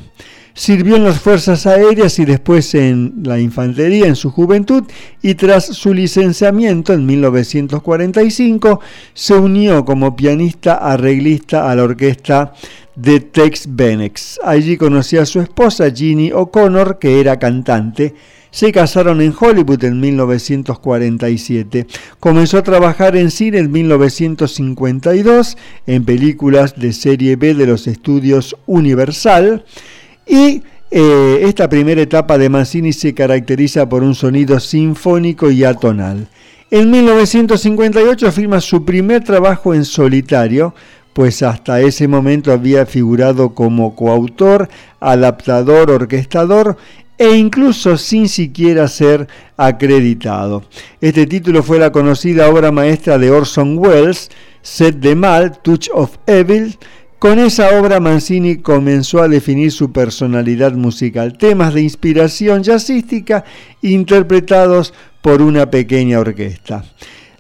Sirvió 0.52 0.96
en 0.96 1.04
las 1.04 1.18
Fuerzas 1.18 1.66
Aéreas 1.66 2.18
y 2.18 2.26
después 2.26 2.74
en 2.74 3.22
la 3.22 3.38
Infantería 3.38 4.06
en 4.06 4.16
su 4.16 4.30
juventud 4.30 4.84
y 5.22 5.34
tras 5.34 5.64
su 5.64 5.94
licenciamiento 5.94 6.92
en 6.92 7.06
1945 7.06 8.80
se 9.14 9.34
unió 9.34 9.82
como 9.86 10.14
pianista 10.14 10.74
arreglista 10.74 11.70
a 11.70 11.74
la 11.74 11.84
orquesta 11.84 12.52
de 12.96 13.20
Tex 13.20 13.66
Benex. 13.68 14.40
Allí 14.42 14.76
conoció 14.76 15.22
a 15.22 15.26
su 15.26 15.40
esposa 15.40 15.90
Ginny 15.90 16.32
O'Connor, 16.32 16.98
que 16.98 17.20
era 17.20 17.38
cantante. 17.38 18.14
Se 18.50 18.72
casaron 18.72 19.20
en 19.20 19.34
Hollywood 19.38 19.84
en 19.84 20.00
1947. 20.00 21.86
Comenzó 22.18 22.58
a 22.58 22.62
trabajar 22.62 23.14
en 23.16 23.30
cine 23.30 23.58
en 23.58 23.70
1952, 23.70 25.58
en 25.86 26.04
películas 26.04 26.74
de 26.76 26.94
serie 26.94 27.36
B 27.36 27.54
de 27.54 27.66
los 27.66 27.86
estudios 27.86 28.56
Universal. 28.66 29.64
Y 30.26 30.62
eh, 30.90 31.40
esta 31.42 31.68
primera 31.68 32.00
etapa 32.00 32.38
de 32.38 32.48
Mancini 32.48 32.94
se 32.94 33.12
caracteriza 33.12 33.88
por 33.88 34.02
un 34.02 34.14
sonido 34.14 34.58
sinfónico 34.58 35.50
y 35.50 35.64
atonal. 35.64 36.28
En 36.70 36.90
1958 36.90 38.32
firma 38.32 38.60
su 38.60 38.84
primer 38.84 39.22
trabajo 39.22 39.74
en 39.74 39.84
solitario, 39.84 40.74
pues 41.16 41.42
hasta 41.42 41.80
ese 41.80 42.08
momento 42.08 42.52
había 42.52 42.84
figurado 42.84 43.54
como 43.54 43.96
coautor, 43.96 44.68
adaptador, 45.00 45.90
orquestador 45.90 46.76
e 47.16 47.36
incluso 47.36 47.96
sin 47.96 48.28
siquiera 48.28 48.86
ser 48.86 49.26
acreditado. 49.56 50.64
Este 51.00 51.26
título 51.26 51.62
fue 51.62 51.78
la 51.78 51.90
conocida 51.90 52.50
obra 52.50 52.70
maestra 52.70 53.16
de 53.16 53.30
Orson 53.30 53.78
Welles, 53.78 54.30
Set 54.60 54.96
de 54.96 55.14
Mal, 55.14 55.58
Touch 55.62 55.88
of 55.94 56.18
Evil. 56.26 56.76
Con 57.18 57.38
esa 57.38 57.80
obra 57.80 57.98
Mancini 57.98 58.56
comenzó 58.56 59.22
a 59.22 59.28
definir 59.28 59.72
su 59.72 59.92
personalidad 59.92 60.72
musical, 60.72 61.38
temas 61.38 61.72
de 61.72 61.80
inspiración 61.80 62.62
jazzística 62.62 63.42
interpretados 63.80 64.92
por 65.22 65.40
una 65.40 65.70
pequeña 65.70 66.20
orquesta. 66.20 66.84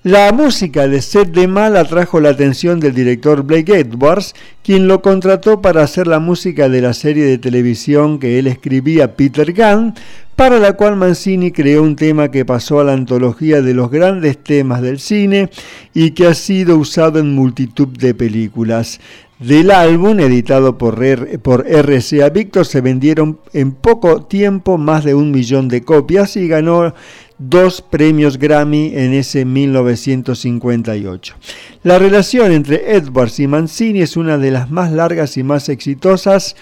La 0.06 0.30
música 0.30 0.86
de 0.86 1.02
Set 1.02 1.32
de 1.32 1.48
Mal 1.48 1.76
atrajo 1.76 2.20
la 2.20 2.28
atención 2.28 2.78
del 2.78 2.94
director 2.94 3.42
Blake 3.42 3.80
Edwards, 3.80 4.36
quien 4.62 4.86
lo 4.86 5.02
contrató 5.02 5.60
para 5.60 5.82
hacer 5.82 6.06
la 6.06 6.20
música 6.20 6.68
de 6.68 6.80
la 6.80 6.92
serie 6.92 7.24
de 7.24 7.38
televisión 7.38 8.20
que 8.20 8.38
él 8.38 8.46
escribía 8.46 9.16
Peter 9.16 9.52
Gunn, 9.52 9.94
para 10.36 10.60
la 10.60 10.74
cual 10.74 10.94
Mancini 10.94 11.50
creó 11.50 11.82
un 11.82 11.96
tema 11.96 12.30
que 12.30 12.44
pasó 12.44 12.78
a 12.78 12.84
la 12.84 12.92
antología 12.92 13.62
de 13.62 13.74
los 13.74 13.90
grandes 13.90 14.38
temas 14.38 14.80
del 14.80 15.00
cine 15.00 15.50
y 15.92 16.12
que 16.12 16.28
ha 16.28 16.34
sido 16.34 16.78
usado 16.78 17.18
en 17.18 17.34
multitud 17.34 17.88
de 17.88 18.14
películas. 18.14 19.00
Del 19.40 19.70
álbum, 19.70 20.18
editado 20.20 20.78
por, 20.78 20.98
por 21.40 21.66
RCA 21.66 22.30
Victor, 22.30 22.64
se 22.64 22.80
vendieron 22.80 23.38
en 23.52 23.72
poco 23.72 24.22
tiempo 24.22 24.78
más 24.78 25.04
de 25.04 25.14
un 25.14 25.30
millón 25.30 25.68
de 25.68 25.82
copias 25.82 26.38
y 26.38 26.48
ganó 26.48 26.94
dos 27.38 27.82
premios 27.82 28.38
Grammy 28.38 28.92
en 28.94 29.12
ese 29.12 29.44
1958. 29.44 31.34
La 31.82 31.98
relación 31.98 32.52
entre 32.52 32.96
Edwards 32.96 33.40
y 33.40 33.46
Mancini 33.46 34.00
es 34.00 34.16
una 34.16 34.38
de 34.38 34.50
las 34.50 34.70
más 34.70 34.92
largas 34.92 35.36
y 35.36 35.42
más 35.42 35.68
exitosas 35.68 36.56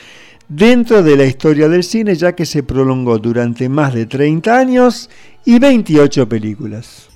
dentro 0.49 1.03
de 1.03 1.17
la 1.17 1.25
historia 1.25 1.69
del 1.69 1.85
cine, 1.85 2.15
ya 2.15 2.35
que 2.35 2.47
se 2.47 2.63
prolongó 2.63 3.19
durante 3.19 3.69
más 3.69 3.95
de 3.95 4.07
30 4.07 4.59
años 4.59 5.11
y 5.45 5.59
28 5.59 6.29
películas. 6.29 7.09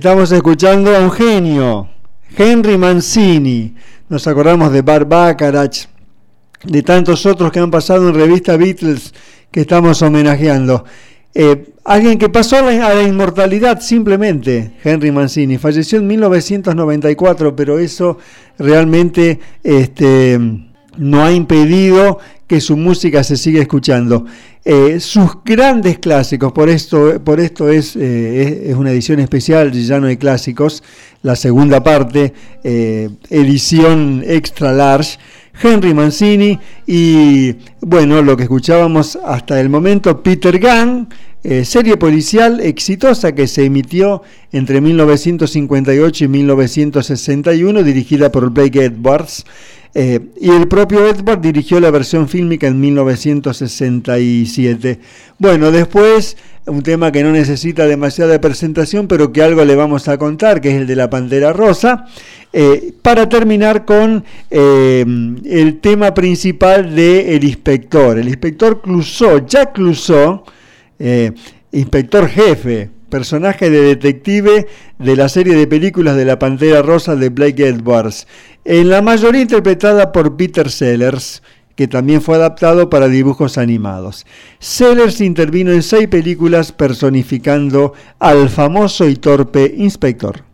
Estamos 0.00 0.32
escuchando 0.32 0.96
a 0.96 1.00
un 1.00 1.10
genio, 1.10 1.86
Henry 2.34 2.78
Mancini. 2.78 3.74
Nos 4.08 4.26
acordamos 4.26 4.72
de 4.72 4.80
Bar 4.80 5.04
Bacharach, 5.04 5.76
de 6.64 6.82
tantos 6.82 7.26
otros 7.26 7.52
que 7.52 7.58
han 7.58 7.70
pasado 7.70 8.08
en 8.08 8.14
revista 8.14 8.56
Beatles 8.56 9.12
que 9.50 9.60
estamos 9.60 10.00
homenajeando. 10.00 10.86
Eh, 11.34 11.74
alguien 11.84 12.16
que 12.16 12.30
pasó 12.30 12.56
a 12.56 12.62
la, 12.62 12.86
a 12.86 12.94
la 12.94 13.02
inmortalidad 13.02 13.82
simplemente, 13.82 14.72
Henry 14.82 15.12
Mancini. 15.12 15.58
Falleció 15.58 15.98
en 15.98 16.06
1994, 16.06 17.54
pero 17.54 17.78
eso 17.78 18.16
realmente 18.58 19.38
este, 19.62 20.40
no 20.96 21.22
ha 21.22 21.30
impedido 21.30 22.20
que 22.50 22.60
su 22.60 22.76
música 22.76 23.22
se 23.22 23.36
siga 23.36 23.60
escuchando. 23.60 24.26
Eh, 24.64 24.98
sus 24.98 25.44
grandes 25.44 26.00
clásicos, 26.00 26.50
por 26.50 26.68
esto, 26.68 27.22
por 27.22 27.38
esto 27.38 27.68
es, 27.68 27.94
eh, 27.94 28.70
es 28.70 28.74
una 28.74 28.90
edición 28.90 29.20
especial, 29.20 29.70
ya 29.70 30.00
no 30.00 30.08
hay 30.08 30.16
clásicos, 30.16 30.82
la 31.22 31.36
segunda 31.36 31.84
parte, 31.84 32.34
eh, 32.64 33.08
edición 33.28 34.24
extra 34.26 34.72
large, 34.72 35.16
Henry 35.62 35.94
Mancini 35.94 36.58
y 36.88 37.54
bueno, 37.82 38.20
lo 38.20 38.36
que 38.36 38.42
escuchábamos 38.42 39.16
hasta 39.24 39.60
el 39.60 39.68
momento, 39.68 40.20
Peter 40.20 40.58
Gunn, 40.58 41.08
eh, 41.42 41.64
serie 41.64 41.96
policial 41.96 42.60
exitosa 42.60 43.34
que 43.34 43.46
se 43.46 43.64
emitió 43.64 44.20
entre 44.52 44.82
1958 44.82 46.24
y 46.24 46.28
1961, 46.28 47.82
dirigida 47.82 48.30
por 48.30 48.50
Blake 48.50 48.84
Edwards. 48.84 49.46
Eh, 49.94 50.20
y 50.38 50.50
el 50.50 50.68
propio 50.68 51.08
Edward 51.08 51.40
dirigió 51.40 51.80
la 51.80 51.90
versión 51.90 52.28
fílmica 52.28 52.66
en 52.66 52.78
1967. 52.78 55.00
Bueno, 55.38 55.72
después 55.72 56.36
un 56.66 56.82
tema 56.82 57.10
que 57.10 57.24
no 57.24 57.32
necesita 57.32 57.86
demasiada 57.86 58.38
presentación, 58.38 59.08
pero 59.08 59.32
que 59.32 59.42
algo 59.42 59.64
le 59.64 59.74
vamos 59.74 60.08
a 60.08 60.18
contar, 60.18 60.60
que 60.60 60.68
es 60.68 60.74
el 60.76 60.86
de 60.86 60.94
la 60.94 61.08
Pantera 61.08 61.54
Rosa. 61.54 62.04
Eh, 62.52 62.92
para 63.00 63.30
terminar 63.30 63.86
con 63.86 64.24
el 64.50 65.78
tema 65.80 66.12
principal 66.12 66.94
de 66.94 67.40
Inspector. 67.42 68.18
El 68.18 68.28
Inspector 68.28 68.82
Clouseau, 68.82 69.46
Jack 69.46 69.72
Clouseau, 69.72 70.44
eh, 71.00 71.32
inspector 71.72 72.28
jefe, 72.28 72.90
personaje 73.08 73.70
de 73.70 73.82
detective 73.82 74.66
de 74.98 75.16
la 75.16 75.28
serie 75.28 75.56
de 75.56 75.66
películas 75.66 76.16
de 76.16 76.24
la 76.24 76.38
Pantera 76.38 76.82
Rosa 76.82 77.16
de 77.16 77.30
Blake 77.30 77.66
Edwards, 77.66 78.26
en 78.64 78.88
la 78.88 79.02
mayoría 79.02 79.40
interpretada 79.40 80.12
por 80.12 80.36
Peter 80.36 80.70
Sellers, 80.70 81.42
que 81.74 81.88
también 81.88 82.20
fue 82.20 82.36
adaptado 82.36 82.90
para 82.90 83.08
dibujos 83.08 83.56
animados. 83.56 84.26
Sellers 84.58 85.20
intervino 85.20 85.72
en 85.72 85.82
seis 85.82 86.08
películas 86.08 86.72
personificando 86.72 87.94
al 88.18 88.50
famoso 88.50 89.08
y 89.08 89.16
torpe 89.16 89.74
inspector. 89.76 90.49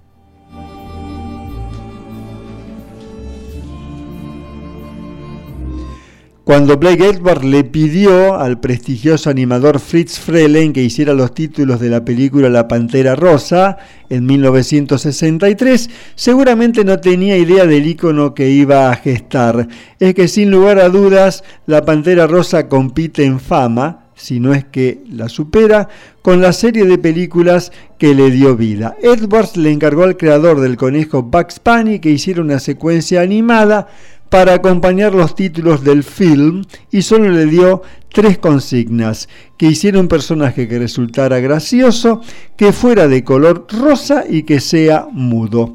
Cuando 6.47 6.77
Blake 6.77 7.05
Edwards 7.05 7.45
le 7.45 7.65
pidió 7.65 8.39
al 8.39 8.61
prestigioso 8.61 9.31
animador 9.31 9.81
Fritz 9.81 10.21
Frelen 10.21 10.73
que 10.73 10.81
hiciera 10.81 11.13
los 11.13 11.35
títulos 11.35 11.81
de 11.81 11.91
la 11.91 12.05
película 12.05 12.49
La 12.49 12.69
Pantera 12.69 13.17
Rosa 13.17 13.79
en 14.11 14.27
1963, 14.27 15.91
seguramente 16.15 16.85
no 16.85 17.01
tenía 17.01 17.37
idea 17.37 17.67
del 17.67 17.89
icono 17.89 18.33
que 18.33 18.49
iba 18.49 18.93
a 18.93 18.95
gestar. 18.95 19.67
Es 19.99 20.15
que 20.15 20.29
sin 20.29 20.53
lugar 20.53 20.79
a 20.79 20.89
dudas, 20.89 21.43
La 21.67 21.85
Pantera 21.85 22.29
Rosa 22.29 22.69
compite 22.69 23.25
en 23.25 23.41
fama, 23.41 24.05
si 24.15 24.39
no 24.39 24.55
es 24.55 24.65
que 24.65 25.03
la 25.11 25.29
supera, 25.29 25.89
con 26.23 26.41
la 26.41 26.53
serie 26.53 26.85
de 26.85 26.97
películas 26.97 27.73
que 27.99 28.15
le 28.15 28.31
dio 28.31 28.57
vida. 28.57 28.97
Edwards 29.03 29.57
le 29.57 29.73
encargó 29.73 30.05
al 30.05 30.17
creador 30.17 30.61
del 30.61 30.77
conejo 30.77 31.25
Bugs 31.25 31.61
Bunny 31.65 31.99
que 31.99 32.11
hiciera 32.11 32.41
una 32.41 32.61
secuencia 32.61 33.21
animada 33.21 33.89
para 34.29 34.55
acompañar 34.55 35.15
los 35.15 35.35
títulos 35.35 35.85
del 35.85 36.03
film 36.03 36.65
y 36.91 37.03
solo 37.03 37.31
le 37.31 37.47
dio 37.47 37.83
tres 38.13 38.39
consignas, 38.39 39.29
que 39.57 39.67
hiciera 39.67 40.01
un 40.01 40.09
personaje 40.09 40.67
que 40.69 40.79
resultara 40.79 41.39
gracioso, 41.41 42.23
que 42.57 42.73
fuera 42.73 43.09
de 43.09 43.25
color 43.25 43.67
rosa 43.71 44.25
y 44.29 44.45
que 44.45 44.61
sea 44.61 45.07
mudo. 45.11 45.75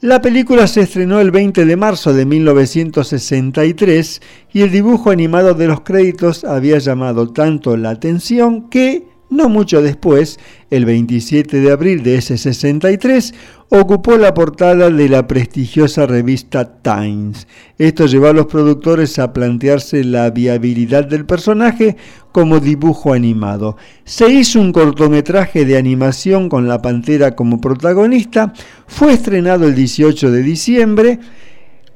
La 0.00 0.22
película 0.22 0.68
se 0.68 0.82
estrenó 0.82 1.18
el 1.18 1.32
20 1.32 1.64
de 1.64 1.76
marzo 1.76 2.12
de 2.12 2.24
1963 2.24 4.22
y 4.52 4.60
el 4.60 4.70
dibujo 4.70 5.10
animado 5.10 5.54
de 5.54 5.66
los 5.66 5.80
créditos 5.80 6.44
había 6.44 6.78
llamado 6.78 7.32
tanto 7.32 7.76
la 7.76 7.90
atención 7.90 8.70
que 8.70 9.08
no 9.30 9.48
mucho 9.48 9.82
después, 9.82 10.38
el 10.70 10.84
27 10.84 11.60
de 11.60 11.72
abril 11.72 12.02
de 12.02 12.16
ese 12.16 12.38
63, 12.38 13.34
ocupó 13.70 14.16
la 14.16 14.32
portada 14.32 14.88
de 14.88 15.08
la 15.08 15.26
prestigiosa 15.26 16.06
revista 16.06 16.80
Times. 16.82 17.46
Esto 17.76 18.06
llevó 18.06 18.28
a 18.28 18.32
los 18.32 18.46
productores 18.46 19.18
a 19.18 19.32
plantearse 19.32 20.04
la 20.04 20.30
viabilidad 20.30 21.04
del 21.04 21.26
personaje 21.26 21.96
como 22.32 22.60
dibujo 22.60 23.12
animado. 23.12 23.76
Se 24.04 24.28
hizo 24.30 24.60
un 24.60 24.72
cortometraje 24.72 25.64
de 25.64 25.76
animación 25.76 26.48
con 26.48 26.66
la 26.66 26.80
pantera 26.80 27.36
como 27.36 27.60
protagonista, 27.60 28.52
fue 28.86 29.12
estrenado 29.12 29.66
el 29.66 29.74
18 29.74 30.30
de 30.30 30.42
diciembre, 30.42 31.18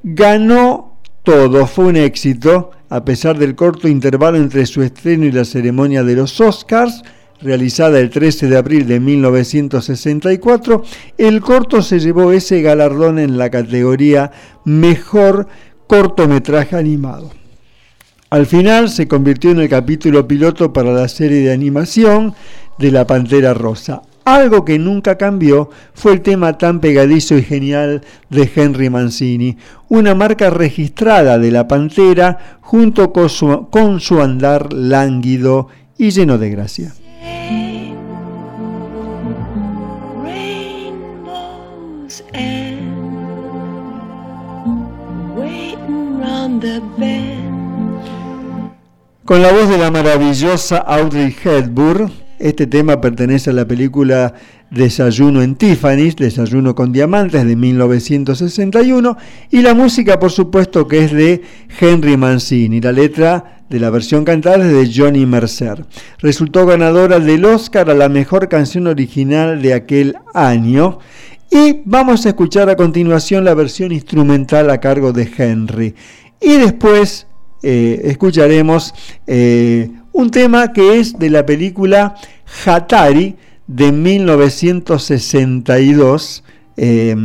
ganó 0.02 0.98
todo, 1.22 1.66
fue 1.66 1.86
un 1.86 1.96
éxito, 1.96 2.72
a 2.88 3.04
pesar 3.04 3.38
del 3.38 3.54
corto 3.54 3.88
intervalo 3.88 4.36
entre 4.36 4.66
su 4.66 4.82
estreno 4.82 5.24
y 5.24 5.32
la 5.32 5.44
ceremonia 5.44 6.02
de 6.02 6.16
los 6.16 6.40
Oscars, 6.40 7.02
realizada 7.42 7.98
el 7.98 8.10
13 8.10 8.48
de 8.48 8.56
abril 8.56 8.86
de 8.86 9.00
1964, 9.00 10.84
el 11.18 11.40
corto 11.40 11.82
se 11.82 11.98
llevó 12.00 12.32
ese 12.32 12.62
galardón 12.62 13.18
en 13.18 13.38
la 13.38 13.50
categoría 13.50 14.30
Mejor 14.64 15.48
cortometraje 15.86 16.76
animado. 16.76 17.30
Al 18.30 18.46
final 18.46 18.88
se 18.88 19.08
convirtió 19.08 19.50
en 19.50 19.60
el 19.60 19.68
capítulo 19.68 20.26
piloto 20.26 20.72
para 20.72 20.92
la 20.92 21.06
serie 21.08 21.40
de 21.40 21.52
animación 21.52 22.34
de 22.78 22.90
La 22.90 23.06
Pantera 23.06 23.52
Rosa. 23.52 24.00
Algo 24.24 24.64
que 24.64 24.78
nunca 24.78 25.18
cambió 25.18 25.68
fue 25.92 26.12
el 26.12 26.22
tema 26.22 26.56
tan 26.56 26.80
pegadizo 26.80 27.36
y 27.36 27.42
genial 27.42 28.02
de 28.30 28.50
Henry 28.54 28.88
Mancini, 28.88 29.58
una 29.88 30.14
marca 30.14 30.48
registrada 30.48 31.38
de 31.38 31.50
la 31.50 31.68
Pantera 31.68 32.58
junto 32.60 33.12
con 33.12 33.28
su, 33.28 33.68
con 33.68 34.00
su 34.00 34.22
andar 34.22 34.72
lánguido 34.72 35.68
y 35.98 36.10
lleno 36.10 36.38
de 36.38 36.50
gracia. 36.50 36.94
Con 49.24 49.40
la 49.40 49.50
voz 49.50 49.68
de 49.70 49.78
la 49.78 49.90
maravillosa 49.90 50.76
Audrey 50.76 51.34
Hepburn, 51.42 52.12
este 52.38 52.66
tema 52.66 53.00
pertenece 53.00 53.48
a 53.48 53.52
la 53.54 53.66
película 53.66 54.34
Desayuno 54.70 55.42
en 55.42 55.54
Tiffany's, 55.54 56.16
Desayuno 56.16 56.74
con 56.74 56.92
Diamantes 56.92 57.46
de 57.46 57.56
1961, 57.56 59.16
y 59.50 59.62
la 59.62 59.72
música 59.72 60.18
por 60.18 60.32
supuesto 60.32 60.86
que 60.86 61.04
es 61.04 61.12
de 61.12 61.40
Henry 61.80 62.18
Mancini, 62.18 62.80
la 62.82 62.92
letra 62.92 63.61
de 63.72 63.80
la 63.80 63.88
versión 63.88 64.26
cantada 64.26 64.58
de 64.58 64.92
Johnny 64.94 65.24
Mercer. 65.24 65.86
Resultó 66.18 66.66
ganadora 66.66 67.18
del 67.18 67.46
Oscar 67.46 67.88
a 67.88 67.94
la 67.94 68.10
mejor 68.10 68.50
canción 68.50 68.86
original 68.86 69.62
de 69.62 69.72
aquel 69.72 70.14
año. 70.34 70.98
Y 71.50 71.80
vamos 71.86 72.26
a 72.26 72.28
escuchar 72.28 72.68
a 72.68 72.76
continuación 72.76 73.46
la 73.46 73.54
versión 73.54 73.90
instrumental 73.90 74.68
a 74.68 74.78
cargo 74.78 75.14
de 75.14 75.26
Henry. 75.38 75.94
Y 76.38 76.58
después 76.58 77.26
eh, 77.62 78.02
escucharemos 78.04 78.92
eh, 79.26 79.90
un 80.12 80.30
tema 80.30 80.74
que 80.74 81.00
es 81.00 81.18
de 81.18 81.30
la 81.30 81.46
película 81.46 82.14
Hatari 82.66 83.36
de 83.66 83.90
1962. 83.90 86.44
Eh, 86.76 87.16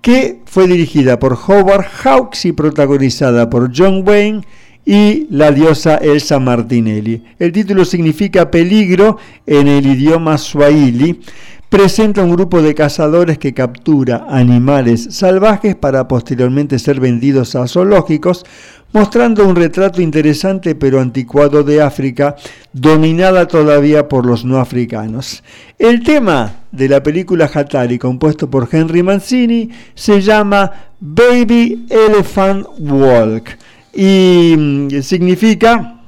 que 0.00 0.42
fue 0.44 0.68
dirigida 0.68 1.18
por 1.18 1.32
Howard 1.32 1.86
Hawks 2.04 2.44
y 2.44 2.52
protagonizada 2.52 3.50
por 3.50 3.76
John 3.76 4.04
Wayne 4.06 4.42
y 4.86 5.26
la 5.30 5.50
diosa 5.50 5.96
Elsa 5.96 6.38
Martinelli. 6.38 7.22
El 7.40 7.50
título 7.50 7.84
significa 7.84 8.50
peligro 8.52 9.18
en 9.44 9.66
el 9.66 9.84
idioma 9.84 10.38
swahili. 10.38 11.20
Presenta 11.68 12.22
un 12.22 12.30
grupo 12.30 12.62
de 12.62 12.76
cazadores 12.76 13.36
que 13.38 13.52
captura 13.52 14.26
animales 14.28 15.08
salvajes 15.10 15.74
para 15.74 16.06
posteriormente 16.06 16.78
ser 16.78 17.00
vendidos 17.00 17.56
a 17.56 17.66
zoológicos, 17.66 18.46
mostrando 18.92 19.44
un 19.44 19.56
retrato 19.56 20.00
interesante 20.00 20.76
pero 20.76 21.00
anticuado 21.00 21.64
de 21.64 21.82
África, 21.82 22.36
dominada 22.72 23.48
todavía 23.48 24.06
por 24.08 24.24
los 24.24 24.44
no 24.44 24.58
africanos. 24.58 25.42
El 25.80 26.04
tema 26.04 26.54
de 26.70 26.88
la 26.88 27.02
película 27.02 27.50
Hatari, 27.52 27.98
compuesto 27.98 28.48
por 28.48 28.68
Henry 28.70 29.02
Mancini, 29.02 29.68
se 29.96 30.20
llama 30.20 30.70
Baby 31.00 31.86
Elephant 31.90 32.68
Walk 32.78 33.65
y 33.96 34.54
mm, 34.56 35.00
significa 35.02 36.00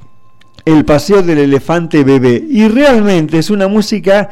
el 0.64 0.84
paseo 0.84 1.22
del 1.22 1.38
elefante 1.38 2.04
bebé. 2.04 2.44
Y 2.48 2.68
realmente 2.68 3.38
es 3.38 3.50
una 3.50 3.68
música 3.68 4.30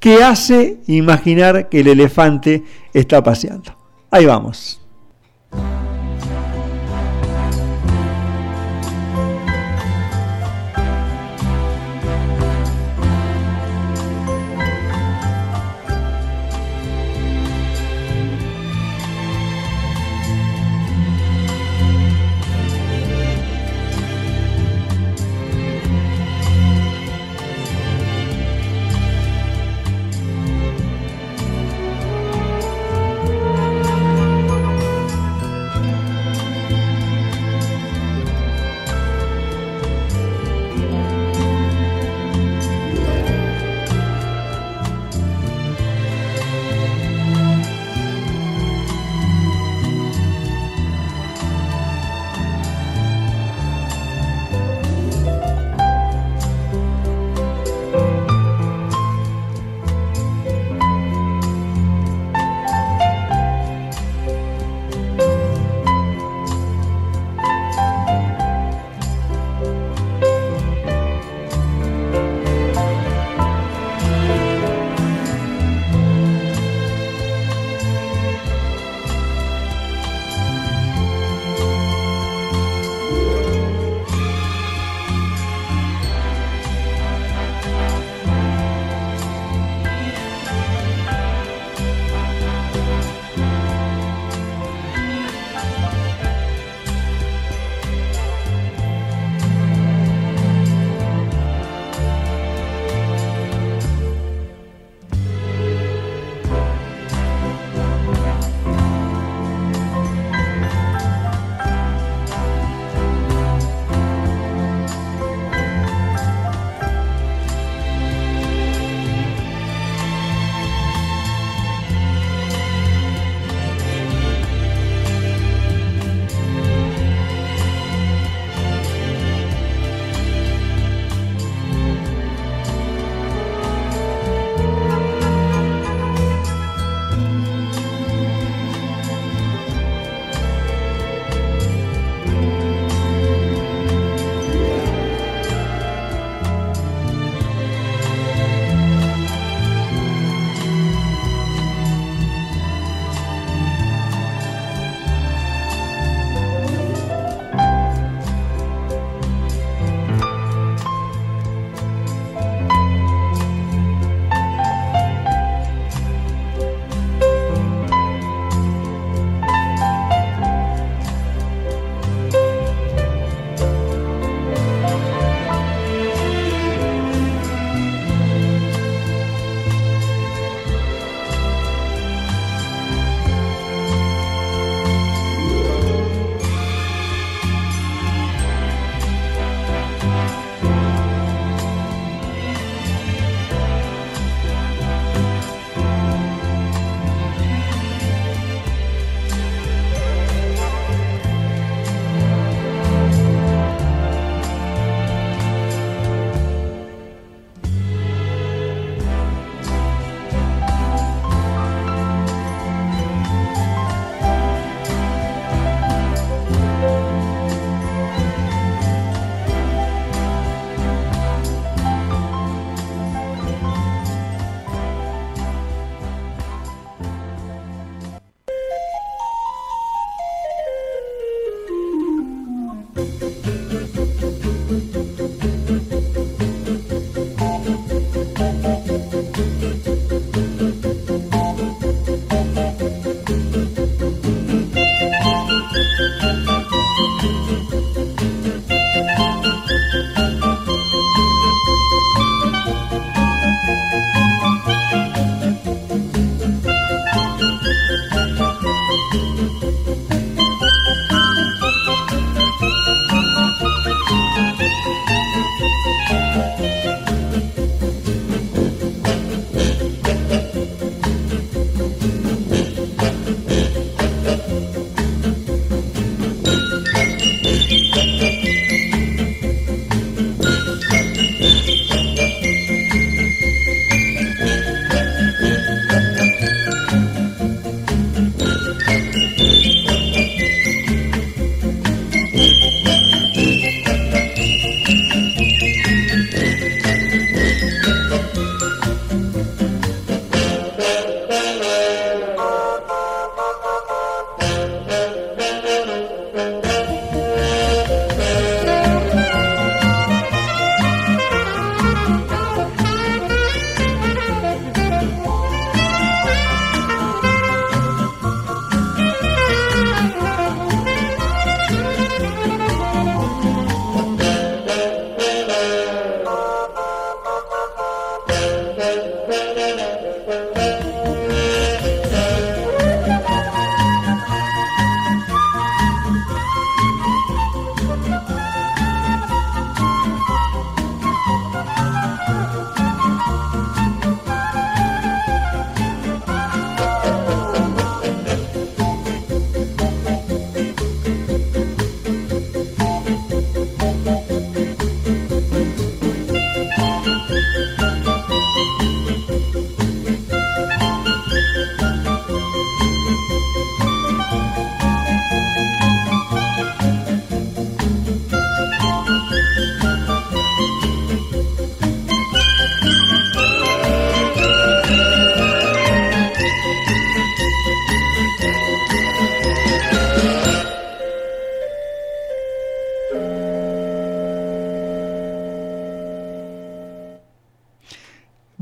que 0.00 0.22
hace 0.22 0.78
imaginar 0.88 1.68
que 1.68 1.80
el 1.80 1.88
elefante 1.88 2.64
está 2.92 3.22
paseando. 3.22 3.76
Ahí 4.10 4.26
vamos. 4.26 4.80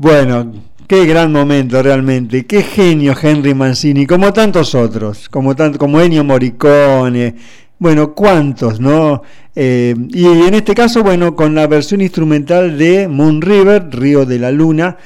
Bueno, 0.05 0.53
qué 0.87 1.03
gran 1.07 1.31
momento 1.31 1.81
realmente, 1.81 2.45
qué 2.45 2.61
genio 2.61 3.15
Henry 3.19 3.55
Mancini, 3.55 4.05
como 4.05 4.31
tantos 4.31 4.75
otros, 4.75 5.27
como, 5.29 5.55
tanto, 5.55 5.79
como 5.79 5.99
Ennio 5.99 6.23
Morricone, 6.23 7.33
bueno, 7.79 8.13
cuántos, 8.13 8.79
¿no? 8.79 9.23
Eh, 9.55 9.95
y 10.09 10.25
en 10.27 10.53
este 10.53 10.75
caso, 10.75 11.01
bueno, 11.01 11.35
con 11.35 11.55
la 11.55 11.65
versión 11.65 12.01
instrumental 12.01 12.77
de 12.77 13.07
Moon 13.07 13.41
River, 13.41 13.87
Río 13.89 14.27
de 14.27 14.37
la 14.37 14.51
Luna, 14.51 14.97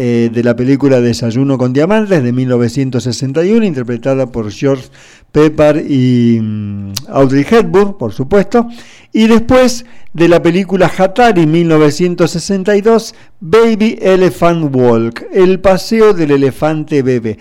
eh, 0.00 0.30
de 0.32 0.44
la 0.44 0.54
película 0.54 1.00
Desayuno 1.00 1.58
con 1.58 1.72
Diamantes 1.72 2.22
de 2.22 2.32
1961, 2.32 3.64
interpretada 3.64 4.30
por 4.30 4.52
George 4.52 4.90
Pepper 5.32 5.84
y 5.90 6.38
mm, 6.40 6.92
Audrey 7.08 7.44
Hepburn, 7.50 7.98
por 7.98 8.12
supuesto. 8.12 8.68
Y 9.12 9.26
después 9.26 9.84
de 10.12 10.28
la 10.28 10.40
película 10.40 10.88
Hatari 10.96 11.48
1962, 11.48 13.12
Baby 13.40 13.98
Elephant 14.00 14.72
Walk, 14.72 15.26
el 15.32 15.58
paseo 15.58 16.14
del 16.14 16.30
elefante 16.30 17.02
bebé. 17.02 17.36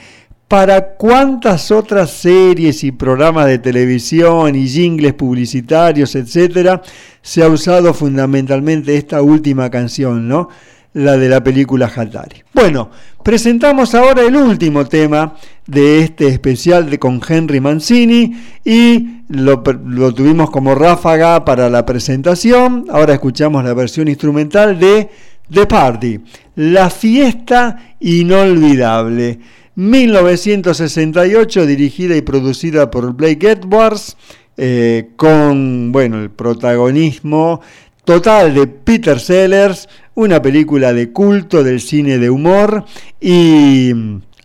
¿Para 0.48 0.96
cuántas 0.96 1.70
otras 1.70 2.10
series 2.10 2.84
y 2.84 2.92
programas 2.92 3.46
de 3.46 3.60
televisión 3.60 4.56
y 4.56 4.68
jingles 4.68 5.14
publicitarios, 5.14 6.16
etcétera, 6.16 6.82
se 7.22 7.44
ha 7.44 7.50
usado 7.50 7.94
fundamentalmente 7.94 8.98
esta 8.98 9.22
última 9.22 9.70
canción, 9.70 10.28
¿no? 10.28 10.50
La 10.98 11.16
de 11.16 11.30
la 11.30 11.44
película 11.44 11.92
Hatari. 11.96 12.42
Bueno, 12.56 12.90
presentamos 13.22 13.94
ahora 13.94 14.24
el 14.24 14.36
último 14.36 14.84
tema 14.88 15.36
de 15.68 16.00
este 16.00 16.26
especial 16.26 16.90
de 16.90 16.98
con 16.98 17.22
Henry 17.22 17.60
Mancini 17.60 18.36
y 18.66 19.22
lo, 19.30 19.62
tuvimos 19.62 20.50
como 20.50 20.74
ráfaga 20.74 21.46
para 21.46 21.70
la 21.70 21.86
presentación. 21.86 22.88
Ahora 22.90 23.14
escuchamos 23.14 23.64
la 23.64 23.76
versión 23.76 24.08
instrumental 24.08 24.80
de 24.80 25.12
The 25.54 25.68
Party, 25.68 26.20
la 26.56 26.90
fiesta 26.90 27.96
inolvidable. 28.00 29.38
1968, 29.76 31.68
dirigida 31.68 32.16
y 32.18 32.24
producida 32.24 32.90
por 32.90 33.14
Blake 33.14 33.52
Edwards, 33.52 34.18
eh, 34.60 35.12
con 35.16 35.92
bueno, 35.92 36.20
el 36.20 36.32
protagonismo 36.32 37.62
total 38.08 38.54
de 38.54 38.68
Peter 38.68 39.20
Sellers, 39.20 39.90
una 40.16 40.42
película 40.42 40.94
de 40.94 41.12
culto 41.12 41.62
del 41.62 41.82
cine 41.82 42.18
de 42.18 42.30
humor 42.30 42.86
y 43.20 43.92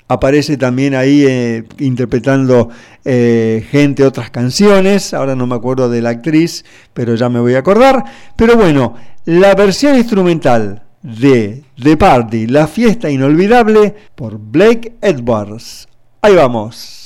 aparece 0.09 0.57
también 0.57 0.97
ahí 0.97 1.25
eh, 1.25 1.63
interpretando 1.79 2.71
eh, 3.05 3.65
gente 3.71 4.05
otras 4.05 4.31
canciones, 4.31 5.15
ahora 5.15 5.37
no 5.37 5.47
me 5.47 5.55
acuerdo 5.55 5.89
de 5.89 6.03
la 6.03 6.11
actriz, 6.11 6.65
pero 6.93 7.15
ya 7.15 7.29
me 7.29 7.39
voy 7.39 7.55
a 7.55 7.61
acordar, 7.61 8.03
pero 8.35 8.57
bueno, 8.57 8.97
la 9.27 9.55
versión 9.55 9.95
instrumental 9.95 10.83
de 11.01 11.63
The 11.81 11.97
Party, 11.97 12.49
la 12.49 12.67
fiesta 12.67 13.11
inolvidable, 13.11 13.95
por 14.17 14.39
Blake 14.39 14.95
Edwards. 15.01 15.87
Ahí 16.21 16.35
vamos. 16.35 17.02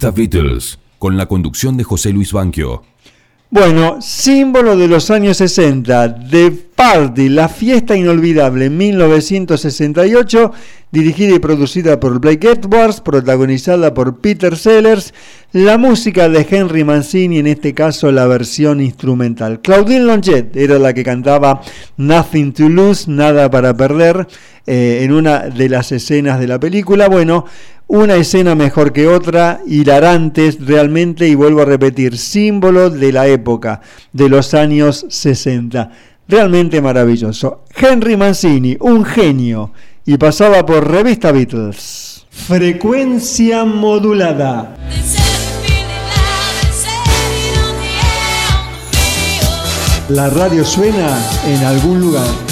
Revista 0.00 0.38
Beatles, 0.38 0.78
con 0.98 1.18
la 1.18 1.26
conducción 1.26 1.76
de 1.76 1.84
José 1.84 2.10
Luis 2.10 2.32
Banquio. 2.32 2.82
Bueno, 3.50 4.00
símbolo 4.00 4.76
de 4.76 4.88
los 4.88 5.10
años 5.10 5.36
60, 5.38 6.26
The 6.30 6.52
Party, 6.74 7.28
la 7.28 7.48
fiesta 7.48 7.96
inolvidable, 7.96 8.66
en 8.66 8.78
1968, 8.78 10.52
dirigida 10.90 11.34
y 11.34 11.38
producida 11.38 12.00
por 12.00 12.18
Blake 12.18 12.48
Edwards, 12.48 13.02
protagonizada 13.02 13.92
por 13.92 14.20
Peter 14.20 14.56
Sellers, 14.56 15.12
la 15.52 15.76
música 15.76 16.28
de 16.28 16.46
Henry 16.48 16.84
Mancini, 16.84 17.40
en 17.40 17.48
este 17.48 17.74
caso 17.74 18.10
la 18.10 18.26
versión 18.26 18.80
instrumental. 18.80 19.60
Claudine 19.60 20.04
Longet 20.04 20.56
era 20.56 20.78
la 20.78 20.94
que 20.94 21.04
cantaba 21.04 21.60
Nothing 21.98 22.52
to 22.52 22.68
Lose, 22.68 23.10
Nada 23.10 23.50
para 23.50 23.76
Perder, 23.76 24.28
eh, 24.66 25.00
en 25.02 25.12
una 25.12 25.40
de 25.40 25.68
las 25.68 25.90
escenas 25.90 26.38
de 26.38 26.46
la 26.46 26.60
película. 26.60 27.08
Bueno, 27.08 27.46
una 27.90 28.14
escena 28.14 28.54
mejor 28.54 28.92
que 28.92 29.08
otra, 29.08 29.62
hilarantes 29.66 30.64
realmente, 30.64 31.26
y 31.26 31.34
vuelvo 31.34 31.62
a 31.62 31.64
repetir, 31.64 32.16
símbolo 32.16 32.88
de 32.88 33.10
la 33.10 33.26
época, 33.26 33.80
de 34.12 34.28
los 34.28 34.54
años 34.54 35.06
60. 35.08 35.90
Realmente 36.28 36.80
maravilloso. 36.80 37.64
Henry 37.74 38.16
Mancini, 38.16 38.76
un 38.78 39.04
genio, 39.04 39.72
y 40.06 40.16
pasaba 40.18 40.64
por 40.64 40.88
Revista 40.88 41.32
Beatles. 41.32 42.26
Frecuencia 42.30 43.64
modulada. 43.64 44.76
La 50.10 50.30
radio 50.30 50.64
suena 50.64 51.18
en 51.44 51.64
algún 51.64 52.00
lugar. 52.00 52.49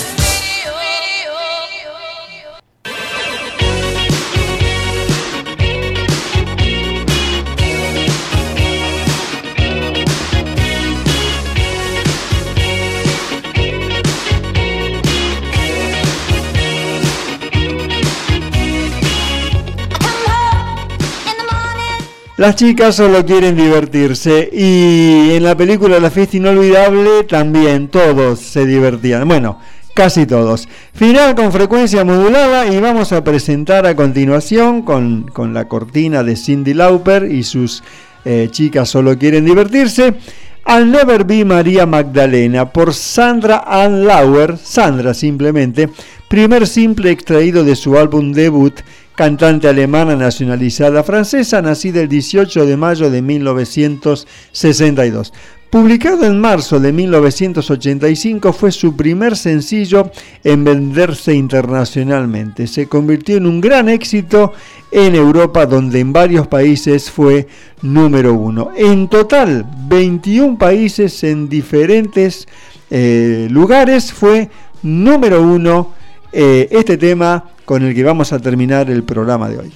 Las 22.39 22.55
chicas 22.55 22.95
solo 22.95 23.27
quieren 23.27 23.57
divertirse 23.57 24.49
y 24.53 25.33
en 25.33 25.43
la 25.43 25.57
película 25.57 25.99
La 25.99 26.09
fiesta 26.09 26.37
inolvidable 26.37 27.25
también 27.29 27.89
todos 27.89 28.39
se 28.39 28.65
divertían. 28.65 29.27
Bueno, 29.27 29.59
casi 29.93 30.25
todos. 30.25 30.69
Final 30.95 31.35
con 31.35 31.51
frecuencia 31.51 32.05
modulada 32.05 32.73
y 32.73 32.79
vamos 32.79 33.13
a 33.13 33.25
presentar 33.25 33.87
a 33.87 33.97
continuación 33.97 34.83
con, 34.83 35.25
con 35.33 35.53
la 35.53 35.67
cortina 35.67 36.23
de 36.23 36.37
Cindy 36.37 36.75
Lauper 36.75 37.25
y 37.25 37.43
sus 37.43 37.83
eh, 38.25 38.47
chicas 38.53 38.89
solo 38.89 39.19
quieren 39.19 39.45
divertirse. 39.45 40.15
Al 40.63 40.93
Never 40.93 41.25
Be 41.25 41.45
María 41.45 41.87
Magdalena 41.87 42.73
por 42.73 42.95
Sandra 42.95 43.65
Ann 43.67 44.07
Lauer, 44.07 44.59
Sandra 44.59 45.13
simplemente, 45.13 45.89
primer 46.29 46.69
simple 46.69 47.11
extraído 47.11 47.65
de 47.65 47.75
su 47.75 47.99
álbum 47.99 48.31
debut 48.31 48.79
cantante 49.19 49.67
alemana 49.67 50.15
nacionalizada 50.15 51.03
francesa, 51.03 51.61
nacida 51.61 52.01
el 52.01 52.09
18 52.09 52.65
de 52.65 52.77
mayo 52.77 53.11
de 53.11 53.21
1962. 53.21 55.33
Publicado 55.71 56.25
en 56.25 56.41
marzo 56.41 56.79
de 56.79 56.93
1985, 56.93 58.53
fue 58.53 58.71
su 58.71 58.95
primer 58.95 59.37
sencillo 59.37 60.13
en 60.45 60.63
venderse 60.63 61.35
internacionalmente. 61.35 62.69
Se 62.69 62.87
convirtió 62.87 63.39
en 63.39 63.47
un 63.47 63.61
gran 63.61 63.89
éxito 63.89 64.53
en 64.93 65.17
Europa, 65.17 65.67
donde 65.67 65.99
en 65.99 66.13
varios 66.13 66.47
países 66.47 67.11
fue 67.11 67.49
número 67.83 68.35
uno. 68.35 68.71
En 68.77 69.09
total, 69.09 69.67
21 69.89 70.59
países 70.59 71.25
en 71.25 71.49
diferentes 71.49 72.47
eh, 72.89 73.49
lugares 73.51 74.13
fue 74.13 74.49
número 74.85 75.43
uno 75.43 75.98
eh, 76.33 76.69
este 76.71 76.97
tema 76.97 77.45
con 77.65 77.83
el 77.85 77.95
que 77.95 78.05
vamos 78.05 78.33
a 78.33 78.39
terminar 78.39 78.91
el 78.91 79.03
programa 79.03 79.49
de 79.49 79.59
hoy. 79.59 79.73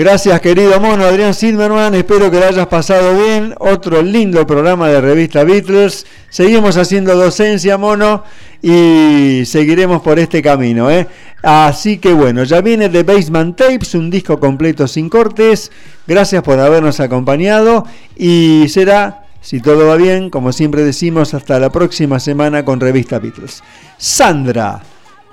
Gracias 0.00 0.40
querido 0.40 0.80
mono 0.80 1.04
Adrián 1.04 1.34
Silverman, 1.34 1.94
espero 1.94 2.30
que 2.30 2.40
lo 2.40 2.46
hayas 2.46 2.68
pasado 2.68 3.18
bien. 3.22 3.54
Otro 3.58 4.00
lindo 4.00 4.46
programa 4.46 4.88
de 4.88 4.98
revista 4.98 5.44
Beatles. 5.44 6.06
Seguimos 6.30 6.78
haciendo 6.78 7.14
docencia 7.14 7.76
mono 7.76 8.24
y 8.62 9.42
seguiremos 9.44 10.00
por 10.00 10.18
este 10.18 10.40
camino. 10.40 10.90
¿eh? 10.90 11.06
Así 11.42 11.98
que 11.98 12.14
bueno, 12.14 12.44
ya 12.44 12.62
viene 12.62 12.88
The 12.88 13.02
Basement 13.02 13.58
Tapes, 13.58 13.94
un 13.94 14.08
disco 14.08 14.40
completo 14.40 14.88
sin 14.88 15.10
cortes. 15.10 15.70
Gracias 16.06 16.42
por 16.42 16.58
habernos 16.58 16.98
acompañado 17.00 17.84
y 18.16 18.70
será 18.70 19.19
si 19.40 19.60
todo 19.60 19.86
va 19.86 19.96
bien, 19.96 20.30
como 20.30 20.52
siempre 20.52 20.84
decimos, 20.84 21.34
hasta 21.34 21.58
la 21.58 21.70
próxima 21.70 22.20
semana 22.20 22.64
con 22.64 22.80
Revista 22.80 23.18
Beatles. 23.18 23.62
Sandra, 23.96 24.82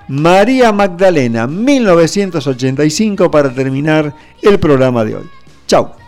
María 0.08 0.72
Magdalena, 0.72 1.46
1985 1.46 3.30
para 3.30 3.52
terminar 3.52 4.14
el 4.42 4.58
programa 4.58 5.04
de 5.04 5.16
hoy. 5.16 5.30
Chao. 5.66 6.07